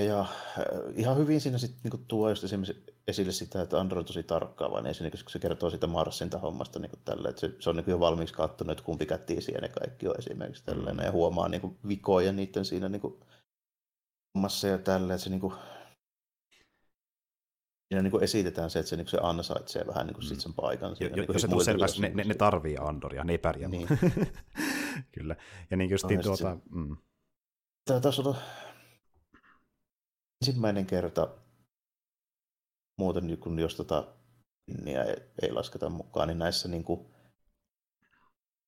[0.00, 0.26] Ja, ja
[0.94, 4.90] ihan hyvin siinä sitten niinku tuo just esimerkiksi esille sitä, että Android on tosi tarkkaavainen,
[4.90, 8.00] ja se, se kertoo sitä Marsinta hommasta niin tälle, että se, se on niin jo
[8.00, 11.04] valmiiksi katsonut, että kumpi kättiisiä ne kaikki on esimerkiksi tällainen, mm.
[11.04, 13.02] ja huomaa niin vikoja niiden siinä niin
[14.34, 15.54] hommassa ja tällä, että se niin kuin,
[17.88, 20.28] siinä niin kuin esitetään se, että se, niin se ansaitsee vähän niin kuin mm.
[20.28, 20.96] sit sen paikan.
[20.96, 23.68] Siinä, jo, niin jos se tulee selvästi, ne, ne, ne tarvii Andoria, ne ei pärjää.
[23.68, 23.88] Niin.
[25.12, 25.36] Kyllä.
[25.70, 26.36] Ja niin just no, tuota...
[26.36, 26.96] Se, mm.
[27.84, 28.36] Tämä taas on
[30.42, 31.28] ensimmäinen kerta
[32.98, 34.06] muuten, niin kun jos tota
[34.86, 34.96] ei,
[35.42, 37.06] ei lasketa mukaan, niin näissä niin kuin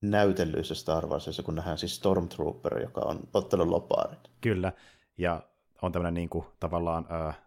[0.02, 4.30] näytellyissä Star Warsissa, kun nähdään siis Stormtrooper, joka on ottanut lopaarit.
[4.40, 4.72] Kyllä,
[5.18, 5.42] ja
[5.82, 7.40] on tämmöinen niin kuin, tavallaan äh,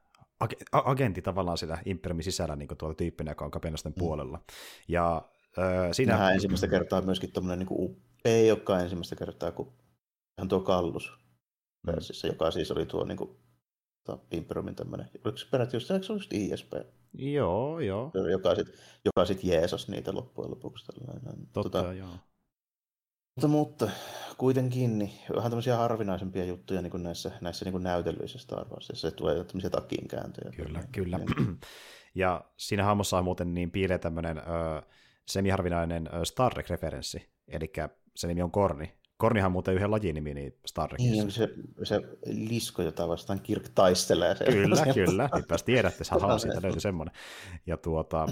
[0.72, 4.00] agentti tavallaan sitä Imperiumin sisällä niin kuin tuolla tyyppinä, joka on kapenasten mm.
[4.00, 4.40] puolella.
[4.88, 6.14] Ja äh, siinä...
[6.14, 9.74] Nähdään ensimmäistä kertaa myöskin tuommoinen, niin kuin, ei olekaan ensimmäistä kertaa, kun
[10.40, 11.12] hän tuo Kallus
[11.88, 11.94] mm.
[12.28, 13.38] joka siis oli tuo niin kuin,
[14.32, 16.74] Imperiumin tämmöinen, oliko se peräti just, se just ISP?
[17.14, 18.12] Joo, joo.
[18.32, 18.76] Joka sitten
[19.06, 20.86] joka sit jeesas niitä loppujen lopuksi.
[20.86, 21.48] Tällainen.
[21.54, 22.10] Totta, tota, joo.
[23.36, 23.90] Mutta, mutta
[24.38, 29.10] kuitenkin niin vähän tämmöisiä harvinaisempia juttuja niin kuin näissä, näissä niin kuin näytellyissä Star Warsissa.
[29.10, 30.52] Se tulee tämmöisiä takinkääntöjä.
[30.52, 31.20] Kyllä, kyllä.
[32.16, 34.42] ja siinä hahmossa on muuten niin piilee tämmöinen ö,
[35.28, 37.30] semiharvinainen ö, Star Trek-referenssi.
[37.48, 37.74] Eli
[38.16, 38.94] se nimi on Korni,
[39.24, 41.12] Kornihan muuten yhden lajinimi niin Star Trekissa.
[41.14, 41.50] Niin, se,
[41.84, 44.36] se lisko, jota vastaan Kirk taistelee.
[44.36, 45.30] Se kyllä, kyllä.
[45.36, 47.16] Nytpäs tiedätte, haha, siitä löytyi semmoinen.
[47.66, 48.28] Ja tuota,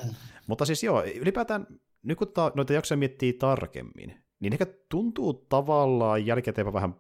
[0.48, 1.68] mutta siis joo, ylipäätään
[2.04, 6.96] nyt kun ta, noita jaksoja miettii tarkemmin, niin ehkä tuntuu tavallaan jälkikäteen vähän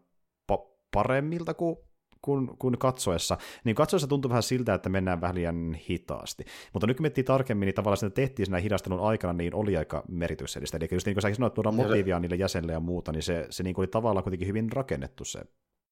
[0.52, 1.78] pa- paremmilta kuin
[2.22, 6.46] kuin, kuin katsoessa, niin katsoessa tuntuu vähän siltä, että mennään vähän liian hitaasti.
[6.74, 10.04] Mutta nyt kun miettii tarkemmin, niin tavallaan sitä tehtiin siinä hidastelun aikana, niin oli aika
[10.08, 10.78] merityksellistä.
[10.78, 13.64] Eli just niin kuin säkin sanoit, tuoda motiivia niille jäsenille ja muuta, niin se, se
[13.64, 15.42] niin kuin oli tavallaan kuitenkin hyvin rakennettu se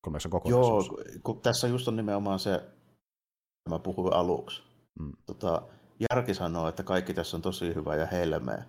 [0.01, 0.87] kolmeksan kokonaisuus.
[0.87, 2.61] Joo, kun tässä just on nimenomaan se,
[3.69, 4.63] mä puhuin aluksi.
[4.99, 5.11] Mm.
[5.25, 5.61] Tota,
[6.11, 8.63] Järki sanoo, että kaikki tässä on tosi hyvä ja helmeä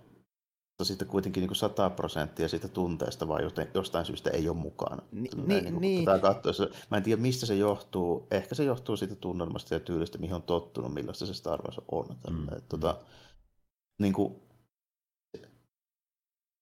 [0.81, 3.41] mutta sitten kuitenkin niin 100 prosenttia siitä tunteesta vaan
[3.73, 5.03] jostain syystä ei ole mukana.
[5.11, 6.05] Ni, ni, niin, niin.
[6.21, 8.27] Katsoessa, mä en tiedä, mistä se johtuu.
[8.31, 12.05] Ehkä se johtuu siitä tunnelmasta ja tyylistä, mihin on tottunut, millaista se Star Wars on.
[12.29, 12.47] Mm.
[12.69, 12.97] Tota,
[13.99, 14.35] niin kuin,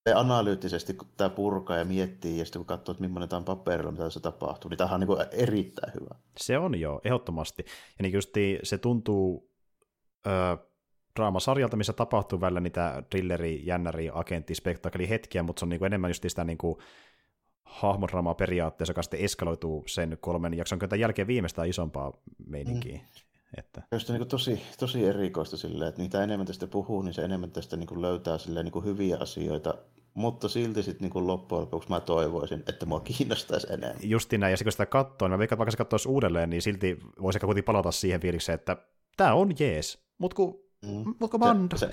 [0.09, 3.45] se analyyttisesti, kun tämä purkaa ja miettii, ja sitten kun katsoo, että millainen tämä on
[3.45, 6.15] paperilla, mitä se tapahtuu, niin tämä on niin kuin erittäin hyvä.
[6.37, 7.65] Se on jo, ehdottomasti.
[7.99, 8.13] Ja niin
[8.63, 9.51] se tuntuu
[10.27, 10.68] öö,
[11.15, 15.87] draamasarjalta, missä tapahtuu välillä niitä thrilleri, jännäri, agentti, spektakeli hetkiä, mutta se on niin kuin
[15.87, 16.77] enemmän just sitä niin kuin
[17.63, 22.13] hahmodraamaa periaatteessa, joka sitten eskaloituu sen kolmen jakson kyllä jälkeen viimeistään isompaa
[22.47, 22.97] meininkiä.
[22.97, 23.01] Mm.
[23.57, 23.81] Että...
[23.91, 27.51] Just niin kuin tosi, tosi erikoista silleen, että mitä enemmän tästä puhuu, niin se enemmän
[27.51, 29.73] tästä niin kuin löytää silleen niin kuin hyviä asioita,
[30.13, 33.97] mutta silti sitten niin loppujen lopuksi mä toivoisin, että mua kiinnostaisi enemmän.
[34.03, 37.37] Justi näin, ja kun sitä katsoo, niin mä vaikka se katsoisi uudelleen, niin silti voisi
[37.37, 38.77] ehkä kuitenkin palata siihen fiilikseen, että
[39.17, 41.15] tämä on jees, mutta kun Mm.
[41.19, 41.77] Mutta Mando?
[41.77, 41.91] Se,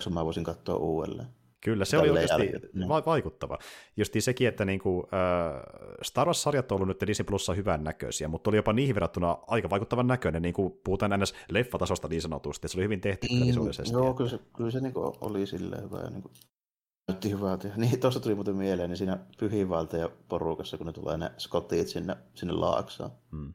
[0.00, 1.28] se mä voisin katsoa uudelleen.
[1.64, 2.88] Kyllä, se oli oikeasti jälkeen.
[3.06, 3.58] vaikuttava.
[3.96, 5.62] Justi sekin, että niinku, äh,
[6.02, 9.70] Star Wars-sarjat on ollut nyt Disney Plussa hyvän näköisiä, mutta oli jopa niihin verrattuna aika
[9.70, 11.34] vaikuttavan näköinen, niin kuin puhutaan ns.
[11.50, 13.92] leffatasosta niin sanotusti, se oli hyvin tehty mm, visuaalisesti.
[13.92, 16.30] Joo, kyllä se, kyllä se niinku oli silleen hyvä ja niinku,
[17.08, 17.68] näytti hyvältä.
[17.76, 21.88] Niin, tuossa tuli muuten mieleen, niin siinä pyhiinvalta ja porukassa, kun ne tulee ne skottiit
[21.88, 23.10] sinne, sinne laaksoon.
[23.30, 23.54] Mm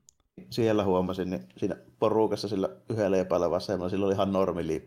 [0.52, 4.62] siellä huomasin, niin siinä porukassa sillä yhdellä epäillä vasemmalla, sillä oli ihan normi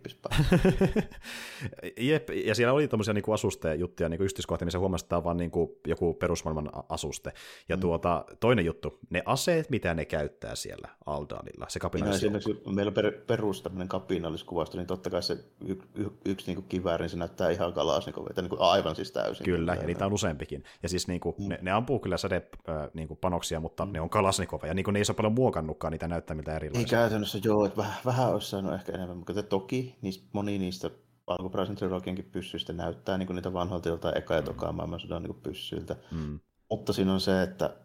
[1.99, 5.37] Jep, ja siellä oli tuommoisia niin asuste-juttuja niin yksityiskohtia, missä huomasi, että tämä on vaan
[5.37, 7.33] niin kuin joku perusmaailman asuste.
[7.69, 7.81] Ja mm.
[7.81, 12.71] tuota, toinen juttu, ne aseet, mitä ne käyttää siellä Aldanilla, se kapinalliskuvasto.
[12.71, 17.03] Meillä on per, perus tämmöinen kapinalliskuvasto, niin totta kai se y, y, yksi niin kivääri,
[17.03, 19.45] niin se näyttää ihan kalasnikovilta, niin kuin aivan siis täysin.
[19.45, 20.65] Kyllä, ja niitä on useampikin.
[20.83, 21.49] Ja siis niin kuin, mm.
[21.49, 23.93] ne, ne, ampuu kyllä sädepanoksia, niin kuin panoksia, mutta mm.
[23.93, 26.81] ne on kalasnikova, ja niin kuin ne ei ole paljon muokannutkaan niitä näyttämiltä erilaisia.
[26.81, 30.91] Ei käytännössä joo, että vähän, vähän olisi saanut ehkä enemmän, mutta toki niistä, moni niistä
[31.27, 34.43] alkuperäisen trilogiankin pyssyistä näyttää niin kuin niitä vanhoilta joltain eka- ja
[34.73, 34.77] mm.
[34.77, 35.97] maailmansodan niin pyssyiltä.
[36.11, 36.41] Mm.
[36.71, 37.77] Mutta siinä on se, että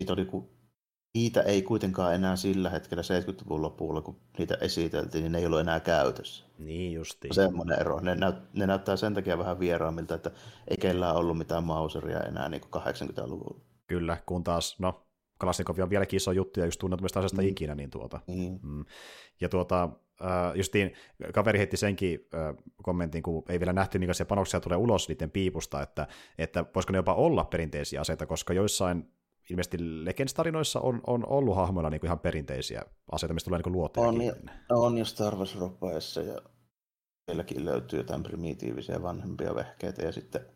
[0.00, 0.50] niitä, oli, kun,
[1.14, 5.60] niitä ei kuitenkaan enää sillä hetkellä 70-luvun lopulla, kun niitä esiteltiin, niin ne ei ollut
[5.60, 6.44] enää käytössä.
[6.58, 7.34] Niin justiin.
[7.34, 8.00] Semmoinen ero.
[8.00, 10.30] Ne, näyt, ne näyttää sen takia vähän vieraammilta, että
[10.68, 13.60] ei kellään ollut mitään mauseria enää niin kuin 80-luvulla.
[13.86, 15.09] Kyllä, kun taas, no
[15.40, 17.48] Kalasnikov on vieläkin iso juttu ja just tunnetumista asiasta mm.
[17.48, 18.20] ikinä, niin tuota.
[18.26, 18.58] Mm.
[18.62, 18.84] Mm.
[19.40, 19.88] Ja tuota,
[20.24, 20.92] äh, justiin
[21.34, 25.82] kaveri heitti senkin äh, kommentin, kun ei vielä nähty, minkälaisia panoksia tulee ulos niiden piipusta,
[25.82, 26.06] että,
[26.38, 29.12] että voisiko ne jopa olla perinteisiä aseita, koska joissain
[29.50, 32.82] ilmeisesti Legends-tarinoissa on, on ollut hahmoilla niin kuin ihan perinteisiä
[33.12, 34.08] aseita, mistä tulee niin luoteja.
[34.08, 34.34] On, ja,
[34.70, 35.34] on jo Star
[35.82, 36.42] Wars ja
[37.26, 40.46] meilläkin löytyy jotain primitiivisiä vanhempia vehkeitä ja sitten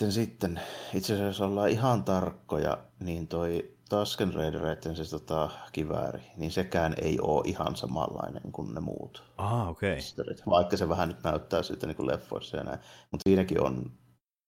[0.00, 0.60] sitten, sitten
[0.94, 7.18] itse asiassa ollaan ihan tarkkoja, niin toi Tusken Raidereiden se tota, kivääri, niin sekään ei
[7.20, 9.24] ole ihan samanlainen kuin ne muut.
[9.36, 9.98] Ah, okei.
[10.18, 10.34] Okay.
[10.46, 12.78] Vaikka se vähän nyt näyttää siltä niin kuin leffoissa ja näin.
[13.10, 13.92] Mutta siinäkin on,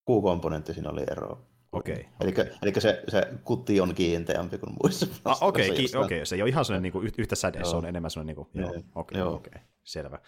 [0.04, 1.46] kuukomponentti siinä oli ero.
[1.72, 1.94] Okei.
[1.94, 5.06] Okay, eli, eli se, se kuti on kiinteämpi kuin muissa.
[5.24, 7.76] Ah, okei, okay, ki- okay, se ei ole ihan sellainen niin kuin, yhtä säde, se
[7.76, 10.18] on enemmän sellainen, niin kuin, joo, okei, okay, okay, selvä.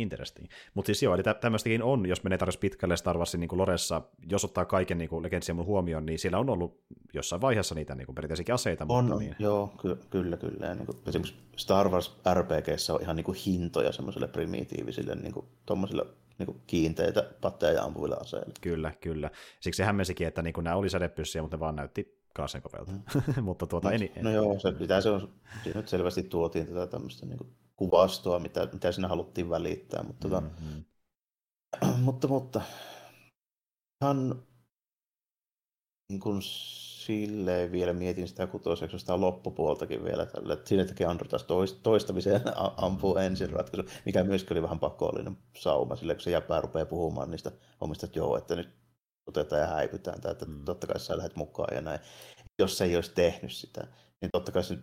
[0.00, 0.48] Interesting.
[0.74, 4.02] Mutta siis joo, eli tä- tämmöistäkin on, jos menee tarjossa pitkälle Star Warsin niin Loressa,
[4.30, 6.80] jos ottaa kaiken niin legendsia mun huomioon, niin siellä on ollut
[7.14, 8.86] jossain vaiheessa niitä niin perinteisiä aseita.
[8.88, 9.36] On, mutta niin...
[9.38, 10.66] joo, ky- kyllä, kyllä.
[10.66, 15.32] Ja niin kuin, esimerkiksi Star Wars RPGssä on ihan niin kuin hintoja semmoiselle primitiivisille niin
[15.32, 15.46] kuin,
[16.38, 18.54] niin kuin kiinteitä patteja ampuville aseille.
[18.60, 19.30] Kyllä, kyllä.
[19.60, 22.92] Siksi se hämmensikin, että niin kuin nämä oli sädepyssyjä, mutta ne vaan näytti kaasen kovelta.
[22.92, 23.44] Mm.
[23.48, 25.32] mutta tuota, en, no joo, se, mitä se on,
[25.62, 30.28] siinä nyt selvästi tuotiin tätä tämmöistä niin kuin kuvastoa, mitä, mitä siinä haluttiin välittää, mutta,
[30.28, 30.84] tota- mm-hmm.
[31.80, 32.60] tota, mutta, mutta
[34.02, 34.42] ihan
[36.10, 41.28] niin kuin silleen vielä mietin sitä kutoseksi sitä loppupuoltakin vielä tällä, että siinä tekee Andro
[41.28, 42.42] taas toist, toistamiseen
[42.86, 47.30] ampuu ensin ratkaisu, mikä myöskin oli vähän pakollinen sauma, sille kun se jäpää rupeaa puhumaan
[47.30, 48.70] niistä omista, että joo, että nyt
[49.26, 50.64] otetaan ja häipytään, tai että mm.
[50.64, 52.00] totta kai sä lähdet mukaan ja näin.
[52.58, 53.86] Jos se ei olisi tehnyt sitä,
[54.20, 54.78] niin totta kai se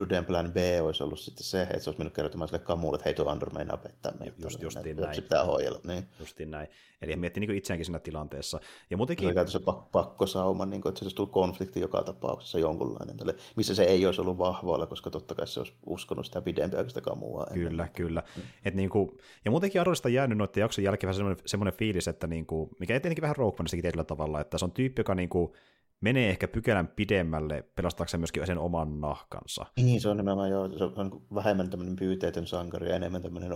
[0.00, 3.04] Duden plan B olisi ollut sitten se, että se olisi mennyt kertomaan sille kamulle, että
[3.04, 4.36] hei tuo Andor meinaa pettää meitä.
[4.42, 5.14] Just, justiin näin.
[5.14, 5.80] Se pitää hoidella.
[5.84, 6.08] Niin.
[6.20, 6.68] Justiin näin.
[7.02, 8.60] Eli miettii niin itseäänkin siinä tilanteessa.
[8.90, 9.28] Ja muutenkin...
[9.28, 9.60] Se käytössä
[9.92, 14.06] pakkosauma, niin kuin, että se olisi tullut konflikti joka tapauksessa jonkunlainen, tälle, missä se ei
[14.06, 17.46] olisi ollut vahvoilla, koska totta kai se olisi uskonut sitä pidempiä sitä kamua.
[17.52, 17.90] Kyllä, ennen.
[17.92, 18.22] kyllä.
[18.36, 18.42] Mm.
[18.64, 22.08] Et niin kuin, ja muutenkin Andorista on jäänyt noiden jakson jälkeen vähän semmoinen, semmoinen fiilis,
[22.08, 25.28] että niin kuin, mikä etenkin vähän Rogue tietyllä tavalla, että se on tyyppi, joka niin
[25.28, 25.52] kuin,
[26.00, 29.66] menee ehkä pykälän pidemmälle pelastaakseen myöskin sen oman nahkansa.
[29.76, 33.52] Niin, se on nimenomaan jo, se on vähemmän tämmöinen pyyteetön sankari ja enemmän tämmöinen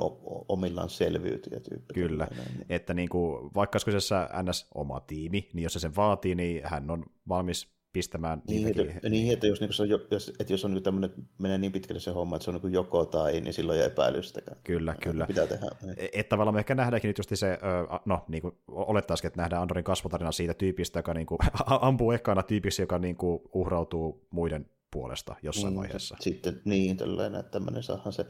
[0.49, 1.95] omillaan selviytyjä tyyppi.
[1.95, 2.67] Kyllä, niin.
[2.69, 6.91] että niin kuin, vaikka kyseessä NS oma tiimi, niin jos se sen vaatii, niin hän
[6.91, 10.75] on valmis pistämään niin, että, niin, että jos, niin se on, jos, että jos on
[10.75, 13.79] niin tämmöinen, menee niin pitkälle se homma, että se on niin joko tai, niin silloin
[13.79, 14.57] ei epäilystäkään.
[14.65, 15.27] Kyllä, kyllä.
[15.27, 15.67] Pitää tehdä.
[15.83, 15.95] Niin.
[15.99, 17.59] E, että tavallaan me ehkä nähdäänkin nyt just se,
[18.05, 22.43] no niin kuin olettaisikin, että nähdään Andorin kasvutarina siitä tyypistä, joka niin kuin, ampuu ekana
[22.43, 26.17] tyypiksi, joka niin kuin, uhrautuu muiden puolesta jossain niin, vaiheessa.
[26.21, 28.27] Sitten niin, tällainen, että tämmöinen saahan se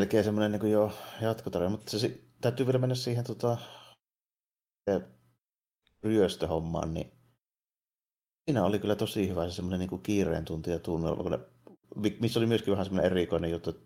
[0.00, 3.58] melkein semmoinen niin jo jatkotarina, mutta se, täytyy vielä mennä siihen tota,
[6.02, 7.12] ryöstöhommaan, niin
[8.44, 11.38] Siinä oli kyllä tosi hyvä se semmoinen niin kiireen tunti tunnelma,
[12.20, 13.82] missä oli myöskin vähän semmoinen erikoinen juttu, että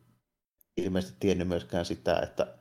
[0.77, 2.59] ilmeisesti tiennyt myöskään sitä, että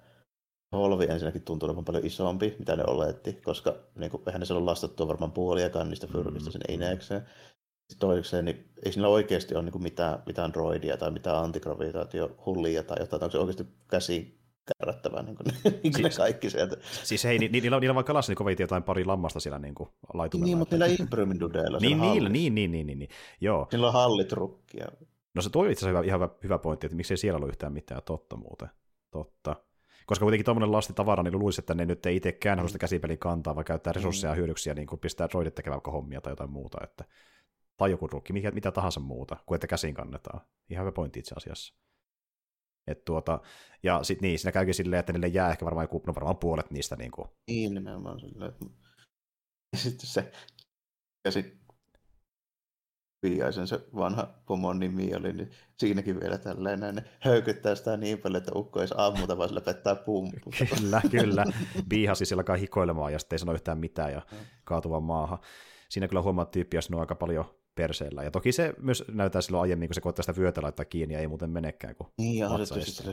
[0.72, 4.66] Holvi ensinnäkin tuntui olevan paljon isompi, mitä ne oletti, koska niin kuin, eihän ne saanut
[4.66, 7.22] lastattua varmaan puoliakaan niistä fyrkistä sen ineekseen.
[8.00, 12.98] Toisekseen, niin ei siinä oikeasti ole niin kuin mitään, mitään droidia tai mitään antigravitaatiohullia tai
[13.00, 14.37] jotain, onko se oikeasti käsi
[14.80, 16.78] kärrättävää, niin kuin, niin kuin siis, kaikki sieltä.
[17.04, 18.14] Siis hei, ni, niillä, niillä on vaikka
[18.46, 20.46] niin jotain pari lammasta siellä niin kuin, laitumella.
[20.46, 21.78] Niin, mutta niillä Imperiumin dudeilla.
[21.88, 23.10] Niin, niillä, niin, niin, niin, niin, niin,
[23.42, 23.68] joo.
[23.72, 24.88] Niillä on hallitrukkia.
[25.36, 27.74] No se toi itse asiassa hyvä, ihan hyvä, hyvä pointti, että miksei siellä ollut yhtään
[27.74, 28.70] mitään totta muuten.
[29.12, 29.56] Totta.
[30.06, 33.56] Koska kuitenkin tuommoinen lastitavara, niin luulisi, että ne nyt ei itsekään halua sitä käsipeliä kantaa,
[33.56, 34.38] vaan käyttää resursseja mm.
[34.38, 36.78] hyödyksiä, niin kuin pistää droidit tekemään hommia tai jotain muuta.
[36.84, 37.06] Että,
[37.78, 40.42] tai joku rukki, mikä, mitä tahansa muuta, kuin että käsin kannetaan.
[40.70, 41.74] Ihan hyvä pointti itse asiassa.
[42.88, 43.40] Et tuota,
[43.84, 46.72] ja sitten niin, siinä käykin silleen, että niille jää ehkä varmaan, joku, no varmaan puolet
[46.72, 46.96] niistä.
[46.96, 47.28] Niin, kuin.
[47.48, 48.54] niin nimenomaan silleen.
[49.74, 50.32] Ja sitten se,
[51.26, 51.60] ja sitten
[53.24, 58.38] Viiaisen se vanha pomon nimi oli, niin siinäkin vielä tälleen näin, höykyttää sitä niin paljon,
[58.38, 60.52] että ukko ei ammuta, vaan sillä pettää pumpu.
[60.80, 61.46] kyllä, kyllä.
[61.90, 64.22] Viihasi siellä kai hikoilemaan ja sitten ei sano yhtään mitään ja
[64.64, 65.40] kaatuvan maahan.
[65.90, 67.46] Siinä kyllä huomaa, että tyyppi on aika paljon
[67.78, 68.24] perseellä.
[68.24, 71.20] Ja toki se myös näyttää silloin aiemmin, kun se koittaa sitä vyötä laittaa kiinni ja
[71.20, 71.96] ei muuten menekään.
[71.96, 72.50] Kun niin, ja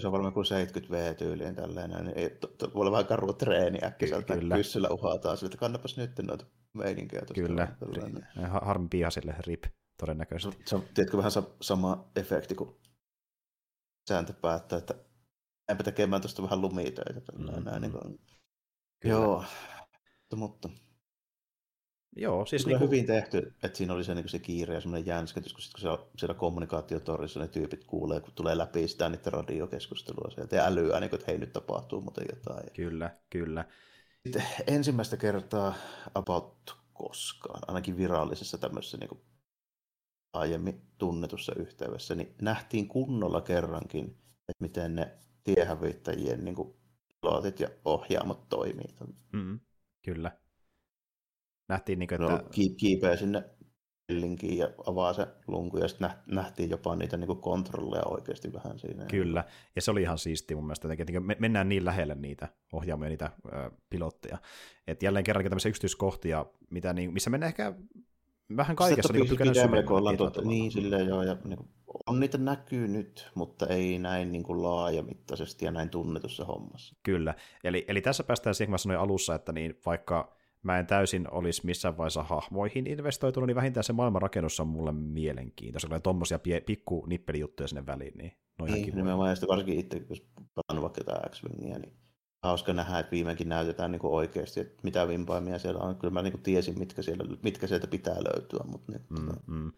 [0.00, 2.04] se, on varmaan kuin 70 V-tyyliin tällainen.
[2.04, 4.36] Niin ei, to, to, voi olla vähän karu treeni äkkiseltä.
[4.36, 4.56] Kyllä.
[4.56, 7.22] Pyssyllä uhataan sille, että kannapas nyt noita meininkejä.
[7.34, 7.68] Kyllä,
[8.60, 9.64] harmi piihasille rip
[10.00, 10.62] todennäköisesti.
[10.66, 12.76] Se on, tiedätkö, vähän sama efekti, kun
[14.08, 14.94] sääntö päättää, että
[15.68, 17.32] enpä tekemään tuosta vähän lumitöitä.
[17.38, 17.64] Mm-hmm.
[17.64, 18.20] Näin, niin kuin...
[19.04, 19.44] Joo,
[20.36, 20.68] mutta
[22.16, 22.88] Joo, siis niin kuin...
[22.88, 25.80] hyvin tehty, että siinä oli se, niin se kiire ja semmoinen jänskätys, kun, sit, kun
[25.80, 31.00] siellä, siellä kommunikaatiotorissa ne tyypit kuulee, kun tulee läpi sitä niiden radiokeskustelua sieltä ja älyää,
[31.00, 32.70] niin kuin, että hei nyt tapahtuu muuten jotain.
[32.72, 33.64] Kyllä, kyllä.
[34.22, 35.74] Sitten ensimmäistä kertaa
[36.14, 39.20] about koskaan, ainakin virallisessa tämmöisessä niin kuin
[40.32, 44.04] aiemmin tunnetussa yhteydessä, niin nähtiin kunnolla kerrankin,
[44.48, 46.74] että miten ne tiehävittäjien niin kuin,
[47.20, 48.94] pilotit ja ohjaamot toimii.
[49.32, 49.60] Mm,
[50.04, 50.43] kyllä
[51.68, 52.34] Nähtiin, niin kuin, että...
[52.34, 53.44] No, kiipeä sinne
[54.08, 59.04] linkiin ja avaa se lunku, ja sitten nähtiin jopa niitä niin kontrolleja oikeasti vähän siinä.
[59.04, 59.44] Kyllä,
[59.76, 63.30] ja se oli ihan siisti mun mielestä, että me mennään niin lähelle niitä ohjaamia, niitä
[63.46, 64.38] ö, pilotteja.
[64.86, 67.74] Että jälleen kerrankin tämmöisiä yksityiskohtia, mitä niin, missä mennään ehkä
[68.56, 70.16] vähän kaikessa niin pykälän syvemmällä.
[70.16, 71.68] Tuota, niin, silleen joo, ja niin kuin,
[72.06, 76.96] on niitä näkyy nyt, mutta ei näin niin kuin laajamittaisesti ja näin tunnetussa hommassa.
[77.02, 77.34] Kyllä,
[77.64, 81.30] eli, eli tässä päästään siihen, kun mä sanoin alussa, että niin vaikka mä en täysin
[81.30, 85.88] olisi missään vaiheessa hahmoihin investoitunut, niin vähintään se maailmanrakennus on mulle mielenkiintoista.
[85.88, 90.20] Kun tuommoisia pikku nippelijuttuja sinne väliin, niin no ihan niin, nimenomaan, ja varsinkin itse, jos
[90.54, 91.96] pelannut vaikka jotain X-Wingia, niin
[92.42, 95.96] hauska nähdä, että viimeinkin näytetään niin oikeasti, että mitä vimpaimia siellä on.
[95.96, 99.72] Kyllä mä niin tiesin, mitkä, siellä, mitkä sieltä pitää löytyä, mutta niin, mm, tota, mm.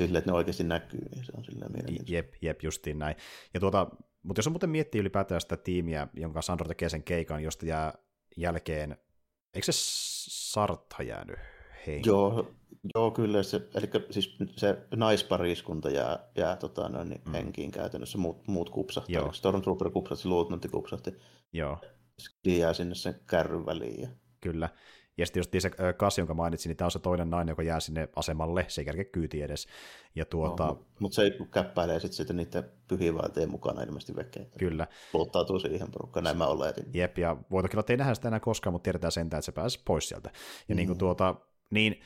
[0.00, 2.14] Sille, että ne oikeasti näkyy, niin se on silleen mielenkiintoista.
[2.14, 3.16] Jep, jep, justiin näin.
[3.54, 3.90] Ja tuota,
[4.22, 7.94] mutta jos on muuten miettii ylipäätään sitä tiimiä, jonka Sandro tekee sen keikan, josta jää
[8.36, 8.96] jälkeen,
[9.54, 9.72] eikö se
[10.30, 11.38] Sartha jäänyt
[11.86, 12.02] henkiin?
[12.06, 12.52] Joo,
[12.94, 13.42] joo, kyllä.
[13.42, 17.32] Se, eli siis se naispariskunta jää, jää tota, noin, niin mm.
[17.32, 19.14] henkiin käytännössä, muut, muut kupsahtaa.
[19.14, 19.32] Joo.
[19.32, 21.10] Stormtrooper kupsahti, Luutnantti kupsahti.
[21.52, 21.78] Joo.
[22.18, 24.00] Skidi jää sinne sen kärryn väliin.
[24.00, 24.08] Ja...
[24.40, 24.68] Kyllä.
[25.20, 27.80] Ja sitten just se Kas, jonka mainitsin, niin tämä on se toinen nainen, joka jää
[27.80, 29.68] sinne asemalle, se ei kerke kyyti edes.
[30.14, 30.66] Ja tuota...
[30.66, 34.44] no, mutta se käppäilee sitten sitä niiden pyhiinvaeltajien mukana ilmeisesti vekkeä.
[34.58, 34.86] Kyllä.
[35.12, 36.84] Luottautuu siihen porukkaan, näin mä oletin.
[36.94, 40.08] Jep, ja voitokin ei nähdä sitä enää koskaan, mutta tiedetään sentään, että se pääsee pois
[40.08, 40.30] sieltä.
[40.68, 40.76] Ja mm.
[40.76, 41.34] niin kuin tuota,
[41.70, 42.00] niin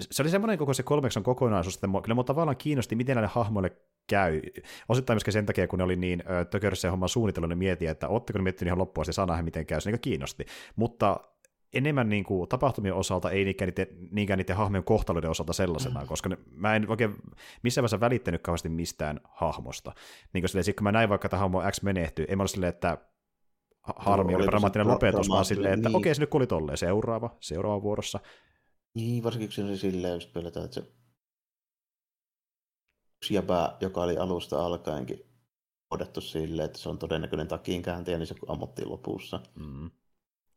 [0.00, 3.76] se oli semmoinen koko se kolmekson kokonaisuus, että kyllä mua tavallaan kiinnosti, miten näille hahmoille
[4.06, 4.40] käy.
[4.88, 8.38] Osittain myöskin sen takia, kun ne oli niin tökörössä homman suunnitellut, niin mietin, että ootteko
[8.38, 9.80] ne miettinyt ihan loppuun asti, nähdä, miten käy.
[9.80, 10.46] Se niin kiinnosti.
[10.76, 11.20] Mutta
[11.74, 16.08] enemmän niin kuin, tapahtumien osalta, ei niinkään niiden, niinkään niiden hahmojen kohtaloiden osalta sellaisenaan, mm.
[16.08, 17.14] koska ne, mä en oikein
[17.62, 19.92] missään vaiheessa välittänyt kauheasti mistään hahmosta.
[20.32, 22.74] Niin kuin silleen, kun mä näin vaikka, että hahmo X menehtyy, en mä ole silleen,
[22.74, 22.98] että
[23.96, 25.96] harmi, no, oli dramaattinen lopetus, vaan silleen, että niin.
[25.96, 28.20] okei, se nyt oli tolleen, seuraava, seuraava vuorossa.
[28.94, 30.92] Niin, varsinkin kun se silleen just pelätään, että se
[33.16, 35.20] yksi jäbä, joka oli alusta alkaenkin
[35.90, 39.40] odettu silleen, että se on todennäköinen takiin kääntäjä, niin se ammuttiin lopussa.
[39.54, 39.90] Mm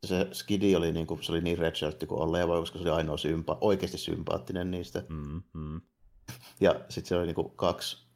[0.06, 3.16] se Skidi oli, niin kuin, se oli niin redshirtti kuin oleva, koska se oli ainoa
[3.16, 5.04] sympa, oikeasti sympaattinen niistä.
[5.08, 5.80] Mm, mm.
[6.60, 8.08] Ja sitten se oli niin kuin kaksi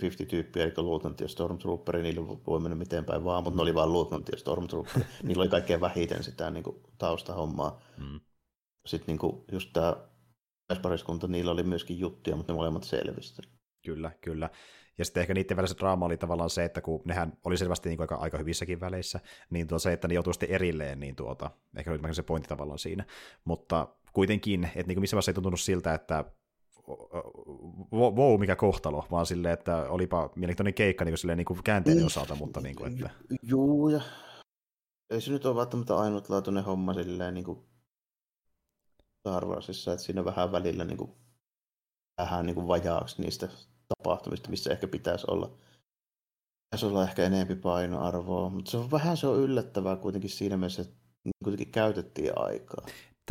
[0.00, 3.74] 50 tyyppiä, eli Luutnantti ja Stormtrooperi, niillä voi mennä miten päin vaan, mutta ne oli
[3.74, 5.04] vain Luutnantti ja Stormtrooperi.
[5.22, 7.80] niillä oli kaikkein vähiten sitä niin kuin, taustahommaa.
[7.96, 8.20] Mm.
[8.86, 9.96] Sitten niin kuin, just tämä
[10.82, 13.42] pariskunta, niillä oli myöskin juttuja, mutta ne molemmat selvistä.
[13.84, 14.50] Kyllä, kyllä.
[14.98, 18.00] Ja sitten ehkä niiden välissä draama oli tavallaan se, että kun nehän oli selvästi niin
[18.00, 19.20] aika, aika hyvissäkin väleissä,
[19.50, 22.78] niin tuo se, että ne joutuu sitten erilleen, niin tuota, ehkä oli se pointti tavallaan
[22.78, 23.04] siinä.
[23.44, 26.24] Mutta kuitenkin, että niin missä vaiheessa ei tuntunut siltä, että
[27.92, 32.06] wow, mikä kohtalo, vaan silleen, että olipa mielenkiintoinen keikka niin kuin, silleen, niin kuin käänteiden
[32.06, 33.10] osalta, mutta niin kuin, että...
[33.42, 34.00] Juu, ja
[35.10, 37.58] ei se nyt ole välttämättä ainutlaatuinen homma silleen niin kuin
[39.18, 41.10] Star Warsissa, että siinä vähän välillä niin kuin,
[42.18, 43.48] vähän niin kuin vajaaksi niistä
[43.88, 45.50] tapahtumista, missä ehkä pitäisi olla.
[46.64, 50.82] Pitäisi olla ehkä enempi painoarvoa, mutta se on vähän se on yllättävää kuitenkin siinä mielessä,
[50.82, 50.94] että
[51.44, 52.86] kuitenkin käytettiin aikaa.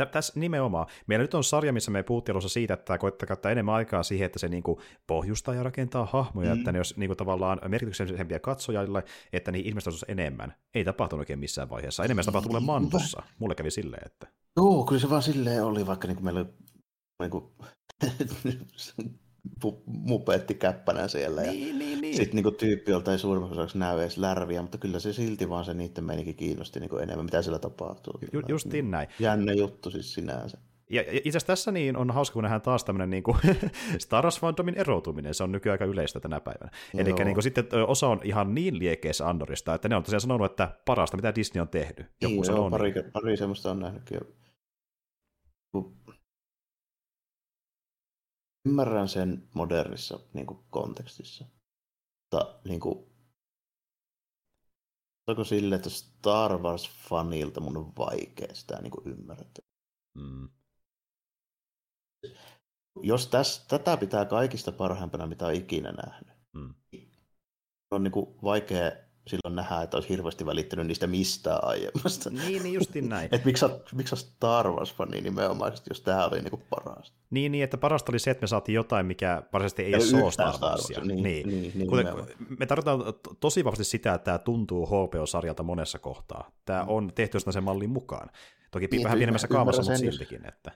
[0.06, 0.86] Tässä nimenomaan.
[1.06, 4.26] Meillä nyt on sarja, missä me puhuttiin alussa siitä, että koittaa käyttää enemmän aikaa siihen,
[4.26, 6.58] että se niinku pohjustaa ja rakentaa hahmoja, mm.
[6.58, 10.54] että ne olisi niinku tavallaan merkityksellisempiä katsojille, että niin ihmiset olisi enemmän.
[10.74, 12.04] Ei tapahtunut oikein missään vaiheessa.
[12.04, 13.22] Enemmän se tapahtui mulle Mantossa.
[13.38, 14.26] Mulle kävi silleen, että...
[14.56, 16.48] Joo, kyllä se vaan silleen oli, vaikka niinku meillä oli
[17.22, 17.52] niinku
[19.86, 21.42] mupeetti käppänä siellä.
[21.42, 22.16] Niin, ja niin, niin.
[22.16, 25.64] Sitten niinku tyyppi, jolta ei suurimmaksi osaksi näy edes lärviä, mutta kyllä se silti vaan
[25.64, 28.20] se niiden meininki kiinnosti niinku enemmän, mitä siellä tapahtuu.
[28.32, 29.08] Ju, justiin näin.
[29.18, 30.58] Jännä juttu siis sinänsä.
[30.90, 33.22] Ja itse asiassa tässä niin on hauska, kun nähdään taas tämmöinen niin
[33.98, 36.70] Star Wars fandomin erotuminen, se on nykyään aika yleistä tänä päivänä.
[36.98, 40.70] Eli niin sitten osa on ihan niin liekeissä Andorista, että ne on tosiaan sanonut, että
[40.84, 42.06] parasta, mitä Disney on tehnyt.
[42.20, 43.12] Joku niin, joo, pari, niin.
[43.12, 44.20] pari semmoista on nähnytkin
[48.66, 51.44] ymmärrän sen modernissa niin kuin, kontekstissa.
[52.22, 53.06] Mutta niin kuin,
[55.26, 59.64] onko sille, että Star Wars-fanilta mun on vaikea sitä niin kuin, ymmärtää.
[60.14, 60.48] Mm.
[63.02, 66.74] Jos täs, tätä pitää kaikista parhaimpana, mitä on ikinä nähnyt, mm.
[67.90, 72.30] on niin kuin, vaikea silloin nähdä, että olisi hirveästi välittänyt niistä mistään aiemmasta.
[72.30, 73.28] Niin, niin justin näin.
[73.32, 77.16] että miksi, miksi Star Wars-fani nimenomaisesti, jos tämä oli niinku parasta.
[77.30, 80.32] Niin, niin, että parasta oli se, että me saatiin jotain, mikä varsinaisesti ei, ei ole
[80.32, 81.00] Star Warsia.
[81.00, 81.48] Niin, niin.
[81.48, 82.06] niin, niin Kuten,
[82.58, 83.00] me tarvitaan
[83.40, 86.50] tosi vahvasti sitä, että tämä tuntuu HBO-sarjalta monessa kohtaa.
[86.64, 86.88] Tämä mm.
[86.88, 88.30] on tehty sen mallin mukaan.
[88.70, 90.48] Toki niin, vähän pienemmässä kaamassa, mutta siltikin.
[90.48, 90.72] Että...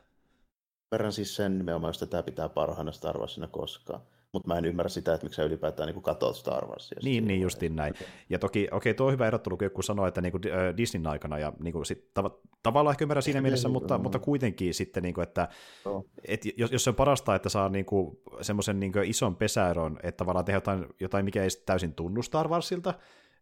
[0.92, 4.00] Verran siis sen nimenomaan, että tämä pitää parhaana Star Warsina koskaan
[4.32, 6.98] mutta mä en ymmärrä sitä, että miksi sä ylipäätään niin katsot Star Warsia.
[7.02, 7.94] Niin, niin justiin näin.
[8.30, 10.42] Ja toki, okei, okay, tuo on hyvä erottelu, kun sanoi, että niin kuin
[10.76, 14.74] Disneyn aikana, ja niin kuin, sit, tav- tavallaan ehkä ymmärrän siinä mielessä, mutta, mutta kuitenkin
[14.74, 15.48] sitten, niin kuin, että
[15.84, 16.04] no.
[16.28, 19.98] et, jos, jos se on parasta, että saa niin kuin, semmoisen niin kuin ison pesäeron,
[20.02, 22.94] että tavallaan tehdä jotain, jotain, mikä ei täysin tunnu Star Warsilta,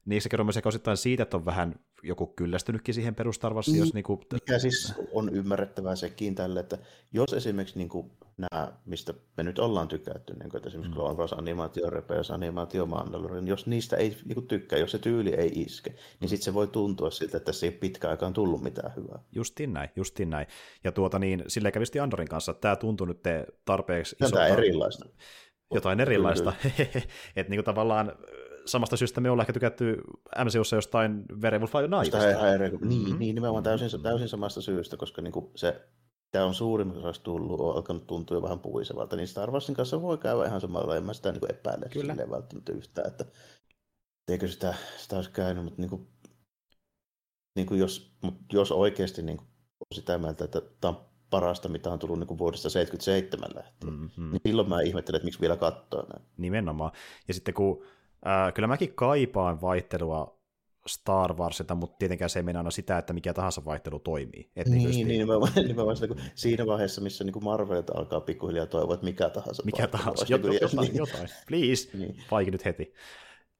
[0.05, 3.73] niin se kertoo myös osittain siitä, että on vähän joku kyllästynytkin siihen perustarvassa.
[3.73, 4.21] Niin, jos niin kuin...
[4.33, 6.79] Mikä siis on ymmärrettävää sekin tälle, että
[7.13, 10.97] jos esimerkiksi niin kuin nämä, mistä me nyt ollaan tykätty, niin kuin, esimerkiksi mm.
[10.97, 15.35] Clone Wars animaatio, Repeus animaatio, Mandalorian, jos niistä ei niin kuin, tykkää, jos se tyyli
[15.35, 16.29] ei iske, niin mm.
[16.29, 19.19] sitten se voi tuntua siltä, että tässä ei pitkään aikaan tullut mitään hyvää.
[19.33, 20.47] Justiin näin, justiin näin.
[20.85, 23.21] Ja tuota niin, silleen kävisti Andorin kanssa, että tämä tuntuu nyt
[23.65, 24.47] tarpeeksi isolta.
[24.47, 25.09] erilaista.
[25.75, 26.53] Jotain erilaista.
[27.37, 28.13] että niin kuin tavallaan
[28.67, 29.97] samasta syystä me ollaan ehkä tykätty
[30.45, 32.19] MCUssa jostain Werewolf by Nightista.
[32.19, 32.89] Mm-hmm.
[32.89, 35.89] Niin, niin, nimenomaan täysin, täysin samasta syystä, koska niin kuin se
[36.31, 40.03] tämä on suurin osa tullut, on alkanut tuntua jo vähän puisevalta, niin Star Warsin kanssa
[40.03, 42.17] voi käydä ihan samalla, en mä sitä niin epäile Kyllä.
[42.31, 43.25] välttämättä yhtään, että
[44.29, 46.09] eikö sitä, sitä olisi käynyt, mutta niin kuin,
[47.57, 49.49] niin kuin jos, mutta jos oikeasti niin kuin,
[49.81, 53.93] on sitä mieltä, että tämä on parasta, mitä on tullut niin kuin vuodesta 77 lähtien,
[53.93, 54.31] mm-hmm.
[54.31, 56.29] niin silloin mä ihmettelen, että miksi vielä katsoa näin.
[56.37, 56.93] Nimenomaan.
[57.29, 57.85] Ja sitten kun,
[58.27, 60.41] äh, kyllä mäkin kaipaan vaihtelua
[60.87, 64.51] Star Warsilta, mutta tietenkään se ei mene aina sitä, että mikä tahansa vaihtelu toimii.
[64.57, 68.67] Et niin, niin, niin, nimenomaan, nimenomaan sitä, kun siinä vaiheessa, missä niin Marvelilta alkaa pikkuhiljaa
[68.67, 70.97] toivoa, että mikä tahansa Mikä tahansa, jot, niin, jotain, niin.
[70.97, 72.17] jotain, please, niin.
[72.31, 72.93] Vaiki nyt heti.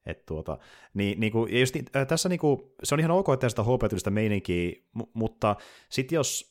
[0.05, 0.57] Et tuota,
[0.93, 4.09] niin, niin kuin, just, äh, tässä niin kuin, se on ihan ok, että sitä hp
[4.09, 5.55] meininkiä, m- mutta
[5.89, 6.50] sitten jos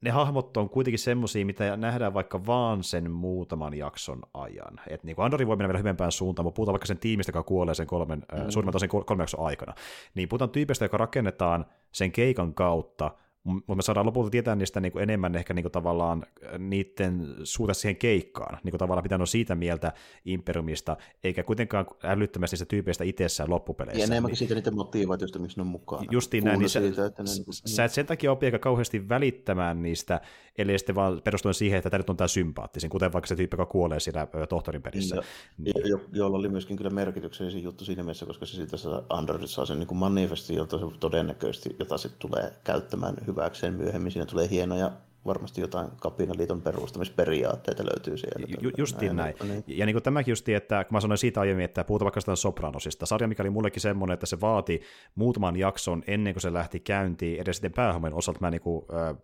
[0.00, 4.80] ne hahmot on kuitenkin semmoisia, mitä nähdään vaikka vaan sen muutaman jakson ajan.
[4.88, 7.42] Et niin kuin Andori voi mennä vielä hyvempään suuntaan, mutta puhutaan vaikka sen tiimistä, joka
[7.42, 8.50] kuolee sen kolmen, mm.
[8.50, 9.74] suurimman tosin kolmen jakson aikana.
[10.14, 13.10] Niin puhutaan tyypistä, joka rakennetaan sen keikan kautta,
[13.48, 17.34] mutta me saadaan lopulta tietää niistä niin kuin enemmän ehkä niin kuin tavallaan äh, niiden
[17.44, 19.92] suhte siihen keikkaan, niin kuin tavallaan pitää siitä mieltä
[20.24, 24.00] Imperiumista, eikä kuitenkaan älyttömästi niistä tyypeistä itsessään loppupeleissä.
[24.00, 26.06] Ja enemmänkin niin, siitä niiden motivaatiosta, miksi ne on mukaan.
[26.10, 27.44] Justiin näin, niin siitä, sä, että ne, niin.
[27.52, 30.20] sä et sen takia opi aika kauheasti välittämään niistä,
[30.58, 33.54] eli sitten vaan perustuen siihen, että tämä nyt on tämä sympaattisin, kuten vaikka se tyyppi,
[33.54, 35.16] joka kuolee siellä tohtorin pelissä.
[35.16, 35.22] Jo,
[35.58, 35.88] niin.
[35.88, 39.66] jo, jolla oli myöskin kyllä merkityksellinen juttu siinä mielessä, koska se siitä saa Android saa
[39.66, 44.12] sen niin manifesti, jota se todennäköisesti, jota se tulee käyttämään hyväkseen myöhemmin.
[44.12, 44.90] Siinä tulee hienoja
[45.26, 48.46] varmasti jotain kapinaliiton perustamisperiaatteita löytyy siellä.
[48.60, 49.34] Ju, justiin näin.
[49.40, 49.62] näin.
[49.66, 49.78] Niin.
[49.78, 52.36] Ja niin kuin tämäkin justi, että kun mä sanoin siitä aiemmin, että puhutaan vaikka sitä
[52.36, 54.80] Sopranosista, sarja, mikä oli mullekin semmoinen, että se vaati
[55.14, 59.16] muutaman jakson ennen kuin se lähti käyntiin, edes sitten päähomen osalta mä niin kuin, äh,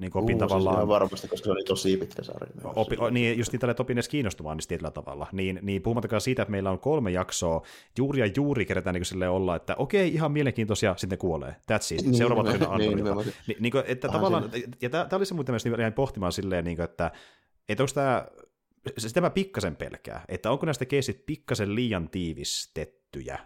[0.00, 0.76] niin opin uh, tavallaan...
[0.76, 2.50] Siis varmasti, koska se oli tosi pitkä sarja.
[2.64, 5.26] Opi, o, niin, just niin tällä opin edes kiinnostumaan niin tietyllä tavalla.
[5.32, 7.62] Niin, niin puhumattakaan siitä, että meillä on kolme jaksoa,
[7.98, 11.50] juuri ja juuri kerätään niin sille olla, että okei, ihan mielenkiintoisia, sitten kuolee.
[11.50, 12.02] That's it.
[12.02, 13.16] Niin, Seuraava tarina niin, niin,
[13.46, 14.50] niin, niin, että Aha, tavallaan,
[14.82, 17.10] ja tämä oli se muuten myös jäin pohtimaan silleen, niin kuin, että,
[17.68, 18.26] että onko tämä,
[18.98, 23.38] sitä mä pikkasen pelkää, että onko näistä keisit pikkasen liian tiivistettyjä,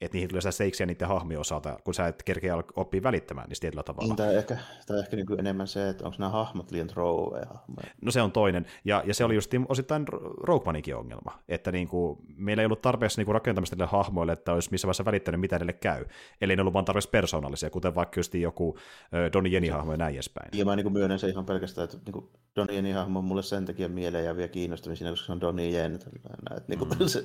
[0.00, 3.60] että niihin tulee sitä seiksiä niiden hahmien osalta, kun sä et kerkeä oppia välittämään niistä
[3.60, 4.06] tietyllä tavalla.
[4.08, 7.86] Niin, tai ehkä, tai ehkä niin enemmän se, että onko nämä hahmot liian throwaway hahmoja.
[8.02, 10.04] No se on toinen, ja, ja se oli just osittain
[10.42, 14.52] Roguemaninkin ongelma, että niin kuin, meillä ei ollut tarpeeksi niin kuin rakentamista niille hahmoille, että
[14.52, 16.04] olisi missä vaiheessa välittänyt, mitä niille käy.
[16.40, 18.78] Eli ne ollut vaan tarpeeksi persoonallisia, kuten vaikka just joku
[19.32, 20.48] Donnie Jeni-hahmo ja näin edespäin.
[20.52, 23.42] Ja mä niin kuin myönnän se ihan pelkästään, että niin kuin Donnie Jeni-hahmo on mulle
[23.42, 25.94] sen takia mieleen ja vielä kiinnostunut siinä, koska se on Donnie Jen.
[25.94, 26.10] Että,
[26.68, 27.06] niin kuin, mm.
[27.08, 27.22] se,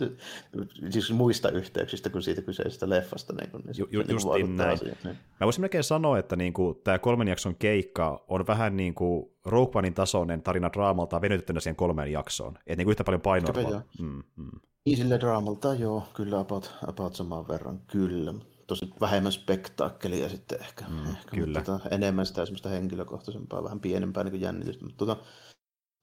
[0.89, 3.33] siis muista yhteyksistä kuin siitä kyseisestä leffasta.
[3.33, 4.73] Niin kuin, niin ju, ju, just niin näin.
[4.73, 5.17] Asia, niin.
[5.39, 9.31] Mä voisin melkein sanoa, että niin kuin, tämä kolmen jakson keikka on vähän niin kuin
[9.45, 12.57] Rogue Onein tasoinen tarina draamalta venytettynä siihen kolmeen jaksoon.
[12.57, 13.81] Että niin kuin yhtä paljon painoa.
[13.99, 14.59] Mm, mm.
[14.85, 18.33] Niin sille draamalta, joo, kyllä about, about saman verran, kyllä.
[18.67, 20.85] Tosi vähemmän spektaakkelia sitten ehkä.
[20.89, 21.59] Mm, ehkä kyllä.
[21.59, 24.85] Mutta, tota, enemmän sitä semmoista henkilökohtaisempaa, vähän pienempää niin jännitystä.
[24.85, 25.23] Mutta tota,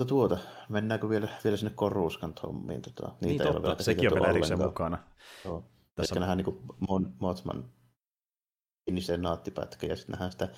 [0.06, 2.82] tuota, mennäänkö vielä, vielä sinne Koruskan hommiin?
[2.82, 4.98] Tota, niitä niin totta, sekin on vielä erikseen mukana.
[5.44, 5.64] Joo.
[5.98, 6.58] Tässä Ehkä nähdään niin
[6.88, 7.70] Mon, Motsman
[8.98, 10.48] senaattipätkä ja sitten nähdään sitä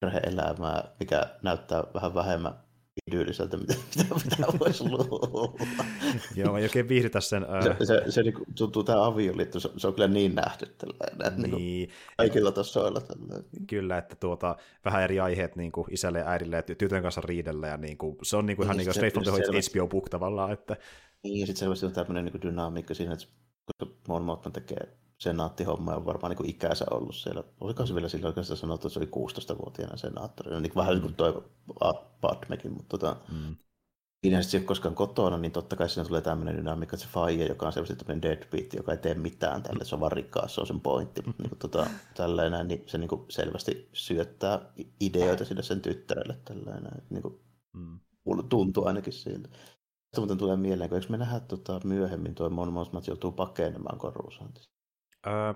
[0.00, 2.60] perhe-elämää, mikä näyttää vähän vähemmän
[3.06, 5.58] idylliseltä, mitä, mitä, mitä voisi luulla.
[6.36, 7.46] Joo, mä oikein viihdytä sen.
[7.48, 7.62] Ää...
[7.62, 11.42] Se, se, se niin tuntuu tämä avioliitto, se, se on kyllä niin nähty tällainen, että
[11.42, 11.56] niin.
[11.56, 13.44] niin kaikilla tasoilla tällainen.
[13.66, 17.68] Kyllä, että tuota, vähän eri aiheet niin kuin isälle ja äidille ja tytön kanssa riidellä,
[17.68, 20.08] ja niin kuin, se on niin kuin, ihan niin, niin straight from the HBO book
[20.08, 20.52] tavallaan.
[20.52, 20.76] Että...
[21.22, 23.26] Niin, ja sitten selvästi on tämmöinen niin dynamiikka siinä, että
[23.66, 27.44] koska Mon Mothman tekee senaattihomma on varmaan niin kuin ikänsä ollut siellä.
[27.60, 30.60] Oliko se vielä silloin oikeastaan sanottu, että se oli 16-vuotiaana senaattori.
[30.60, 31.44] Niin vähän niin kuin toi
[32.20, 33.56] Padmekin, mutta tota, mm.
[34.22, 37.46] siinä ei ole koskaan kotona, niin totta kai siinä tulee tämmöinen dynamiikka, että se faija,
[37.46, 40.60] joka on selvästi tämmöinen deadbeat, joka ei tee mitään tälle, se on vaan rikkaas, se
[40.60, 41.20] on sen pointti.
[41.20, 41.34] Mm.
[41.38, 41.86] Niin kuin, tota,
[42.16, 44.60] tällainen, niin se niin kuin selvästi syöttää
[45.00, 46.36] ideoita sille sen tyttärelle.
[46.44, 47.40] Tällainen, niin kuin,
[47.72, 47.98] mm.
[48.48, 49.48] tuntuu ainakin siltä.
[50.14, 53.98] Sitten muuten tulee mieleen, kun eikö me nähdä tota, myöhemmin tuo Mon Mothma joutuu pakenemaan
[53.98, 54.74] Coruscantista?
[55.26, 55.54] Öö...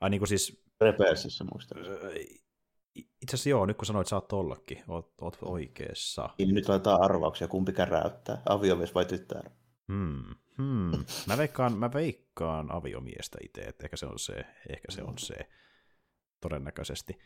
[0.00, 0.64] Ai niin kuin siis...
[0.80, 1.96] Reversissä muistaakseni.
[1.96, 2.14] Öö,
[2.94, 6.30] itse asiassa joo, nyt kun sanoit, saat ollakin, oot, oot oikeassa.
[6.38, 9.50] Niin nyt laitetaan arvauksia, kumpi käräyttää, aviomies vai tyttär?
[9.92, 11.04] Hmm, hmm.
[11.26, 14.34] Mä, veikkaan, mä veikkaan aviomiestä itse, että ehkä se on se,
[14.68, 15.34] ehkä se on se,
[16.40, 17.18] todennäköisesti.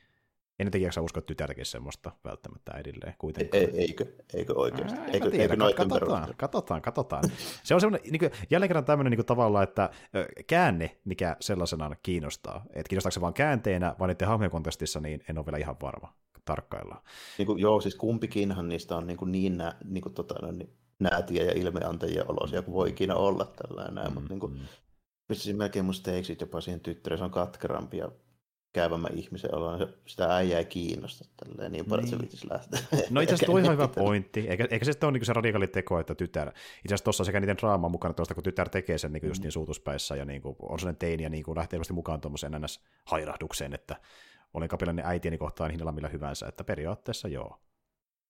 [0.58, 3.62] En tiedä, usko, että tytär tekisi semmoista välttämättä äidilleen kuitenkaan.
[3.62, 4.98] Ei, eikö, eikö oikeasti?
[4.98, 7.24] Ää, eikö, tiedä, eikö katsotaan, katsotaan, katsotaan.
[7.62, 9.90] Se on semmoinen, niin kuin, jälleen kerran tämmöinen niin tavalla, että
[10.46, 12.64] käänne, mikä sellaisenaan kiinnostaa.
[12.70, 16.12] Että kiinnostaako se vaan käänteenä vai niiden hahmojen kontestissa, niin en ole vielä ihan varma
[16.44, 17.02] tarkkaillaan.
[17.38, 20.52] Niin kuin, joo, siis kumpikinhan niistä on niin, kuin niin, nä, niin, kuin, tota, no,
[20.52, 20.70] niin
[21.00, 24.04] näätiä ja ilmeantajia olosia kuin voi ikinä olla tällainen.
[24.04, 24.58] Mm, mutta niin kuin, mm.
[25.28, 27.98] pistäisin melkein mun steiksit jopa siihen tyttäreen, se on katkerampi
[28.68, 32.10] ja käyvämmä ihmisen olo, niin sitä äijää ei kiinnosta tälleen, niin paljon, niin.
[32.10, 32.80] se viittisi lähteä.
[33.10, 35.66] No itse asiassa tuo ihan hyvä pointti, eikä, eikä se sitten ole niin se radikaali
[35.66, 36.54] teko, että tytär, itse
[36.86, 40.16] asiassa tuossa sekä niiden draamaa mukana tuosta, kun tytär tekee sen niin just niin suutuspäissä
[40.16, 42.80] ja niin kuin, on sellainen teini ja niin kuin lähtee mukaan tuommoiseen ns.
[43.04, 43.96] hairahdukseen, että
[44.54, 47.60] olen kapilainen äitieni kohtaan hinnalla millä hyvänsä, että periaatteessa joo,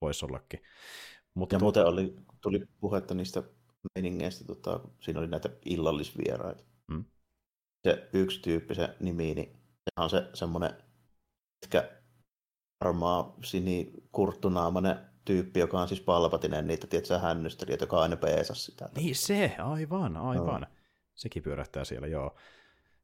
[0.01, 0.63] voisi ollakin.
[1.35, 3.43] Mutta ja muuten oli, tuli puhetta niistä
[3.95, 6.65] meiningeistä, tota, siinä oli näitä illallisvieraita.
[6.93, 7.05] Hmm.
[7.85, 9.58] Se yksi tyyppi, se nimi, niin
[10.03, 10.71] on se semmoinen
[11.61, 11.91] pitkä
[12.81, 18.89] harmaa sinikurttunaamainen tyyppi, joka on siis palpatinen niitä, tiedätkö, hännystelijät, joka aina peesas sitä.
[18.97, 20.61] Niin se, aivan, aivan.
[20.61, 20.67] No.
[21.15, 22.37] Sekin pyörähtää siellä, joo.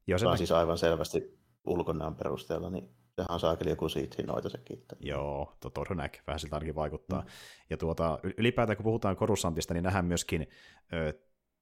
[0.07, 4.49] joo se on siis aivan selvästi ulkonäön perusteella, niin sehän on saakeli joku siitä noita
[4.49, 4.85] sekin.
[4.99, 7.21] Joo, to, todennäkö, vähän siltä ainakin vaikuttaa.
[7.21, 7.27] Mm.
[7.69, 10.47] Ja tuota, ylipäätään kun puhutaan Korussantista, niin nähdään myöskin
[10.93, 11.13] ö,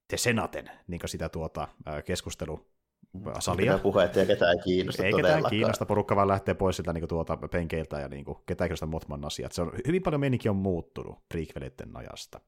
[0.07, 1.67] te Senaten, niin sitä tuota,
[2.05, 2.72] keskustelu
[3.39, 3.77] salia.
[3.77, 7.37] Puhetta ja ketään ei kiinnosta Ei ketään kiinnosta, porukka vaan lähtee pois siltä niin tuota
[7.37, 9.51] penkeiltä ja niin kuin, ketään kiinnosta Motman asiat.
[9.51, 12.39] Se on, hyvin paljon meininki on muuttunut prequelitten ajasta.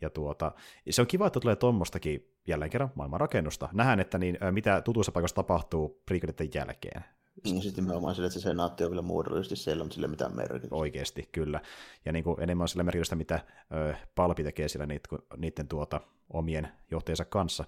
[0.00, 0.52] Ja tuota,
[0.90, 3.68] se on kiva, että tulee tuommoistakin jälleen kerran maailmanrakennusta.
[3.72, 7.04] Nähdään, että niin, mitä tutuissa paikoissa tapahtuu prequelitten jälkeen.
[7.44, 10.36] Niin, sitten nimenomaan sille, että se senaatti on vielä muodollisesti siellä, mutta sillä ei mitään
[10.36, 10.76] merkitystä.
[10.76, 11.60] Oikeasti, kyllä.
[12.04, 13.40] Ja niin kuin enemmän on sillä merkitystä, mitä
[13.74, 16.00] ö, Palpi tekee siellä niitä, niiden tuota,
[16.32, 17.64] omien johtajansa kanssa.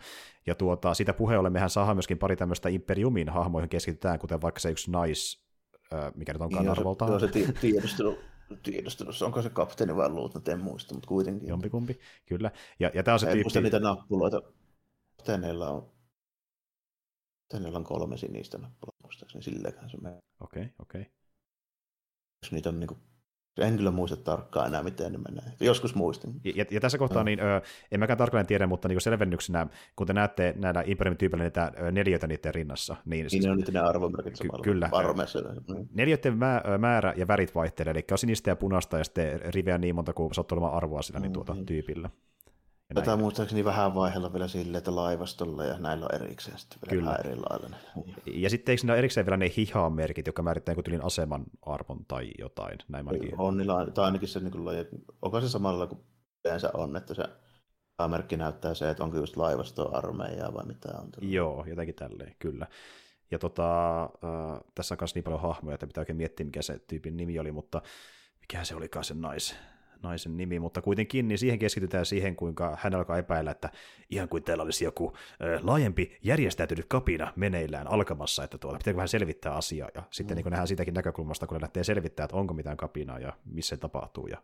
[0.47, 4.61] Ja tuota, siitä puheen ollen mehän saadaan myöskin pari tämmöistä Imperiumin hahmoihin keskitytään, kuten vaikka
[4.61, 5.45] se yksi nais,
[5.93, 7.11] ö, mikä nyt onkaan niin, arvoltaan.
[7.11, 7.29] Joo, se
[7.61, 8.19] tiedustelu,
[8.63, 11.49] tiedustelussa, onko se kapteeni vai luutnant, en muista, mutta kuitenkin.
[11.49, 12.51] Jompikumpi, kyllä.
[12.81, 13.45] Ja, ja tämä on se en tyyppi...
[13.45, 14.43] muista niitä nappuloita.
[15.17, 15.93] Kapteeneilla on
[17.53, 20.23] Hänellä on kolme sinistä nappulaa, muistaakseni silläkään se menee.
[20.41, 21.01] Okei, okay, okei.
[21.01, 21.13] Okay.
[22.43, 22.99] Jos niitä on niin kuin,
[23.59, 25.45] en kyllä muista tarkkaan enää, miten ne menee.
[25.61, 26.41] Joskus muistin.
[26.45, 27.25] Ja, ja tässä kohtaa, no.
[27.25, 27.61] niin, ö,
[27.91, 29.67] en mäkään tarkalleen tiedä, mutta niin selvennyksenä,
[29.97, 32.97] kun te näette näillä Imperiumin tyypillä niitä neliöitä niiden rinnassa.
[33.05, 34.65] Niin, niin ne on niitä ne arvomerkit samalla.
[34.65, 34.89] Kyllä.
[34.93, 35.39] Varmeessa.
[35.95, 36.39] Neliöiden
[36.79, 40.35] määrä ja värit vaihtelee, eli on sinistä ja punaista ja sitten riveä niin monta kuin
[40.35, 42.11] sattuu olemaan arvoa sillä niin tuota, tyypillä.
[42.95, 47.17] Tätä muistaakseni vähän vaihella vielä sille, että laivastolla ja näillä on erikseen sitten vielä Kyllä.
[47.17, 47.77] eri lailla.
[48.27, 52.79] Ja sitten eikö niillä erikseen vielä ne hiha-merkit, jotka määrittää jonkun aseman arvon tai jotain?
[52.89, 53.07] Näin
[53.39, 54.65] on niillä, tai ainakin se, niin kuin,
[55.23, 56.01] onko se samalla kuin
[56.45, 57.25] yleensä on, että se
[58.09, 61.13] merkki näyttää se, että onko just laivastoa armeijaa vai mitä on.
[61.13, 61.33] Tullut.
[61.33, 62.67] Joo, jotenkin tälleen, kyllä.
[63.31, 66.79] Ja tota, äh, tässä on myös niin paljon hahmoja, että pitää oikein miettiä, mikä se
[66.79, 67.83] tyypin nimi oli, mutta
[68.41, 69.57] mikä se olikaan se nais,
[70.03, 73.71] naisen nimi, mutta kuitenkin niin siihen keskitytään siihen, kuinka hän alkaa epäillä, että
[74.11, 75.13] ihan kuin täällä olisi joku
[75.43, 80.43] ö, laajempi järjestäytynyt kapina meneillään alkamassa, että tuolla pitääkö vähän selvittää asiaa, ja sitten mm.
[80.43, 83.81] niin nähdään siitäkin näkökulmasta, kun ne lähtee selvittämään, että onko mitään kapinaa ja missä se
[83.81, 84.27] tapahtuu.
[84.27, 84.43] Ja...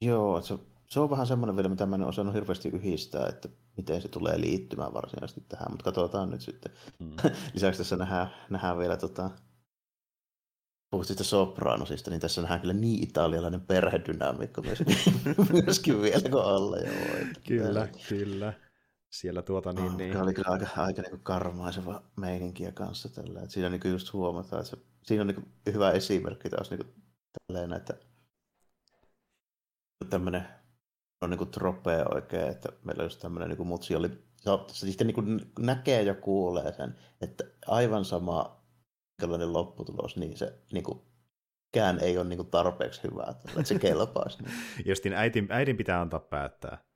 [0.00, 4.02] Joo, se, se on vähän semmoinen vielä, mitä mä en osannut hirveästi yhdistää, että miten
[4.02, 6.72] se tulee liittymään varsinaisesti tähän, mutta katsotaan nyt sitten.
[6.98, 7.10] Mm.
[7.54, 9.30] Lisäksi tässä nähdään, nähdään vielä tota,
[10.90, 14.96] puhuttiin sitä Sopranosista, niin tässä nähdään kyllä niin italialainen perhedynamiikka myöskin,
[15.64, 16.76] myöskin vielä kuin alla.
[16.76, 17.88] Joo, kyllä, ja...
[18.08, 18.52] kyllä.
[19.10, 19.86] Siellä tuota niin...
[19.86, 20.16] Oh, niin...
[20.16, 23.40] oli kyllä aika, aika niin karmaiseva meininkiä kanssa tällä.
[23.40, 26.94] Et siinä niin just huomataan, että se, siinä on niin hyvä esimerkki taas niin
[27.46, 27.94] tälleen, että
[30.10, 30.48] tämmöinen
[31.20, 34.10] on niin tropea oikein, että meillä just tämmöinen niin mutsi oli,
[34.72, 38.57] se sitten niin näkee ja kuulee sen, että aivan sama
[39.18, 41.00] minkälainen lopputulos, niin se niin kuin,
[41.72, 44.42] kään ei ole niin kuin, tarpeeksi hyvää, että se kelpaisi.
[44.42, 44.54] Niin.
[44.88, 46.87] Justin äitin, äidin pitää antaa päättää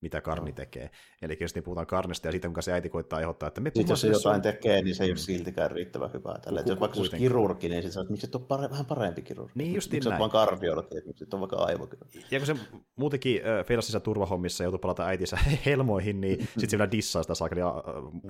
[0.00, 0.54] mitä Karni no.
[0.54, 0.90] tekee.
[1.22, 3.92] Eli jos niin puhutaan Karnista ja siitä, kuinka se äiti koittaa ehdottaa, että me Sitten
[3.92, 6.38] jos se jotain tekee, niin se ei ole siltikään riittävän hyvää.
[6.38, 6.62] Tällä.
[6.66, 9.52] Jos vaikka se olisi kirurgi, niin sitten että miksi et ole pare- vähän parempi kirurgi.
[9.54, 10.18] Niin just miksi näin.
[10.18, 12.24] vaan kardiologi, miksi et ole vaikka aivokirurgi.
[12.30, 12.56] Ja kun se
[12.96, 17.60] muutenkin äh, Feilasissa turvahommissa joutuu palata äitinsä helmoihin, niin sitten se vielä dissaa sitä saakeli
[17.60, 17.68] äh,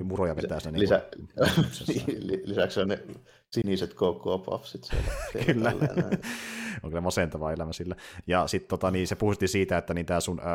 [0.04, 0.78] muroja vetää sinne.
[0.78, 1.02] Lisä...
[1.88, 2.98] Niin lisäksi on ne
[3.50, 3.94] siniset
[4.64, 5.12] siellä.
[5.46, 5.72] Kyllä.
[6.82, 7.96] on kyllä masentava elämä sillä.
[8.26, 10.46] Ja sitten tota, niin se puhuttiin siitä, että niin tämä sun äh,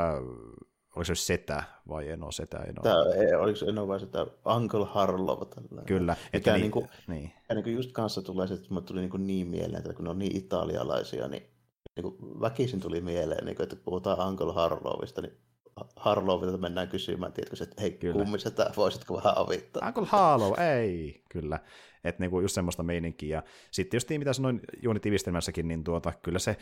[0.96, 2.58] oliko se setä vai en ole setä?
[2.58, 2.84] En ole.
[2.84, 5.48] Tämä, ei, oliko en ole vai sitä Uncle Harlow.
[5.48, 5.86] Tällainen.
[5.86, 6.16] Kyllä.
[6.34, 7.32] Että niin, niin, kuin, niin.
[7.50, 9.94] Ja niin kuin just kanssa tulee se, että mulle tuli niin, kuin niin mieleen, että
[9.94, 11.44] kun ne on niin italialaisia, niin,
[11.96, 15.34] niin kuin väkisin tuli mieleen, niin kuin, että puhutaan Uncle Harlowista, niin
[15.96, 18.14] Harlovilta mennään kysymään, tiedätkö, että hei kyllä.
[18.14, 19.88] kummisetä, voisitko vähän avittaa?
[19.88, 21.60] Uncle Harlow, ei, kyllä.
[22.04, 23.38] Että niinku just semmoista meininkiä.
[23.38, 26.58] Ja sitten just mitä sanoin Juoni tiivistelmässäkin, niin tuota, kyllä se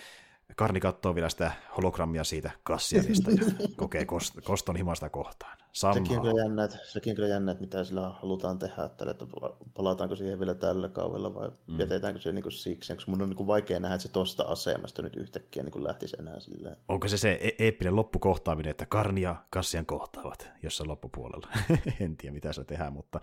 [0.55, 3.37] Karni katsoo vielä sitä hologrammia siitä Kassianista ja
[3.77, 5.57] kokee kost, koston himasta kohtaan.
[5.71, 9.25] Sekin on, kyllä jännä, että, sekin kyllä jännä, että mitä sillä halutaan tehdä, että, että
[9.73, 11.79] palataanko siihen vielä tällä kaudella vai mm.
[11.79, 15.15] jätetäänkö se niin siksi, koska mun on niin vaikea nähdä, että se tosta asemasta nyt
[15.15, 16.77] yhtäkkiä niin lähtisi enää silleen.
[16.87, 21.47] Onko se se e- eeppinen loppukohtaaminen, että Karni ja Kassian kohtaavat jossain loppupuolella?
[21.99, 23.19] en tiedä, mitä se tehdään, mutta,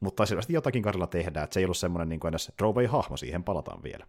[0.00, 2.34] mutta selvästi jotakin Karilla tehdään, että se ei ollut semmoinen niin kuin
[2.88, 4.06] hahmo siihen palataan vielä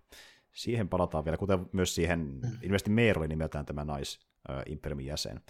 [0.58, 2.50] siihen palataan vielä, kuten myös siihen, mm.
[2.62, 4.20] ilmeisesti Meer oli nimeltään tämä nais
[4.50, 5.42] äh, jäsen.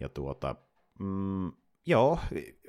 [0.00, 0.54] Ja tuota,
[0.98, 1.52] mm,
[1.86, 2.18] joo,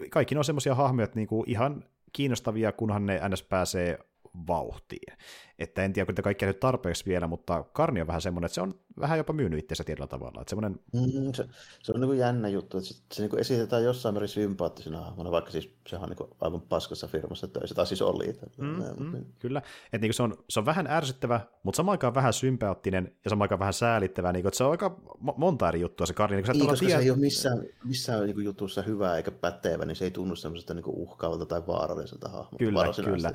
[0.10, 1.84] kaikki ne on semmoisia hahmoja, että niinku ihan
[2.14, 3.44] kiinnostavia, kunhan ne ns.
[3.44, 4.00] pääsee
[4.48, 5.18] vauhtiin.
[5.60, 8.62] Että en tiedä, kun kaikki nyt tarpeeksi vielä, mutta Karni on vähän semmoinen, että se
[8.62, 10.42] on vähän jopa myynyt itseänsä tietyllä tavalla.
[10.42, 10.80] Että semmoinen...
[10.94, 11.46] mm, se,
[11.84, 15.52] se, on niin jännä juttu, että se, se niin esitetään jossain määrin sympaattisena hahmona, vaikka
[15.52, 18.40] siis sehän on niin aivan paskassa firmassa töissä, tai siis oli.
[18.58, 19.62] Mm, mm, mm, kyllä,
[19.94, 23.46] että niin se, on, se on vähän ärsyttävä, mutta samaan aikaan vähän sympaattinen ja samaan
[23.46, 25.02] aikaan vähän säälittävä, niin kuin, että se on aika
[25.38, 26.36] monta eri juttua se Karni.
[26.36, 27.00] Niin, niin koska tiedä...
[27.00, 30.74] se ei ole missään, missään niin jutussa hyvä eikä pätevä, niin se ei tunnu semmoisesta
[30.74, 32.58] niin uhkaavalta tai vaaralliselta hahmolta.
[32.58, 33.34] Kyllä, kyllä.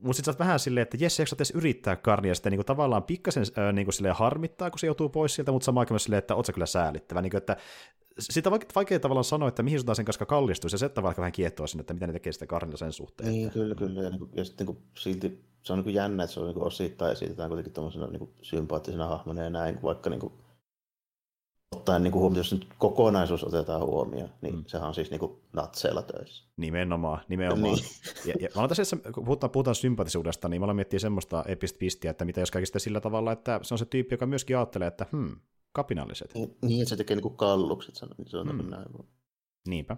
[0.00, 3.02] Mutta sitten sä oot vähän silleen, että jes, eikö edes yrittää Karnia sitten niin tavallaan
[3.02, 6.34] pikkasen äh, niin kuin harmittaa, kun se joutuu pois sieltä, mutta samaan aikaan silleen, että
[6.34, 7.22] oot sä kyllä säälittävä.
[7.22, 7.56] Niin kuin, että
[8.18, 11.32] sitä on vaikea tavallaan sanoa, että mihin suuntaan sen kanssa kallistuisi, ja se tavallaan vähän
[11.32, 13.32] kiehtoo sinne, että miten ne tekee sitä Karnia sen suhteen.
[13.32, 14.02] Niin, kyllä, kyllä.
[14.02, 16.40] Ja, niin kuin, ja sitten niin kuin, silti se on niin kuin jännä, että se
[16.40, 20.20] on niin kuin osittain esitetään kuitenkin tuollaisena niin kuin sympaattisena hahmona ja näin, vaikka niin
[20.20, 20.32] kuin,
[21.76, 24.64] ottaen niin kuin huomioon, jos nyt kokonaisuus otetaan huomioon, niin mm.
[24.66, 26.44] sehän on siis niin kuin natseilla töissä.
[26.56, 27.74] Nimenomaan, nimenomaan.
[27.74, 27.84] Niin.
[28.26, 32.10] Ja, ja mä tässä, kun puhutaan, puhutaan sympatisuudesta, niin mä aloin miettiä semmoista epistä pistiä,
[32.10, 35.06] että mitä jos kaikista sillä tavalla, että se on se tyyppi, joka myöskin ajattelee, että
[35.12, 35.36] hmm,
[35.72, 36.34] kapinalliset.
[36.34, 38.70] Niin, niin että se tekee niin kuin kallukset, niin se on mm.
[38.70, 38.86] näin.
[39.68, 39.96] Niinpä.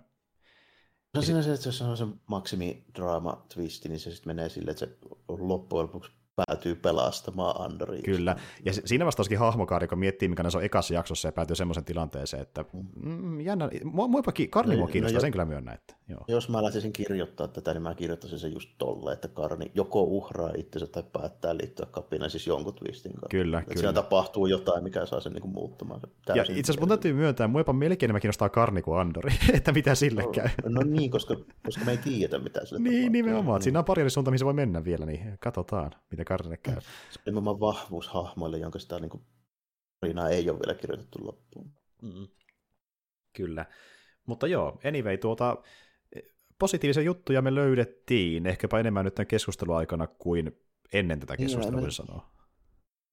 [1.15, 4.87] No siinä se, että jos on se maksimidraama twisti, niin se sitten menee silleen, että
[4.87, 8.03] se loppujen lopuksi päätyy pelastamaan Andoria.
[8.03, 11.57] Kyllä, ja siinä vasta olisikin hahmokaari, kun miettii, mikä se on ekassa jaksossa ja päätyy
[11.57, 12.65] semmoisen tilanteeseen, että
[13.03, 15.73] mm, jännä, mua, mua Karni mua no, kiinnostaa, no, sen kyllä myönnä.
[15.73, 16.25] Että, joo.
[16.29, 20.51] Jos mä lähtisin kirjoittaa tätä, niin mä kirjoittaisin se just tolle, että Karni joko uhraa
[20.57, 23.29] itsensä tai päättää liittyä kapinaan, siis jonkun twistin kanssa.
[23.29, 23.81] Kyllä, että kyllä.
[23.81, 26.01] Siinä tapahtuu jotain, mikä saa sen niin kuin muuttumaan.
[26.35, 29.73] Ja itse asiassa mun täytyy myöntää, mua jopa melkein enemmän kiinnostaa Karni kuin Andori, että
[29.73, 30.49] mitä sille no, käy.
[30.65, 33.13] No niin, koska, koska me ei tiedä, mitä sille Niin, tapahtuu.
[33.13, 33.59] nimenomaan.
[33.59, 33.65] Niin.
[33.65, 36.75] Siinä on pari eri suunta, mihin se voi mennä vielä, niin katsotaan, mitä Karnille käy.
[36.81, 39.23] Se on nimenomaan vahvuus hahmoille, jonka sitä niin kuin,
[40.31, 41.73] ei ole vielä kirjoitettu loppuun.
[42.03, 42.29] Mm.
[43.33, 43.67] Kyllä.
[44.27, 45.57] Mutta joo, anyway, tuota,
[46.63, 50.53] positiivisia juttuja me löydettiin, ehkäpä enemmän nyt tämän keskustelun aikana kuin
[50.93, 52.33] ennen tätä keskustelua, voisi sanoa.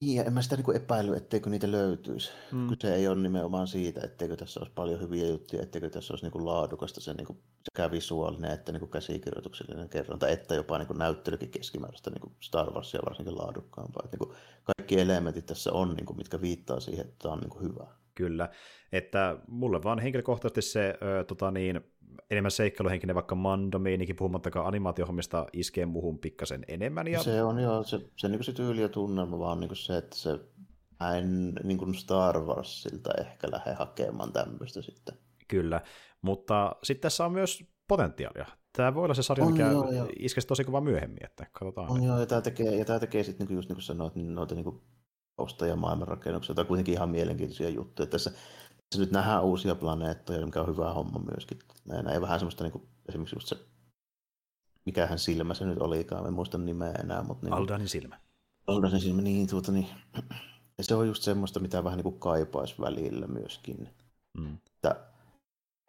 [0.02, 2.32] Niin, en mä sitä niin epäily, etteikö niitä löytyisi.
[2.52, 2.68] Mm.
[2.68, 6.46] Kyse ei ole nimenomaan siitä, etteikö tässä olisi paljon hyviä juttuja, etteikö tässä olisi niin
[6.46, 7.28] laadukasta se niin
[7.64, 13.38] sekä visuaalinen että niin käsikirjoituksellinen kerronta, että jopa niin näyttelykin keskimääräistä niin Star Warsia varsinkin
[13.38, 14.02] laadukkaampaa.
[14.06, 17.62] Että niin kaikki elementit tässä on, niin kuin, mitkä viittaa siihen, että tämä on niin
[17.62, 17.88] hyvä.
[18.16, 18.50] Kyllä,
[18.92, 21.82] että mulle vaan henkilökohtaisesti se ö, tota niin,
[22.30, 27.08] enemmän seikkailuhenkinen vaikka Mando meinikin, puhumattakaan animaatiohommista iskee muuhun pikkasen enemmän.
[27.08, 27.24] Ja...
[27.24, 30.40] Se on joo, se, se, niin se tyyli ja tunnelma vaan niin se, että se
[31.18, 35.18] en niin kuin Star Warsilta ehkä lähde hakemaan tämmöistä sitten.
[35.48, 35.82] Kyllä,
[36.22, 38.46] mutta sitten tässä on myös potentiaalia.
[38.78, 40.08] Tämä voi olla se sarja, on, mikä joo, joo.
[40.20, 41.92] iskesi tosi kova myöhemmin, että katsotaan.
[41.92, 44.36] On joo, ja tämä tekee, ja tämä tekee sitten, niin just niin kuin sanoit, niin
[44.36, 44.82] noita niin kuin
[45.68, 48.08] ja maailmanrakennuksia, tai kuitenkin ihan mielenkiintoisia juttuja.
[48.08, 48.32] Tässä
[48.96, 51.60] se nyt nähdään uusia planeettoja, mikä on hyvä homma myöskin.
[51.86, 53.58] Näin, ei vähän semmoista niin kuin, esimerkiksi just se,
[54.86, 57.24] mikähän silmä se nyt olikaan, en muista nimeä enää.
[57.24, 58.20] Mutta niin, Aldanin silmä.
[58.68, 59.88] Aldanin silmä, niin, tuota, niin
[60.78, 63.90] ja se on just semmoista, mitä vähän niin kuin kaipaisi välillä myöskin.
[64.38, 64.58] Mm.
[64.76, 64.96] Että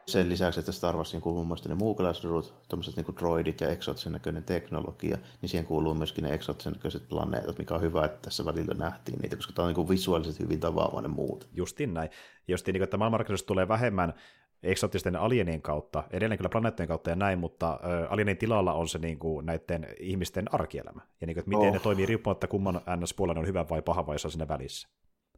[0.06, 4.44] sen lisäksi, että Star Warsiin kuuluu myös ne muukalaisrudut, tuommoiset niin droidit ja eksotisen näköinen
[4.44, 8.74] teknologia, niin siihen kuuluu myöskin ne eksotisen näköiset planeetat, mikä on hyvä, että tässä välillä
[8.74, 11.48] nähtiin niitä, koska tämä on niin visuaalisesti hyvin tavaamainen muut.
[11.52, 12.10] Justin näin.
[12.48, 14.14] Justin, niin, että maailmanrakennusta tulee vähemmän
[14.62, 18.98] eksotisten alienien kautta, edelleen kyllä planeettojen kautta ja näin, mutta äh, alienien tilalla on se
[18.98, 21.72] niin kuin, näiden ihmisten arkielämä, ja niin kuin, että miten oh.
[21.72, 24.88] ne toimii riippumatta kumman NS-puolen on hyvä vai paha vai jos on siinä välissä.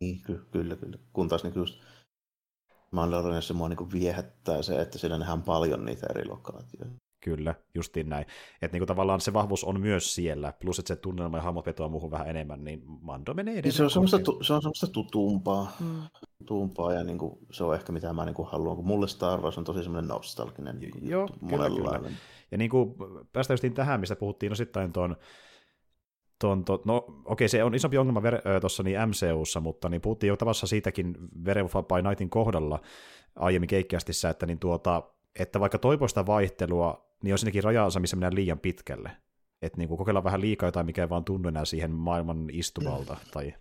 [0.01, 0.77] Niin, kyllä, kyllä.
[0.77, 0.99] kyllä.
[1.13, 1.83] Kun taas niin just
[2.93, 7.03] Mandalorianissa mua niin viehättää se, että siellä nähdään paljon niitä eri lokaatioita.
[7.25, 8.27] Kyllä, justiin näin.
[8.63, 11.89] Että niin tavallaan se vahvuus on myös siellä, plus että se tunnelma ja hahmot vetoaa
[11.89, 13.65] muuhun vähän enemmän, niin Mando menee edelleen.
[13.65, 16.03] Niin se, on semmoista, tu, se on semmoista tutumpaa, mm.
[16.39, 19.41] tutumpaa ja niin kuin, se on ehkä mitä mä niin kuin haluan, kun mulle Star
[19.41, 20.79] Wars on tosi semmoinen nostalginen.
[20.79, 22.11] Niin Joo, kyllä, kyllä.
[22.51, 22.95] Ja niin kuin,
[23.33, 25.17] päästään justiin tähän, mistä puhuttiin osittain tuon
[26.43, 28.23] ton, to, no okei, se on isompi ongelma
[28.61, 31.15] tuossa niin MCUssa, mutta niin puhuttiin jo tavassa siitäkin
[31.45, 32.81] Werewolf by Nightin kohdalla
[33.37, 35.03] aiemmin keikkästissä, että, niin tuota,
[35.39, 39.11] että vaikka toivoista vaihtelua, niin on siinäkin rajansa, missä mennään liian pitkälle.
[39.63, 43.55] Että niin kokeillaan vähän liikaa jotain, mikä ei vaan tunnu enää siihen maailman istumalta, tai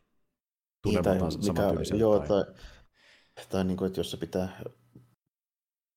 [0.82, 2.28] tunnelmaltaan niin, mikä, Joo, tai,
[3.36, 4.62] tai, tai niin kuin, että jos se pitää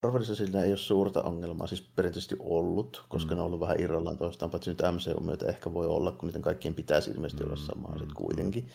[0.06, 3.36] Marvelissa sillä ei ole suurta ongelmaa, siis perinteisesti ollut, koska mm.
[3.36, 6.42] ne on ollut vähän irrallaan toistaan, paitsi nyt MCU myötä ehkä voi olla, kun niiden
[6.42, 7.50] kaikkien pitäisi ilmeisesti mm.
[7.50, 7.98] olla samaa mm.
[7.98, 8.68] sitten kuitenkin.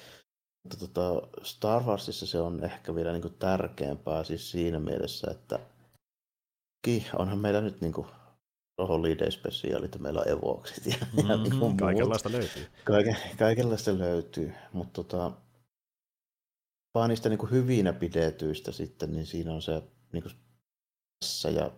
[0.64, 5.60] Mutta tota, Star Warsissa se on ehkä vielä niin tärkeämpää siis siinä mielessä, että
[7.14, 8.08] onhan meillä nyt niin kuin
[8.88, 12.68] holiday specialit meillä on evoksit ja, mm, ja niin kaikenlaista löytyy.
[12.84, 15.32] Kaiken, kaikenlaista löytyy, mutta tota,
[16.96, 20.36] vaan niistä niin kuin hyvinä pidetyistä sitten, niin siinä on se niin kuin
[21.20, 21.72] tässä ja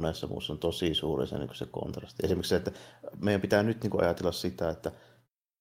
[0.00, 2.26] monessa muussa on tosi suuri se, niin se kontrasti.
[2.26, 2.72] Esimerkiksi se, että
[3.20, 4.92] meidän pitää nyt niin ajatella sitä, että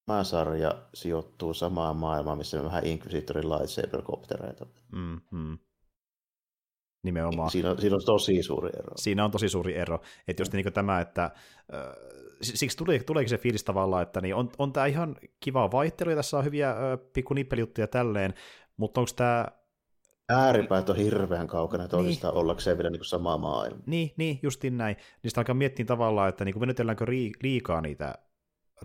[0.05, 4.65] tämä sarja sijoittuu samaan maailmaan, missä on vähän Inquisitorin lightsaber-koptereita.
[4.91, 5.57] Mm-hmm.
[7.03, 7.51] Nimenomaan.
[7.51, 8.93] Siinä on, siinä on tosi suuri ero.
[8.95, 10.01] Siinä on tosi suuri ero.
[10.27, 11.31] Että just niin tämä, että
[12.41, 16.15] siksi tulee, tuleekin se fiilis tavallaan, että niin on, on tämä ihan kiva vaihtelu, ja
[16.15, 16.75] tässä on hyviä
[17.13, 18.33] pikku nippelijuttuja tälleen,
[18.77, 19.47] mutta onko tämä
[20.31, 22.41] ääripäät on hirveän kaukana toisistaan niin.
[22.41, 23.83] ollakseen vielä niin samaa maailmaa.
[23.85, 24.95] Niin, niin, justiin näin.
[25.23, 27.05] Niistä alkaa miettiä tavallaan, että niin venytelläänkö
[27.41, 28.15] liikaa niitä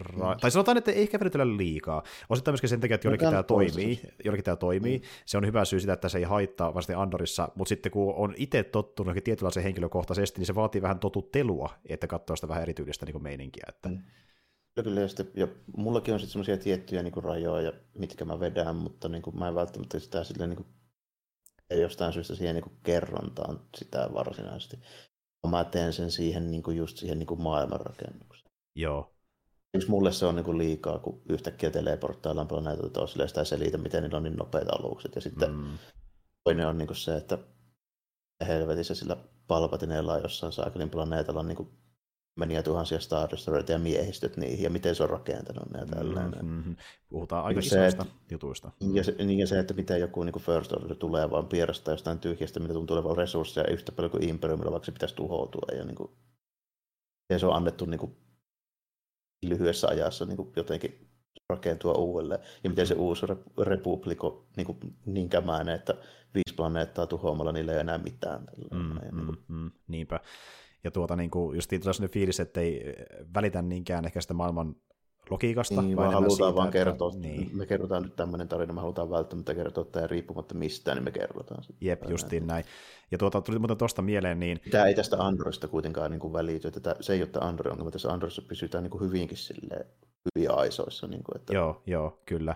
[0.00, 0.40] Ra- mm.
[0.40, 2.02] Tai sanotaan, että ei ehkä venytellä liikaa.
[2.28, 4.98] Osittain myöskin sen takia, että jollekin tämä toimii, jollekin tämä toimii.
[4.98, 5.04] Mm.
[5.26, 8.34] Se on hyvä syy sitä, että se ei haittaa vasta Andorissa, mutta sitten kun on
[8.36, 13.06] itse tottunut johonkin tietynlaiseen henkilökohtaisesti, niin se vaatii vähän totuttelua, että katsoo sitä vähän erityistä
[13.06, 13.64] niin meininkiä.
[13.68, 13.88] Että...
[13.88, 13.98] Mm.
[14.84, 19.08] Kyllä, ja, sitten, ja mullakin on sitten semmoisia tiettyjä niin rajoja, mitkä mä vedän, mutta
[19.08, 20.66] niin kuin, mä en välttämättä sitä silleen niin kuin
[21.70, 24.76] ja jostain syystä siihen niin kuin kerrontaan sitä varsinaisesti.
[25.50, 28.54] Mä teen sen siihen niin kuin just siihen niin kuin maailmanrakennukseen.
[28.74, 29.16] Joo.
[29.74, 33.46] Yksi mulle se on niin kuin liikaa, kun yhtäkkiä teleporttaillaan planeetalta toiselle ja sitä ei
[33.46, 35.14] selitä, miten niillä on niin nopeita alukset.
[35.14, 35.78] Ja sitten mm.
[36.44, 37.38] toinen on niin kuin se, että
[38.46, 39.16] helvetissä sillä
[39.46, 41.68] Palpatineella on jossain saakelin planeetalla niin kuin
[42.36, 46.46] meniä tuhansia Star Destroyereita ja miehistöt niihin, ja miten se on rakentanut ne ja tällainen.
[46.46, 46.76] Mm-hmm.
[47.08, 48.70] Puhutaan aika niin isoista se, jutuista.
[48.92, 52.18] Ja se, niin ja se, että miten joku niin First Order tulee vaan pierasta jostain
[52.18, 55.76] tyhjästä, mitä tuntuu olevan resursseja yhtä paljon kuin Imperiumilla, vaikka se pitäisi tuhoutua.
[55.76, 56.10] Ja, niin kuin,
[57.30, 58.16] ja se on annettu niin kuin,
[59.46, 61.08] lyhyessä ajassa niin kuin, jotenkin
[61.50, 62.40] rakentua uudelleen.
[62.64, 63.26] Ja miten se uusi
[63.62, 65.94] republiko niin, kuin, niin kämäinen, että
[66.34, 68.44] viisi planeettaa tuhoamalla, niillä ei enää mitään.
[68.72, 69.38] Mm, ja, niin kuin...
[69.48, 70.20] mm, mm, niinpä.
[70.86, 72.94] Ja tuota, niin kuin, just tulee sellainen fiilis, että ei
[73.34, 74.76] välitä niinkään ehkä sitä maailman
[75.30, 75.82] logiikasta.
[75.82, 77.50] Niin, vaan halutaan siitä, vaan kertoa, että, niin.
[77.56, 81.64] me kerrotaan nyt tämmöinen tarina, me halutaan välttämättä kertoa tämä riippumatta mistään, niin me kerrotaan
[81.64, 81.78] sitä.
[81.80, 82.64] Jep, justiin näin.
[83.10, 84.60] Ja tuota, tuli muuten tuosta mieleen, niin...
[84.70, 87.72] Tämä ei tästä Androista kuitenkaan niin kuin välity, että tämä, se ei ole tämä Android
[87.72, 89.86] ongelma, tässä Androissa pysytään niin kuin hyvinkin silleen,
[90.24, 91.06] hyviä aisoissa.
[91.06, 91.54] Niin kuin, että...
[91.54, 92.54] Joo, joo, kyllä.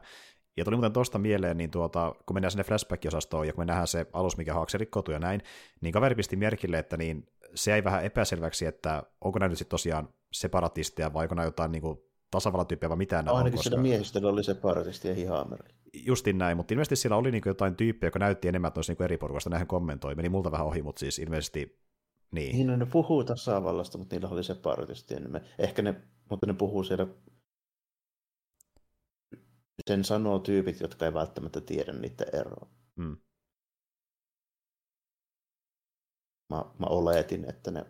[0.56, 3.86] Ja tuli muuten tuosta mieleen, niin tuota, kun mennään sinne flashback-osastoon ja kun me nähdään
[3.86, 5.42] se alus, mikä haaksi rikkoutuu ja näin,
[5.80, 9.70] niin kaveri pisti merkille, että niin se ei vähän epäselväksi, että onko nämä nyt sitten
[9.70, 11.98] tosiaan separatisteja vai onko nämä jotain niin kuin
[12.30, 13.76] tasavallatyyppiä vai mitään nämä Ainakin on, koska...
[13.76, 15.74] miehistöllä oli separatisti ja hihameri.
[15.92, 19.02] Justin näin, mutta ilmeisesti siellä oli niin jotain tyyppiä, joka näytti enemmän, että olisi niin
[19.02, 20.14] eri porukasta, näihin kommentoi.
[20.14, 21.80] Meni multa vähän ohi, mutta siis ilmeisesti
[22.30, 22.56] niin.
[22.56, 25.40] Niin, no ne puhuu tasavallasta, mutta niillä oli separatisti enemmän.
[25.58, 26.00] Ehkä ne,
[26.30, 27.06] mutta ne puhuu siellä
[29.88, 32.66] sen sanoo tyypit, jotka ei välttämättä tiedä niiden eroa.
[32.96, 33.16] Mm.
[36.50, 37.86] Mä, mä oletin, että ne,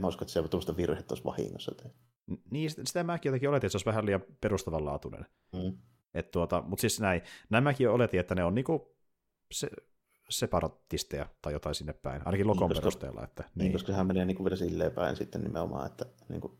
[0.00, 1.98] mä uskon, että se tuosta virhettä olisi vahingossa tehty.
[2.50, 5.26] Niin, sitä mäkin jotenkin oletin, että se olisi vähän liian perustavanlaatuinen.
[5.52, 5.78] Mm.
[6.14, 8.96] Et tuota, mutta siis näin, nämäkin oletin, että ne on niinku
[9.52, 9.68] se,
[10.30, 13.24] separatisteja tai jotain sinne päin, ainakin lokon niin, koska, perusteella.
[13.24, 13.50] Että, niin.
[13.64, 16.58] niin, koska sehän menee niinku vielä silleen päin sitten nimenomaan, että niinku,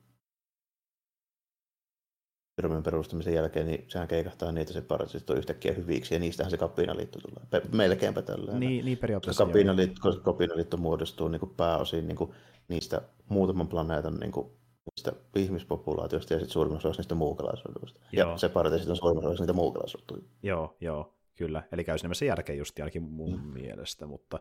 [2.56, 6.56] firman perustamisen jälkeen, niin sehän keikahtaa niitä se parasit on yhtäkkiä hyviksi, ja niistähän se
[6.56, 7.46] kapinaliitto tulee.
[7.50, 8.58] Pe- melkeinpä tällä.
[8.58, 9.46] Niin, niin periaatteessa.
[9.46, 12.30] Kapinaliitto, koska kapinaliitto muodostuu niin kuin pääosin niin kuin
[12.68, 14.46] niistä muutaman planeetan niin kuin,
[14.90, 18.00] niistä ihmispopulaatioista ja sitten suurin osa niistä muukalaisuudesta.
[18.12, 20.14] Ja se parasit on suurin osa niitä muukalaisuutta.
[20.42, 21.13] Joo, joo.
[21.36, 23.46] Kyllä, eli käy sinne se järkeä just ainakin mun mm.
[23.46, 24.38] mielestä, mutta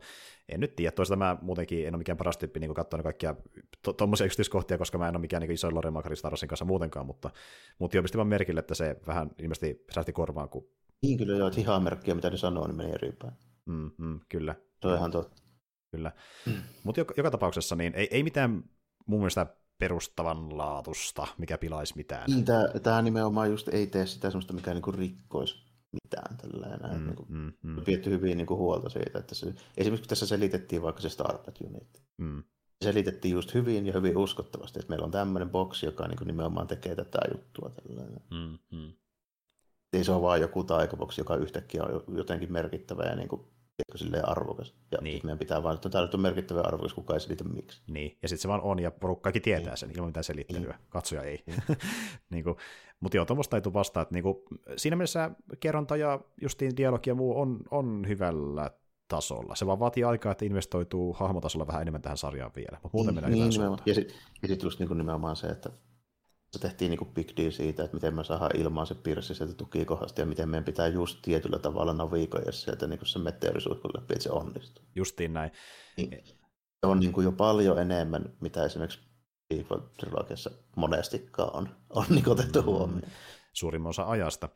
[0.50, 0.92] en nyt tiedä.
[0.92, 3.36] Toisaalta mä muutenkin en ole mikään paras tyyppi niin katsoa kaikkia
[3.98, 6.16] tuommoisia to- yksityiskohtia, koska mä en ole mikään niin iso Lore Makari
[6.48, 7.30] kanssa muutenkaan, mutta,
[7.80, 10.50] mutta jo pistin vaan merkille, että se vähän ilmeisesti sähti korvaan.
[10.50, 10.68] Kun...
[11.02, 13.34] Niin kyllä joo, että merkkiä, mitä ne sanoo, niin menee päin.
[13.66, 14.56] Mm, mm, kyllä.
[14.82, 15.44] Se on ihan totta.
[15.92, 16.12] Kyllä.
[16.46, 16.54] Mm.
[16.84, 18.64] Mutta joka, joka, tapauksessa niin ei, ei mitään
[19.06, 19.48] mun mielestä
[19.78, 22.30] perustavanlaatusta, mikä pilaisi mitään.
[22.30, 22.46] Niin,
[22.84, 26.38] tämä nimenomaan just ei tee sitä semmoista, mikä niinku rikkoisi mitään.
[26.38, 27.00] Tällainen.
[27.00, 27.84] Mm, niin kuin, mm, mm.
[27.84, 31.56] Pietty hyvin niin kuin, huolta siitä, että se, esimerkiksi kun tässä selitettiin vaikka se Starpad
[31.66, 32.02] Unit.
[32.18, 32.44] Mm.
[32.84, 36.68] Selitettiin just hyvin ja hyvin uskottavasti, että meillä on tämmöinen boksi, joka niin kuin, nimenomaan
[36.68, 37.70] tekee tätä juttua.
[37.70, 38.22] Tällainen.
[38.32, 38.94] Mm, mm.
[39.94, 43.42] Ei se ole vaan joku taikaboksi, joka yhtäkkiä on jotenkin merkittävä ja niin kuin,
[43.96, 44.74] silleen arvokas.
[44.92, 45.22] Ja niin.
[45.24, 47.82] meidän pitää vaan, että tämä on merkittävä arvokas, kukaan ei selitä miksi.
[47.88, 49.78] Niin, ja sitten se vaan on, ja porukkakin tietää niin.
[49.78, 50.74] sen ilman mitään selittelyä.
[50.74, 50.90] Niin.
[50.90, 51.44] Katsoja ei.
[51.46, 51.64] Niin.
[52.32, 52.56] niin kuin,
[53.00, 54.02] mutta joo, tuommoista ei tule vastaan.
[54.02, 54.36] Että niin kuin,
[54.78, 58.72] siinä mielessä kerronta ja justiin dialogi ja muu on, on hyvällä
[59.08, 59.56] tasolla.
[59.56, 63.24] Se vaan vaatii aikaa, että investoituu hahmotasolla vähän enemmän tähän sarjaan vielä, mutta muuten niin,
[63.30, 64.18] mennään niin, Ja sitten
[64.48, 65.70] sit just niin nimenomaan se, että
[66.54, 70.22] se tehtiin niin big deal siitä, että miten me saadaan ilmaan se pirssi sieltä tukikohdasta
[70.22, 74.32] ja miten meidän pitää just tietyllä tavalla navigoida sieltä niin se meteorisuus läpi, että se
[74.32, 74.86] onnistuu.
[74.96, 75.52] Justiin näin.
[75.98, 79.00] Niin, se on niin kuin jo paljon enemmän, mitä esimerkiksi
[80.00, 82.66] trilogiassa monestikaan on, on niin otettu mm.
[82.66, 83.12] huomioon.
[83.54, 84.50] Suurimman osa ajasta.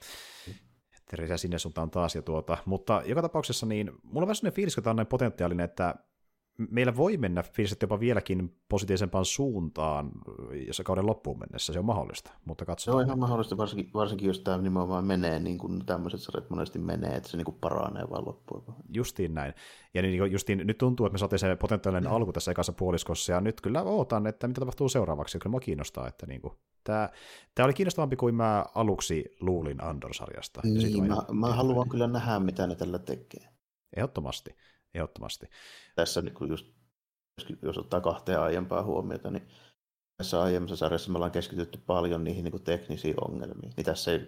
[1.09, 2.15] Terveisiä sinne suuntaan taas.
[2.15, 5.07] Ja tuota, mutta joka tapauksessa niin, mulla on vähän sellainen fiilis, että tämä on näin
[5.07, 5.95] potentiaalinen, että
[6.57, 10.11] meillä voi mennä fiiliset jopa vieläkin positiivisempaan suuntaan,
[10.67, 12.95] jos kauden loppuun mennessä, se on mahdollista, mutta katsotaan.
[12.95, 16.79] Se on ihan mahdollista, varsinkin, varsinkin jos tämä nimenomaan menee niin kuin tämmöiset sarjat monesti
[16.79, 18.63] menee, että se niin kuin paranee vaan loppuun.
[18.93, 19.53] Justiin näin.
[19.93, 22.15] Ja niin, justiin, nyt tuntuu, että me saatiin se potentiaalinen mm.
[22.15, 26.07] alku tässä ekassa puoliskossa, ja nyt kyllä ootan, että mitä tapahtuu seuraavaksi, kyllä mua kiinnostaa,
[26.07, 26.53] että niin kuin,
[26.83, 27.09] tämä,
[27.55, 30.61] tämä oli kiinnostavampi kuin mä aluksi luulin Andor-sarjasta.
[30.63, 33.47] Niin, mä, mä haluan kyllä nähdä, mitä ne tällä tekee.
[33.95, 34.55] Ehdottomasti
[34.97, 35.45] ehdottomasti.
[35.95, 36.67] Tässä niin just,
[37.61, 39.47] jos ottaa kahteen aiempaa huomiota, niin
[40.17, 43.73] tässä aiemmassa sarjassa me ollaan keskitytty paljon niihin niin teknisiin ongelmiin.
[43.77, 44.19] Niin tässä ei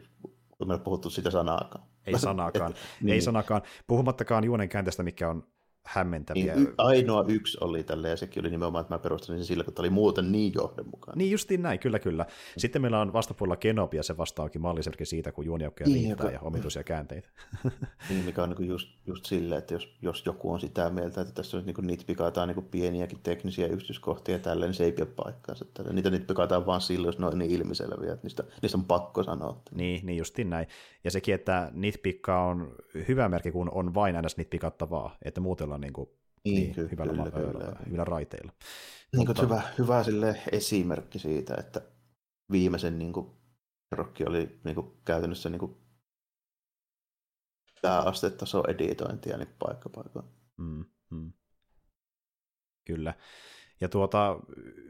[0.65, 1.85] me ole puhuttu sitä sanaakaan.
[2.05, 3.13] Ei sanaakaan, niin.
[3.13, 3.61] ei sanakaan.
[3.87, 5.47] Puhumattakaan juonen käänteestä, mikä on
[5.90, 6.56] hämmentäviä.
[6.56, 9.74] Niin, ainoa yksi oli tälle ja sekin oli nimenomaan, että mä perustin sen sillä, kun
[9.74, 11.18] tämä oli muuten niin johdonmukainen.
[11.18, 12.26] Niin justiin näin, kyllä kyllä.
[12.57, 16.34] Sitten meillä on vastapuolella Kenobi, ja se vastaakin malliselkin siitä, kun juoniaukkoja niin, riittää joka...
[16.36, 17.30] ja omituisia käänteitä.
[18.10, 21.34] niin, mikä on niin just, just silleen, että jos, jos joku on sitä mieltä, että
[21.34, 25.66] tässä on niin nitpikataan niin pieniäkin teknisiä yksityiskohtia ja tälleen, niin se ei pidä paikkaansa.
[25.74, 25.94] Tälle.
[25.94, 29.61] Niitä nitpikataan vaan silloin, jos ne on niin ilmiselviä, että niistä, niistä on pakko sanoa.
[29.72, 30.68] Niin, niin justiin näin.
[31.03, 32.76] Ja sekin, että nitpikka on
[33.07, 36.09] hyvä merkki, kun on vain aina nitpikattavaa, että muuten on niin kuin,
[36.45, 37.76] niin, niin kyllä, hyvällä, kyllä, kyllä.
[37.85, 38.51] hyvällä raiteilla.
[39.11, 39.41] Niin Mutta...
[39.41, 41.81] hyvä, hyvä sille esimerkki siitä, että
[42.51, 43.30] viimeisen niin kuin,
[43.91, 45.77] rokki oli niin kuin, käytännössä niin kuin,
[47.81, 50.26] pääastetaso editointia niin paikka paikoin.
[50.57, 51.34] Mm, mm.
[52.85, 53.13] Kyllä.
[53.81, 54.39] Ja tuota,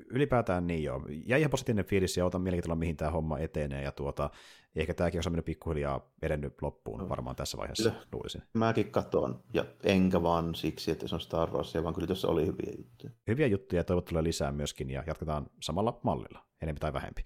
[0.10, 1.02] ylipäätään niin joo.
[1.26, 3.84] Jäi ihan positiivinen fiilis ja otan mielenkiintoista, mihin tämä homma etenee.
[3.84, 4.30] Ja tuota,
[4.76, 8.04] ehkä tämäkin on mennyt pikkuhiljaa edennyt loppuun varmaan tässä vaiheessa, kyllä.
[8.12, 8.42] luulisin.
[8.54, 12.46] Mäkin katson, ja enkä vaan siksi, että se on Star Wars, vaan kyllä tässä oli
[12.46, 13.14] hyviä juttuja.
[13.28, 17.22] Hyviä juttuja ja toivot tulee lisää myöskin, ja jatketaan samalla mallilla, enemmän tai vähempi.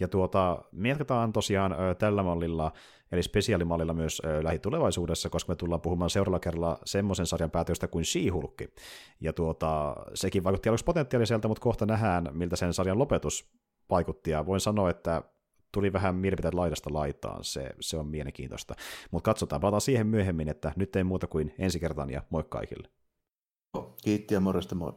[0.00, 2.72] Ja tuota, me jatketaan tosiaan ö, tällä mallilla,
[3.14, 8.62] eli spesiaalimallilla myös lähitulevaisuudessa, koska me tullaan puhumaan seuraavalla kerralla semmoisen sarjan päätöstä kuin She-Hulk.
[9.20, 13.50] Ja tuota, sekin vaikutti aluksi potentiaaliselta, mutta kohta nähdään, miltä sen sarjan lopetus
[13.90, 15.22] vaikutti, ja voin sanoa, että
[15.72, 18.74] tuli vähän mielipiteet laidasta laitaan, se, se on mielenkiintoista.
[19.10, 22.88] Mutta katsotaan, palataan siihen myöhemmin, että nyt ei muuta kuin ensi kertaan ja moi kaikille.
[24.02, 24.92] Kiitti ja morjesta moi.